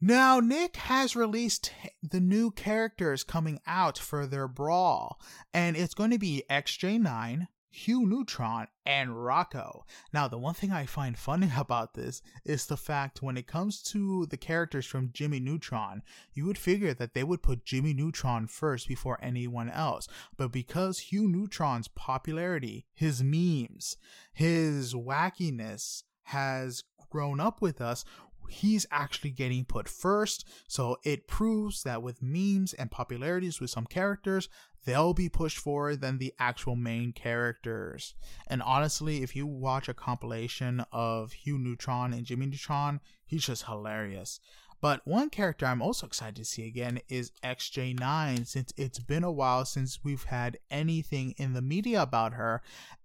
Now, 0.00 0.40
Nick 0.40 0.76
has 0.76 1.16
released 1.16 1.72
the 2.02 2.20
new 2.20 2.50
characters 2.50 3.24
coming 3.24 3.60
out 3.66 3.96
for 3.96 4.26
their 4.26 4.46
brawl, 4.46 5.18
and 5.54 5.74
it's 5.74 5.94
going 5.94 6.10
to 6.10 6.18
be 6.18 6.44
XJ9, 6.50 7.46
Hugh 7.70 8.06
Neutron, 8.06 8.68
and 8.84 9.10
Rocko. 9.10 9.84
Now, 10.12 10.28
the 10.28 10.36
one 10.36 10.52
thing 10.52 10.70
I 10.70 10.84
find 10.84 11.18
funny 11.18 11.50
about 11.56 11.94
this 11.94 12.20
is 12.44 12.66
the 12.66 12.76
fact 12.76 13.22
when 13.22 13.38
it 13.38 13.46
comes 13.46 13.82
to 13.84 14.26
the 14.26 14.36
characters 14.36 14.84
from 14.84 15.12
Jimmy 15.14 15.40
Neutron, 15.40 16.02
you 16.34 16.44
would 16.44 16.58
figure 16.58 16.92
that 16.92 17.14
they 17.14 17.24
would 17.24 17.42
put 17.42 17.64
Jimmy 17.64 17.94
Neutron 17.94 18.48
first 18.48 18.88
before 18.88 19.18
anyone 19.22 19.70
else. 19.70 20.08
But 20.36 20.52
because 20.52 20.98
Hugh 20.98 21.26
Neutron's 21.26 21.88
popularity, 21.88 22.84
his 22.94 23.22
memes, 23.22 23.96
his 24.34 24.92
wackiness 24.92 26.02
has 26.24 26.82
grown 27.10 27.40
up 27.40 27.62
with 27.62 27.80
us, 27.80 28.04
he's 28.48 28.86
actually 28.90 29.30
getting 29.30 29.64
put 29.64 29.88
first. 29.88 30.46
So 30.68 30.98
it 31.04 31.28
proves 31.28 31.82
that 31.82 32.02
with 32.02 32.22
memes 32.22 32.72
and 32.72 32.90
popularities 32.90 33.60
with 33.60 33.70
some 33.70 33.86
characters, 33.86 34.48
they'll 34.84 35.14
be 35.14 35.28
pushed 35.28 35.58
forward 35.58 36.00
than 36.00 36.18
the 36.18 36.32
actual 36.38 36.76
main 36.76 37.12
characters. 37.12 38.14
And 38.46 38.62
honestly, 38.62 39.22
if 39.22 39.34
you 39.36 39.46
watch 39.46 39.88
a 39.88 39.94
compilation 39.94 40.84
of 40.92 41.32
Hugh 41.32 41.58
Neutron 41.58 42.12
and 42.12 42.24
Jimmy 42.24 42.46
Neutron, 42.46 43.00
he's 43.26 43.46
just 43.46 43.64
hilarious. 43.64 44.40
But 44.80 45.00
one 45.06 45.30
character 45.30 45.66
I'm 45.66 45.82
also 45.82 46.06
excited 46.06 46.36
to 46.36 46.44
see 46.44 46.66
again 46.66 47.00
is 47.08 47.32
XJ9 47.42 48.46
since 48.46 48.72
it's 48.76 48.98
been 48.98 49.24
a 49.24 49.32
while 49.32 49.64
since 49.64 50.04
we've 50.04 50.24
had 50.24 50.58
anything 50.70 51.34
in 51.38 51.54
the 51.54 51.62
media 51.62 52.02
about 52.02 52.34
her 52.34 52.62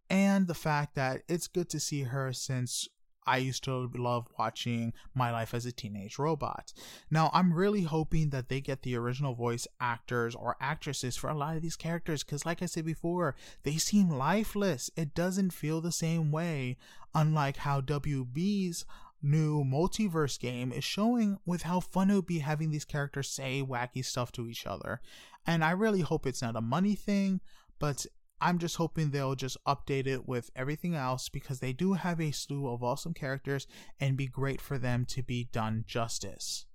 and 0.10 0.48
the 0.48 0.54
fact 0.54 0.96
that 0.96 1.24
it's 1.30 1.48
good 1.48 1.70
to 1.70 1.80
see 1.80 2.04
her 2.04 2.34
since 2.34 2.90
I 3.26 3.38
used 3.38 3.64
to 3.66 3.90
love 3.96 4.28
watching 4.38 4.94
My 5.14 5.32
Life 5.32 5.54
as 5.54 5.66
a 5.66 5.72
Teenage 5.72 6.18
Robot. 6.18 6.74
Now, 7.10 7.30
I'm 7.34 7.54
really 7.54 7.84
hoping 7.84 8.30
that 8.30 8.50
they 8.50 8.62
get 8.62 8.82
the 8.82 8.96
original 8.96 9.36
voice 9.36 9.68
actors 9.80 10.36
or 10.36 10.56
actresses 10.60 11.16
for 11.16 11.30
a 11.30 11.38
lot 11.38 11.56
of 11.56 11.62
these 11.62 11.76
characters 11.76 12.24
because, 12.24 12.46
like 12.46 12.62
I 12.62 12.66
said 12.66 12.86
before, 12.86 13.36
they 13.64 13.78
seem 13.78 14.10
lifeless. 14.10 14.90
It 14.96 15.14
doesn't 15.14 15.52
feel 15.52 15.82
the 15.82 15.92
same 15.92 16.32
way, 16.32 16.78
unlike 17.14 17.58
how 17.58 17.82
WB's 17.82 18.86
new 19.24 19.64
multiverse 19.64 20.40
game 20.40 20.72
is 20.72 20.84
showing 20.84 21.38
with 21.46 21.62
how 21.62 21.80
fun 21.80 22.10
it 22.10 22.16
would 22.16 22.26
be 22.26 22.40
having 22.40 22.72
these 22.72 22.86
characters 22.86 23.30
say 23.30 23.62
wacky 23.62 24.04
stuff 24.04 24.32
to 24.32 24.48
each 24.48 24.66
other. 24.66 25.00
And 25.46 25.64
I 25.64 25.72
really 25.72 26.02
hope 26.02 26.26
it's 26.26 26.42
not 26.42 26.56
a 26.56 26.62
money 26.62 26.96
thing, 26.96 27.42
but 27.80 28.06
I'm 28.42 28.58
just 28.58 28.78
hoping 28.78 29.12
they'll 29.12 29.36
just 29.36 29.58
update 29.68 30.08
it 30.08 30.28
with 30.28 30.50
everything 30.56 30.96
else 30.96 31.30
because 31.30 31.60
they 31.60 31.74
do 31.74 31.94
have 31.94 32.20
a 32.20 32.32
slew 32.32 32.68
of 32.68 32.84
awesome 32.84 33.14
characters 33.14 33.68
and 34.00 34.18
be 34.18 34.28
great 34.28 34.60
for 34.60 34.80
them 34.80 35.06
to 35.10 35.22
be 35.22 35.48
done 35.52 35.86
justice. 35.88 36.66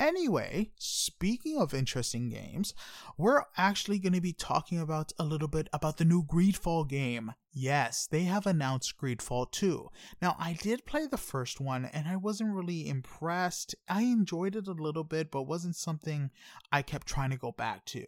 Anyway, 0.00 0.72
speaking 0.76 1.56
of 1.56 1.72
interesting 1.72 2.28
games, 2.28 2.74
we're 3.16 3.42
actually 3.56 4.00
going 4.00 4.12
to 4.12 4.20
be 4.20 4.32
talking 4.32 4.80
about 4.80 5.12
a 5.20 5.24
little 5.24 5.46
bit 5.46 5.68
about 5.72 5.98
the 5.98 6.04
new 6.04 6.24
Greedfall 6.24 6.88
game. 6.88 7.32
Yes, 7.52 8.08
they 8.10 8.24
have 8.24 8.44
announced 8.44 8.98
Greedfall 9.00 9.52
2. 9.52 9.88
Now, 10.20 10.34
I 10.36 10.54
did 10.54 10.84
play 10.84 11.06
the 11.06 11.16
first 11.16 11.60
one 11.60 11.84
and 11.84 12.08
I 12.08 12.16
wasn't 12.16 12.54
really 12.54 12.88
impressed. 12.88 13.76
I 13.88 14.02
enjoyed 14.02 14.56
it 14.56 14.66
a 14.66 14.72
little 14.72 15.04
bit, 15.04 15.30
but 15.30 15.44
wasn't 15.44 15.76
something 15.76 16.30
I 16.72 16.82
kept 16.82 17.06
trying 17.06 17.30
to 17.30 17.36
go 17.36 17.52
back 17.52 17.84
to 17.86 18.04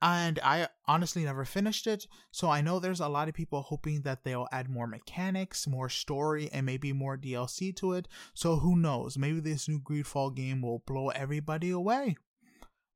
and 0.00 0.38
I 0.42 0.68
honestly 0.86 1.24
never 1.24 1.44
finished 1.44 1.86
it. 1.86 2.06
So 2.30 2.48
I 2.48 2.60
know 2.60 2.78
there's 2.78 3.00
a 3.00 3.08
lot 3.08 3.28
of 3.28 3.34
people 3.34 3.62
hoping 3.62 4.02
that 4.02 4.24
they'll 4.24 4.48
add 4.52 4.68
more 4.68 4.86
mechanics, 4.86 5.66
more 5.66 5.88
story, 5.88 6.48
and 6.52 6.64
maybe 6.64 6.92
more 6.92 7.16
DLC 7.16 7.74
to 7.76 7.94
it. 7.94 8.08
So 8.34 8.56
who 8.56 8.76
knows? 8.76 9.18
Maybe 9.18 9.40
this 9.40 9.68
new 9.68 9.80
Greedfall 9.80 10.34
game 10.34 10.62
will 10.62 10.82
blow 10.86 11.08
everybody 11.08 11.70
away. 11.70 12.16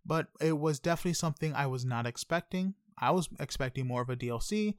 But 0.06 0.28
it 0.40 0.58
was 0.58 0.80
definitely 0.80 1.14
something 1.14 1.54
I 1.54 1.66
was 1.66 1.84
not 1.84 2.06
expecting. 2.06 2.74
I 2.98 3.10
was 3.10 3.28
expecting 3.40 3.86
more 3.86 4.02
of 4.02 4.10
a 4.10 4.16
DLC, 4.16 4.74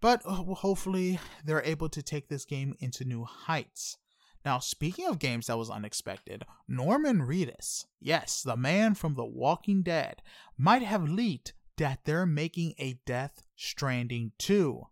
but 0.00 0.22
uh, 0.24 0.34
hopefully 0.34 1.20
they're 1.44 1.62
able 1.64 1.88
to 1.90 2.02
take 2.02 2.28
this 2.28 2.44
game 2.44 2.74
into 2.80 3.04
new 3.04 3.24
heights. 3.24 3.98
Now, 4.44 4.58
speaking 4.58 5.06
of 5.06 5.18
games 5.18 5.46
that 5.46 5.58
was 5.58 5.70
unexpected, 5.70 6.44
Norman 6.66 7.20
Reedus, 7.20 7.86
yes, 8.00 8.42
the 8.42 8.56
man 8.56 8.94
from 8.94 9.14
The 9.14 9.24
Walking 9.24 9.82
Dead, 9.82 10.22
might 10.58 10.82
have 10.82 11.08
leaked 11.08 11.54
that 11.76 12.00
they're 12.04 12.26
making 12.26 12.74
a 12.78 12.98
Death 13.06 13.42
Stranding 13.56 14.32
2. 14.38 14.86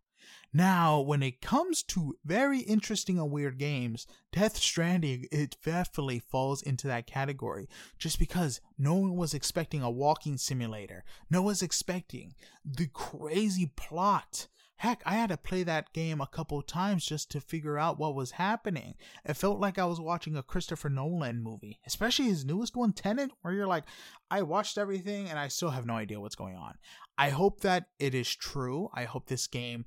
Now, 0.52 1.00
when 1.00 1.22
it 1.22 1.40
comes 1.40 1.82
to 1.84 2.16
very 2.24 2.60
interesting 2.60 3.18
and 3.18 3.30
weird 3.30 3.58
games, 3.58 4.06
Death 4.32 4.56
Stranding 4.56 5.26
it 5.30 5.56
definitely 5.64 6.18
falls 6.18 6.60
into 6.62 6.88
that 6.88 7.06
category. 7.06 7.68
Just 7.98 8.18
because 8.18 8.60
no 8.76 8.94
one 8.94 9.14
was 9.14 9.32
expecting 9.32 9.82
a 9.82 9.90
walking 9.90 10.36
simulator, 10.36 11.04
no 11.30 11.42
one 11.42 11.46
was 11.46 11.62
expecting 11.62 12.34
the 12.64 12.88
crazy 12.88 13.70
plot 13.76 14.48
Heck, 14.80 15.02
I 15.04 15.16
had 15.16 15.28
to 15.28 15.36
play 15.36 15.62
that 15.64 15.92
game 15.92 16.22
a 16.22 16.26
couple 16.26 16.62
times 16.62 17.04
just 17.04 17.30
to 17.32 17.40
figure 17.42 17.76
out 17.76 17.98
what 17.98 18.14
was 18.14 18.30
happening. 18.30 18.94
It 19.26 19.34
felt 19.34 19.60
like 19.60 19.78
I 19.78 19.84
was 19.84 20.00
watching 20.00 20.38
a 20.38 20.42
Christopher 20.42 20.88
Nolan 20.88 21.42
movie, 21.42 21.78
especially 21.86 22.24
his 22.24 22.46
newest 22.46 22.74
one, 22.74 22.94
Tenet, 22.94 23.30
where 23.42 23.52
you're 23.52 23.66
like, 23.66 23.84
I 24.30 24.40
watched 24.40 24.78
everything 24.78 25.28
and 25.28 25.38
I 25.38 25.48
still 25.48 25.68
have 25.68 25.84
no 25.84 25.96
idea 25.96 26.18
what's 26.18 26.34
going 26.34 26.56
on. 26.56 26.78
I 27.18 27.28
hope 27.28 27.60
that 27.60 27.88
it 27.98 28.14
is 28.14 28.34
true. 28.34 28.88
I 28.94 29.04
hope 29.04 29.26
this 29.26 29.46
game 29.48 29.84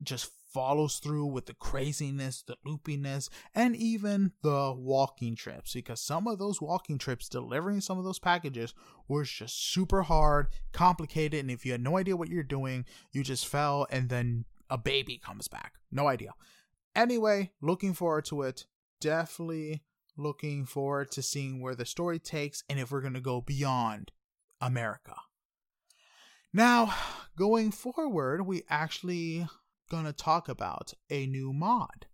just 0.00 0.30
follows 0.56 1.00
through 1.00 1.26
with 1.26 1.44
the 1.44 1.52
craziness, 1.52 2.40
the 2.40 2.56
loopiness, 2.66 3.28
and 3.54 3.76
even 3.76 4.32
the 4.42 4.72
walking 4.74 5.36
trips. 5.36 5.74
Because 5.74 6.00
some 6.00 6.26
of 6.26 6.38
those 6.38 6.62
walking 6.62 6.96
trips, 6.96 7.28
delivering 7.28 7.82
some 7.82 7.98
of 7.98 8.04
those 8.04 8.18
packages, 8.18 8.72
was 9.06 9.30
just 9.30 9.70
super 9.70 10.00
hard, 10.00 10.46
complicated, 10.72 11.40
and 11.40 11.50
if 11.50 11.66
you 11.66 11.72
had 11.72 11.82
no 11.82 11.98
idea 11.98 12.16
what 12.16 12.30
you're 12.30 12.42
doing, 12.42 12.86
you 13.12 13.22
just 13.22 13.46
fell 13.46 13.86
and 13.90 14.08
then 14.08 14.46
a 14.70 14.78
baby 14.78 15.20
comes 15.22 15.46
back. 15.46 15.74
No 15.92 16.08
idea. 16.08 16.32
Anyway, 16.94 17.50
looking 17.60 17.92
forward 17.92 18.24
to 18.24 18.40
it. 18.40 18.64
Definitely 18.98 19.82
looking 20.16 20.64
forward 20.64 21.10
to 21.10 21.20
seeing 21.20 21.60
where 21.60 21.74
the 21.74 21.84
story 21.84 22.18
takes 22.18 22.64
and 22.70 22.80
if 22.80 22.90
we're 22.90 23.02
going 23.02 23.12
to 23.12 23.20
go 23.20 23.42
beyond 23.42 24.10
America. 24.58 25.16
Now, 26.50 26.94
going 27.36 27.72
forward, 27.72 28.46
we 28.46 28.62
actually 28.70 29.46
going 29.90 30.04
to 30.04 30.12
talk 30.12 30.48
about 30.48 30.92
a 31.10 31.26
new 31.26 31.52
mod. 31.52 32.06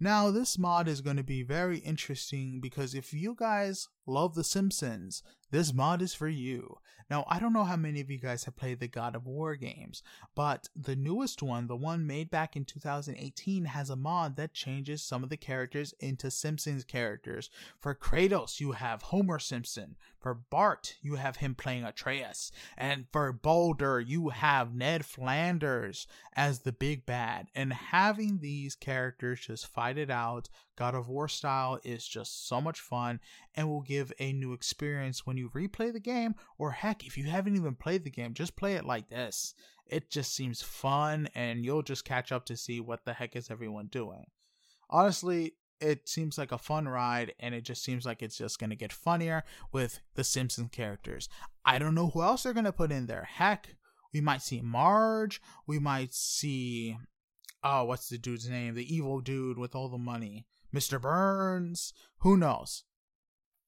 Now, 0.00 0.30
this 0.30 0.58
mod 0.58 0.86
is 0.86 1.00
going 1.00 1.16
to 1.16 1.24
be 1.24 1.42
very 1.42 1.78
interesting 1.78 2.60
because 2.60 2.94
if 2.94 3.12
you 3.12 3.34
guys 3.36 3.88
love 4.08 4.34
The 4.34 4.44
Simpsons, 4.44 5.22
this 5.50 5.72
mod 5.72 6.02
is 6.02 6.14
for 6.14 6.28
you. 6.28 6.78
Now, 7.10 7.24
I 7.26 7.38
don't 7.38 7.54
know 7.54 7.64
how 7.64 7.76
many 7.76 8.02
of 8.02 8.10
you 8.10 8.18
guys 8.18 8.44
have 8.44 8.56
played 8.56 8.80
the 8.80 8.88
God 8.88 9.14
of 9.14 9.26
War 9.26 9.56
games, 9.56 10.02
but 10.34 10.68
the 10.76 10.94
newest 10.94 11.42
one, 11.42 11.66
the 11.66 11.76
one 11.76 12.06
made 12.06 12.30
back 12.30 12.54
in 12.54 12.66
2018, 12.66 13.64
has 13.64 13.88
a 13.88 13.96
mod 13.96 14.36
that 14.36 14.52
changes 14.52 15.02
some 15.02 15.24
of 15.24 15.30
the 15.30 15.36
characters 15.38 15.94
into 16.00 16.30
Simpsons 16.30 16.84
characters. 16.84 17.48
For 17.80 17.94
Kratos, 17.94 18.60
you 18.60 18.72
have 18.72 19.02
Homer 19.02 19.38
Simpson. 19.38 19.96
For 20.20 20.34
Bart, 20.34 20.96
you 21.00 21.14
have 21.14 21.36
him 21.36 21.54
playing 21.54 21.84
Atreus. 21.84 22.52
And 22.76 23.06
for 23.10 23.32
Baldur, 23.32 24.00
you 24.00 24.28
have 24.28 24.74
Ned 24.74 25.06
Flanders 25.06 26.06
as 26.34 26.60
the 26.60 26.72
big 26.72 27.06
bad. 27.06 27.46
And 27.54 27.72
having 27.72 28.40
these 28.40 28.74
characters 28.74 29.40
just 29.40 29.66
fight 29.66 29.96
it 29.96 30.10
out, 30.10 30.50
God 30.78 30.94
of 30.94 31.08
War 31.08 31.26
style, 31.26 31.80
is 31.82 32.06
just 32.06 32.46
so 32.46 32.60
much 32.60 32.80
fun 32.80 33.18
and 33.56 33.68
will 33.68 33.82
give 33.82 34.12
a 34.20 34.32
new 34.32 34.52
experience 34.52 35.26
when 35.26 35.36
you 35.36 35.50
replay 35.50 35.92
the 35.92 35.98
game, 35.98 36.36
or 36.56 36.70
heck, 36.70 37.04
if 37.04 37.18
you 37.18 37.24
haven't 37.24 37.56
even 37.56 37.74
played 37.74 38.04
the 38.04 38.10
game, 38.10 38.32
just 38.32 38.56
play 38.56 38.74
it 38.74 38.84
like 38.84 39.08
this. 39.08 39.54
It 39.86 40.08
just 40.08 40.34
seems 40.34 40.62
fun, 40.62 41.28
and 41.34 41.64
you'll 41.64 41.82
just 41.82 42.04
catch 42.04 42.30
up 42.30 42.46
to 42.46 42.56
see 42.56 42.80
what 42.80 43.04
the 43.04 43.14
heck 43.14 43.34
is 43.34 43.50
everyone 43.50 43.86
doing. 43.86 44.26
Honestly, 44.88 45.54
it 45.80 46.08
seems 46.08 46.38
like 46.38 46.52
a 46.52 46.58
fun 46.58 46.86
ride, 46.86 47.34
and 47.40 47.54
it 47.54 47.62
just 47.62 47.82
seems 47.82 48.06
like 48.06 48.22
it's 48.22 48.38
just 48.38 48.58
going 48.60 48.70
to 48.70 48.76
get 48.76 48.92
funnier 48.92 49.44
with 49.72 50.00
the 50.14 50.24
Simpsons 50.24 50.70
characters. 50.70 51.28
I 51.64 51.78
don't 51.78 51.94
know 51.94 52.10
who 52.10 52.22
else 52.22 52.44
they're 52.44 52.52
going 52.52 52.64
to 52.64 52.72
put 52.72 52.92
in 52.92 53.06
there. 53.06 53.24
Heck, 53.24 53.76
we 54.12 54.20
might 54.20 54.42
see 54.42 54.60
Marge, 54.60 55.40
we 55.66 55.78
might 55.78 56.14
see. 56.14 56.96
Oh, 57.64 57.84
what's 57.84 58.08
the 58.08 58.18
dude's 58.18 58.48
name? 58.48 58.74
The 58.74 58.94
evil 58.94 59.20
dude 59.20 59.58
with 59.58 59.74
all 59.74 59.88
the 59.88 59.98
money. 59.98 60.46
Mr. 60.74 61.00
Burns. 61.00 61.92
Who 62.18 62.36
knows? 62.36 62.84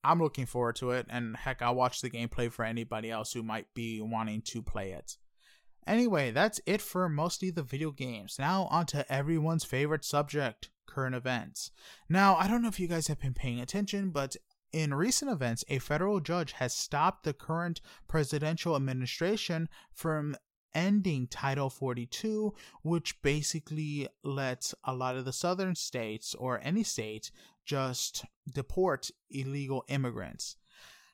I'm 0.02 0.20
looking 0.20 0.46
forward 0.46 0.76
to 0.76 0.92
it, 0.92 1.06
and 1.10 1.36
heck, 1.36 1.60
I'll 1.60 1.74
watch 1.74 2.00
the 2.00 2.10
gameplay 2.10 2.50
for 2.50 2.64
anybody 2.64 3.10
else 3.10 3.32
who 3.32 3.42
might 3.42 3.66
be 3.74 4.00
wanting 4.00 4.42
to 4.42 4.62
play 4.62 4.92
it. 4.92 5.18
Anyway, 5.86 6.30
that's 6.30 6.60
it 6.66 6.80
for 6.80 7.08
mostly 7.08 7.50
the 7.50 7.62
video 7.62 7.90
games. 7.90 8.36
Now, 8.38 8.68
on 8.70 8.86
to 8.86 9.10
everyone's 9.12 9.64
favorite 9.64 10.04
subject 10.04 10.70
current 10.86 11.14
events. 11.14 11.70
Now, 12.08 12.36
I 12.36 12.48
don't 12.48 12.62
know 12.62 12.68
if 12.68 12.80
you 12.80 12.88
guys 12.88 13.06
have 13.08 13.20
been 13.20 13.34
paying 13.34 13.60
attention, 13.60 14.10
but 14.10 14.36
in 14.72 14.94
recent 14.94 15.30
events, 15.30 15.64
a 15.68 15.78
federal 15.78 16.20
judge 16.20 16.52
has 16.52 16.72
stopped 16.72 17.24
the 17.24 17.32
current 17.32 17.80
presidential 18.08 18.76
administration 18.76 19.68
from 19.92 20.36
ending 20.74 21.26
Title 21.26 21.70
42, 21.70 22.54
which 22.82 23.20
basically 23.22 24.08
lets 24.22 24.74
a 24.84 24.94
lot 24.94 25.16
of 25.16 25.24
the 25.24 25.32
southern 25.32 25.74
states 25.74 26.34
or 26.34 26.60
any 26.62 26.82
state 26.82 27.30
just 27.64 28.24
deport 28.52 29.10
illegal 29.30 29.84
immigrants. 29.88 30.56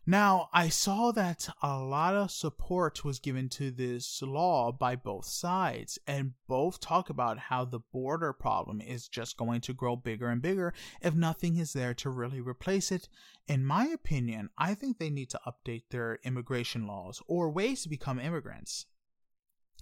Now, 0.08 0.50
I 0.52 0.68
saw 0.68 1.10
that 1.10 1.48
a 1.64 1.80
lot 1.80 2.14
of 2.14 2.30
support 2.30 3.04
was 3.04 3.18
given 3.18 3.48
to 3.48 3.72
this 3.72 4.22
law 4.22 4.70
by 4.70 4.94
both 4.94 5.24
sides, 5.24 5.98
and 6.06 6.34
both 6.46 6.78
talk 6.78 7.10
about 7.10 7.40
how 7.40 7.64
the 7.64 7.80
border 7.80 8.32
problem 8.32 8.80
is 8.80 9.08
just 9.08 9.36
going 9.36 9.62
to 9.62 9.74
grow 9.74 9.96
bigger 9.96 10.28
and 10.28 10.40
bigger 10.40 10.72
if 11.00 11.16
nothing 11.16 11.56
is 11.56 11.72
there 11.72 11.92
to 11.94 12.10
really 12.10 12.40
replace 12.40 12.92
it. 12.92 13.08
In 13.48 13.66
my 13.66 13.86
opinion, 13.86 14.50
I 14.56 14.74
think 14.74 14.98
they 14.98 15.10
need 15.10 15.30
to 15.30 15.40
update 15.44 15.88
their 15.90 16.20
immigration 16.22 16.86
laws 16.86 17.20
or 17.26 17.50
ways 17.50 17.82
to 17.82 17.88
become 17.88 18.20
immigrants. 18.20 18.86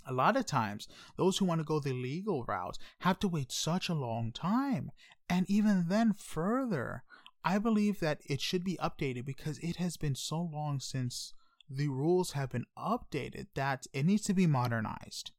A 0.06 0.12
lot 0.12 0.36
of 0.36 0.46
times, 0.46 0.88
those 1.16 1.38
who 1.38 1.44
want 1.44 1.60
to 1.60 1.64
go 1.64 1.80
the 1.80 1.92
legal 1.92 2.44
route 2.44 2.78
have 3.00 3.18
to 3.20 3.28
wait 3.28 3.50
such 3.50 3.88
a 3.88 3.94
long 3.94 4.32
time. 4.32 4.90
And 5.28 5.48
even 5.48 5.86
then, 5.88 6.12
further, 6.12 7.04
I 7.44 7.58
believe 7.58 8.00
that 8.00 8.20
it 8.26 8.40
should 8.40 8.64
be 8.64 8.78
updated 8.82 9.24
because 9.24 9.58
it 9.58 9.76
has 9.76 9.96
been 9.96 10.14
so 10.14 10.40
long 10.40 10.80
since 10.80 11.34
the 11.68 11.88
rules 11.88 12.32
have 12.32 12.50
been 12.50 12.66
updated 12.76 13.46
that 13.54 13.86
it 13.92 14.04
needs 14.04 14.22
to 14.24 14.34
be 14.34 14.46
modernized. 14.46 15.32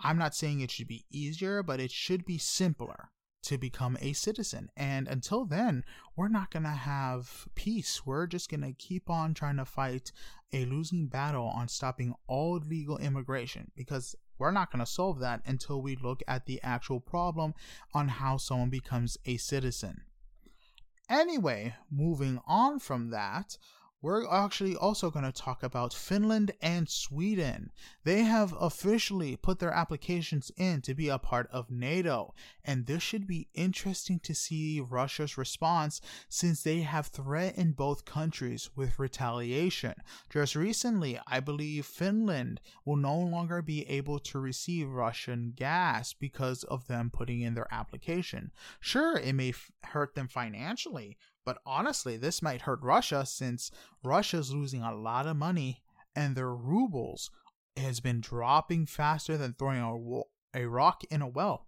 I'm 0.00 0.18
not 0.18 0.34
saying 0.34 0.60
it 0.60 0.70
should 0.70 0.88
be 0.88 1.04
easier, 1.10 1.62
but 1.62 1.80
it 1.80 1.90
should 1.90 2.24
be 2.24 2.38
simpler 2.38 3.10
to 3.42 3.58
become 3.58 3.96
a 4.00 4.12
citizen. 4.12 4.70
And 4.76 5.08
until 5.08 5.44
then, 5.44 5.84
we're 6.16 6.28
not 6.28 6.50
going 6.50 6.64
to 6.64 6.68
have 6.70 7.48
peace. 7.54 8.04
We're 8.04 8.26
just 8.26 8.50
going 8.50 8.62
to 8.62 8.72
keep 8.72 9.08
on 9.08 9.34
trying 9.34 9.56
to 9.56 9.64
fight 9.64 10.12
a 10.52 10.64
losing 10.64 11.06
battle 11.06 11.46
on 11.46 11.68
stopping 11.68 12.14
all 12.26 12.58
legal 12.58 12.98
immigration 12.98 13.70
because 13.76 14.14
we're 14.38 14.50
not 14.50 14.72
going 14.72 14.84
to 14.84 14.90
solve 14.90 15.20
that 15.20 15.42
until 15.44 15.82
we 15.82 15.96
look 15.96 16.22
at 16.26 16.46
the 16.46 16.60
actual 16.62 17.00
problem 17.00 17.54
on 17.94 18.08
how 18.08 18.36
someone 18.36 18.70
becomes 18.70 19.18
a 19.26 19.36
citizen. 19.36 20.02
Anyway, 21.08 21.74
moving 21.90 22.40
on 22.46 22.78
from 22.78 23.10
that, 23.10 23.58
we're 24.02 24.26
actually 24.28 24.74
also 24.74 25.10
going 25.10 25.24
to 25.24 25.32
talk 25.32 25.62
about 25.62 25.92
Finland 25.92 26.52
and 26.62 26.88
Sweden. 26.88 27.70
They 28.04 28.22
have 28.22 28.54
officially 28.58 29.36
put 29.36 29.58
their 29.58 29.72
applications 29.72 30.50
in 30.56 30.80
to 30.82 30.94
be 30.94 31.08
a 31.08 31.18
part 31.18 31.48
of 31.52 31.70
NATO, 31.70 32.34
and 32.64 32.86
this 32.86 33.02
should 33.02 33.26
be 33.26 33.48
interesting 33.54 34.18
to 34.20 34.34
see 34.34 34.80
Russia's 34.80 35.36
response 35.36 36.00
since 36.28 36.62
they 36.62 36.80
have 36.80 37.08
threatened 37.08 37.76
both 37.76 38.04
countries 38.04 38.70
with 38.74 38.98
retaliation. 38.98 39.94
Just 40.30 40.56
recently, 40.56 41.18
I 41.26 41.40
believe 41.40 41.84
Finland 41.84 42.60
will 42.84 42.96
no 42.96 43.18
longer 43.18 43.60
be 43.60 43.86
able 43.88 44.18
to 44.20 44.38
receive 44.38 44.88
Russian 44.88 45.52
gas 45.54 46.14
because 46.14 46.64
of 46.64 46.86
them 46.86 47.10
putting 47.12 47.42
in 47.42 47.54
their 47.54 47.68
application. 47.70 48.50
Sure, 48.80 49.18
it 49.18 49.34
may 49.34 49.50
f- 49.50 49.70
hurt 49.84 50.14
them 50.14 50.28
financially, 50.28 51.18
but 51.44 51.58
honestly, 51.64 52.16
this 52.16 52.42
might 52.42 52.62
hurt 52.62 52.82
Russia 52.82 53.24
since 53.26 53.70
Russia's 54.02 54.52
losing 54.52 54.82
a 54.82 54.94
lot 54.94 55.26
of 55.26 55.36
money 55.36 55.82
and 56.14 56.36
their 56.36 56.54
rubles 56.54 57.30
has 57.76 58.00
been 58.00 58.20
dropping 58.20 58.86
faster 58.86 59.36
than 59.36 59.54
throwing 59.54 60.24
a, 60.54 60.60
a 60.62 60.68
rock 60.68 61.02
in 61.10 61.22
a 61.22 61.28
well. 61.28 61.66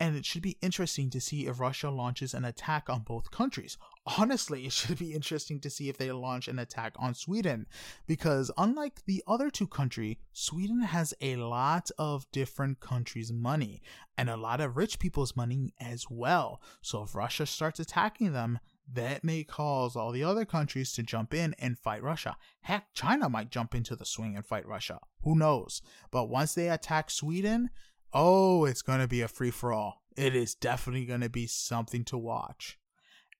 And 0.00 0.16
it 0.16 0.24
should 0.24 0.42
be 0.42 0.58
interesting 0.60 1.08
to 1.10 1.20
see 1.20 1.46
if 1.46 1.60
Russia 1.60 1.88
launches 1.88 2.34
an 2.34 2.44
attack 2.44 2.90
on 2.90 3.02
both 3.02 3.30
countries. 3.30 3.78
Honestly, 4.18 4.66
it 4.66 4.72
should 4.72 4.98
be 4.98 5.14
interesting 5.14 5.60
to 5.60 5.70
see 5.70 5.88
if 5.88 5.96
they 5.96 6.10
launch 6.10 6.48
an 6.48 6.58
attack 6.58 6.94
on 6.98 7.14
Sweden 7.14 7.66
because 8.06 8.50
unlike 8.58 9.04
the 9.06 9.22
other 9.26 9.50
two 9.50 9.68
countries, 9.68 10.16
Sweden 10.32 10.80
has 10.80 11.14
a 11.20 11.36
lot 11.36 11.90
of 11.96 12.30
different 12.32 12.80
countries' 12.80 13.32
money 13.32 13.80
and 14.18 14.28
a 14.28 14.36
lot 14.36 14.60
of 14.60 14.76
rich 14.76 14.98
people's 14.98 15.36
money 15.36 15.72
as 15.80 16.06
well. 16.10 16.60
So 16.82 17.04
if 17.04 17.14
Russia 17.14 17.46
starts 17.46 17.78
attacking 17.78 18.32
them, 18.32 18.58
that 18.92 19.24
may 19.24 19.44
cause 19.44 19.96
all 19.96 20.12
the 20.12 20.24
other 20.24 20.44
countries 20.44 20.92
to 20.92 21.02
jump 21.02 21.32
in 21.32 21.54
and 21.58 21.78
fight 21.78 22.02
Russia. 22.02 22.36
Heck, 22.62 22.92
China 22.94 23.28
might 23.28 23.50
jump 23.50 23.74
into 23.74 23.96
the 23.96 24.04
swing 24.04 24.36
and 24.36 24.44
fight 24.44 24.66
Russia. 24.66 25.00
Who 25.22 25.36
knows? 25.36 25.80
But 26.10 26.28
once 26.28 26.54
they 26.54 26.68
attack 26.68 27.10
Sweden, 27.10 27.70
oh, 28.12 28.64
it's 28.64 28.82
going 28.82 29.00
to 29.00 29.08
be 29.08 29.22
a 29.22 29.28
free 29.28 29.50
for 29.50 29.72
all. 29.72 30.02
It 30.16 30.36
is 30.36 30.54
definitely 30.54 31.06
going 31.06 31.22
to 31.22 31.28
be 31.28 31.46
something 31.46 32.04
to 32.04 32.18
watch. 32.18 32.78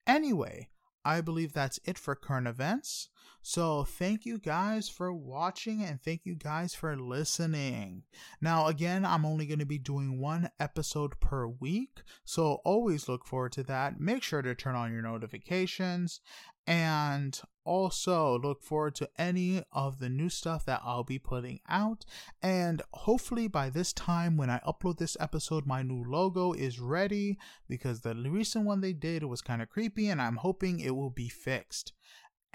Anyway, 0.05 0.69
I 1.03 1.21
believe 1.21 1.53
that's 1.53 1.79
it 1.85 1.97
for 1.97 2.15
current 2.15 2.47
events. 2.47 3.09
So, 3.41 3.83
thank 3.83 4.25
you 4.25 4.39
guys 4.39 4.89
for 4.89 5.13
watching 5.13 5.83
and 5.83 6.01
thank 6.01 6.21
you 6.25 6.35
guys 6.35 6.73
for 6.73 6.95
listening. 6.97 8.03
Now, 8.41 8.67
again, 8.67 9.05
I'm 9.05 9.25
only 9.25 9.45
going 9.45 9.59
to 9.59 9.65
be 9.65 9.77
doing 9.77 10.19
one 10.19 10.49
episode 10.59 11.19
per 11.19 11.47
week, 11.47 12.01
so 12.23 12.61
always 12.65 13.07
look 13.07 13.25
forward 13.25 13.51
to 13.53 13.63
that. 13.63 13.99
Make 13.99 14.23
sure 14.23 14.41
to 14.41 14.55
turn 14.55 14.75
on 14.75 14.91
your 14.91 15.01
notifications 15.01 16.21
and 16.67 17.39
also 17.63 18.39
look 18.39 18.63
forward 18.63 18.95
to 18.95 19.09
any 19.17 19.63
of 19.71 19.99
the 19.99 20.09
new 20.09 20.29
stuff 20.29 20.65
that 20.65 20.81
I'll 20.83 21.03
be 21.03 21.19
putting 21.19 21.59
out. 21.67 22.05
And 22.41 22.81
hopefully, 22.93 23.47
by 23.47 23.69
this 23.69 23.93
time, 23.93 24.37
when 24.37 24.49
I 24.49 24.59
upload 24.59 24.97
this 24.97 25.17
episode, 25.19 25.65
my 25.65 25.81
new 25.81 26.03
logo 26.03 26.53
is 26.53 26.79
ready 26.79 27.37
because 27.67 28.01
the 28.01 28.15
recent 28.15 28.65
one 28.65 28.81
they 28.81 28.93
did 28.93 29.23
was 29.23 29.41
kind 29.41 29.61
of 29.61 29.69
creepy, 29.69 30.09
and 30.09 30.21
I'm 30.21 30.37
hoping 30.37 30.79
it 30.79 30.95
will 30.95 31.09
be 31.09 31.29
fixed. 31.29 31.93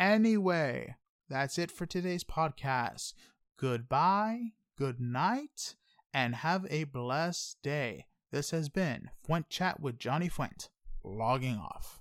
Anyway, 0.01 0.97
that's 1.29 1.59
it 1.59 1.71
for 1.71 1.85
today's 1.85 2.25
podcast. 2.25 3.13
Goodbye, 3.59 4.53
good 4.79 4.99
night, 4.99 5.75
and 6.15 6.37
have 6.37 6.67
a 6.71 6.85
blessed 6.85 7.59
day. 7.63 8.07
This 8.33 8.51
has 8.51 8.71
been 8.71 9.11
Fuent 9.29 9.51
Chat 9.51 9.79
with 9.79 9.99
Johnny 9.99 10.31
Fuent, 10.31 10.71
logging 11.05 11.59
off. 11.59 12.00